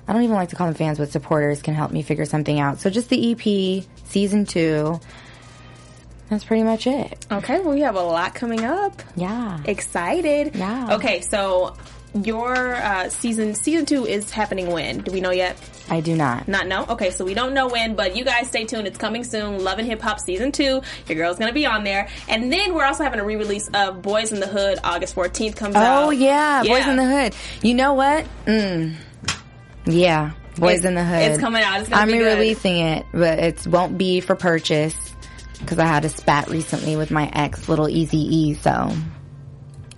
I 0.07 0.13
don't 0.13 0.23
even 0.23 0.37
like 0.37 0.49
to 0.49 0.55
call 0.55 0.65
them 0.65 0.73
fans, 0.73 0.97
but 0.97 1.11
supporters 1.11 1.61
can 1.61 1.75
help 1.75 1.91
me 1.91 2.01
figure 2.01 2.25
something 2.25 2.59
out. 2.59 2.79
So 2.79 2.89
just 2.89 3.09
the 3.09 3.31
EP, 3.31 3.85
season 4.05 4.45
two. 4.45 4.99
That's 6.31 6.43
pretty 6.43 6.63
much 6.63 6.87
it. 6.87 7.27
Okay, 7.31 7.59
well, 7.59 7.75
we 7.75 7.81
have 7.81 7.95
a 7.95 8.01
lot 8.01 8.33
coming 8.33 8.65
up. 8.65 9.03
Yeah. 9.15 9.59
Excited. 9.65 10.55
Yeah. 10.55 10.95
Okay, 10.95 11.21
so 11.21 11.75
your 12.13 12.75
uh, 12.75 13.09
season 13.09 13.53
season 13.55 13.85
two 13.85 14.05
is 14.05 14.31
happening 14.31 14.71
when? 14.71 14.99
Do 14.99 15.11
we 15.11 15.21
know 15.21 15.31
yet? 15.31 15.57
I 15.89 16.01
do 16.01 16.15
not. 16.15 16.47
Not 16.47 16.67
know. 16.67 16.85
Okay, 16.89 17.09
so 17.11 17.25
we 17.25 17.33
don't 17.33 17.53
know 17.53 17.67
when, 17.67 17.95
but 17.95 18.15
you 18.15 18.23
guys 18.23 18.47
stay 18.47 18.65
tuned. 18.65 18.87
It's 18.87 18.97
coming 18.97 19.23
soon. 19.23 19.63
Love 19.63 19.79
and 19.79 19.87
Hip 19.87 20.01
Hop 20.01 20.19
season 20.19 20.51
two. 20.51 20.81
Your 21.07 21.15
girl's 21.17 21.37
gonna 21.37 21.53
be 21.53 21.65
on 21.65 21.83
there, 21.83 22.07
and 22.27 22.51
then 22.51 22.73
we're 22.73 22.85
also 22.85 23.03
having 23.03 23.19
a 23.19 23.25
re-release 23.25 23.69
of 23.73 24.01
Boys 24.01 24.31
in 24.31 24.39
the 24.39 24.47
Hood. 24.47 24.79
August 24.83 25.13
fourteenth 25.13 25.55
comes 25.55 25.75
out. 25.75 26.03
Oh 26.07 26.09
yeah, 26.11 26.63
Boys 26.63 26.87
in 26.87 26.95
the 26.95 27.05
Hood. 27.05 27.35
You 27.61 27.73
know 27.75 27.93
what? 27.93 28.25
Mm. 28.45 28.95
Yeah, 29.85 30.31
Boys 30.57 30.79
It's- 30.79 30.85
in 30.85 30.95
the 30.95 31.03
Hood. 31.03 31.21
it's 31.21 31.39
coming 31.39 31.63
out. 31.63 31.79
It's 31.79 31.89
gonna 31.89 32.01
I'm 32.01 32.07
be 32.07 32.19
re-releasing 32.19 32.77
it, 32.77 33.05
but 33.11 33.39
it 33.39 33.65
won't 33.67 33.97
be 33.97 34.19
for 34.19 34.35
purchase 34.35 34.95
because 35.59 35.79
I 35.79 35.85
had 35.85 36.05
a 36.05 36.09
spat 36.09 36.49
recently 36.49 36.95
with 36.95 37.11
my 37.11 37.29
ex, 37.33 37.67
Little 37.67 37.89
Easy 37.89 38.17
E. 38.19 38.53
So 38.55 38.91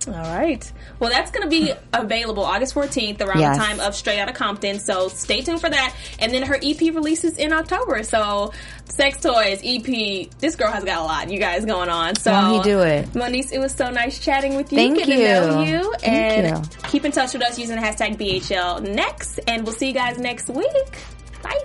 All 0.08 0.14
right. 0.14 0.70
Well, 0.98 1.10
that's 1.10 1.30
going 1.30 1.42
to 1.44 1.48
be 1.48 1.72
available 1.92 2.44
August 2.44 2.74
14th 2.74 3.20
around 3.20 3.40
Yes. 3.40 3.56
the 3.58 3.64
time 3.64 3.80
of 3.80 3.94
Straight 3.94 4.18
Outta 4.18 4.32
Compton. 4.32 4.78
So 4.78 5.08
stay 5.08 5.42
tuned 5.42 5.60
for 5.60 5.70
that. 5.70 5.94
And 6.18 6.32
then 6.32 6.42
her 6.44 6.56
EP 6.62 6.80
releases 6.80 7.38
in 7.38 7.52
October. 7.52 8.02
So 8.02 8.52
sex 8.84 9.20
toys, 9.20 9.60
EP. 9.64 10.30
This 10.38 10.56
girl 10.56 10.70
has 10.70 10.84
got 10.84 10.98
a 11.00 11.04
lot, 11.04 11.30
you 11.30 11.38
guys, 11.38 11.64
going 11.64 11.88
on. 11.88 12.14
So 12.16 12.32
Won't 12.32 12.64
he 12.64 12.70
do 12.70 12.80
it? 12.80 13.06
Moniece, 13.12 13.52
it 13.52 13.58
was 13.58 13.72
so 13.72 13.90
nice 13.90 14.18
chatting 14.18 14.56
with 14.56 14.72
you. 14.72 14.78
Thank 14.78 14.98
getting 14.98 15.18
to 15.18 15.24
know 15.24 15.62
you. 15.62 15.72
you. 15.78 15.94
Thank 15.98 16.04
and 16.46 16.66
you. 16.66 16.70
keep 16.88 17.04
in 17.04 17.12
touch 17.12 17.32
with 17.32 17.42
us 17.42 17.58
using 17.58 17.76
the 17.76 17.82
hashtag 17.82 18.16
BHL 18.18 18.82
next. 18.94 19.40
And 19.46 19.64
we'll 19.64 19.74
see 19.74 19.88
you 19.88 19.94
guys 19.94 20.18
next 20.18 20.48
week. 20.48 20.98
Bye. 21.42 21.64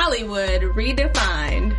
Hollywood 0.00 0.62
redefined. 0.76 1.76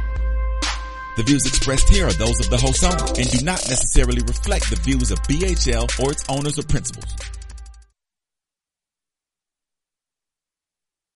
The 1.16 1.24
views 1.24 1.46
expressed 1.46 1.88
here 1.88 2.06
are 2.06 2.12
those 2.12 2.38
of 2.42 2.50
the 2.50 2.58
host 2.58 2.84
only 2.84 3.22
and 3.22 3.32
do 3.32 3.46
not 3.46 3.64
necessarily 3.70 4.22
reflect 4.22 4.70
the 4.70 4.76
views 4.76 5.10
of 5.12 5.20
BHL 5.20 6.04
or 6.04 6.12
its 6.12 6.26
owners 6.28 6.60
or 6.60 6.64
principals. 6.64 7.16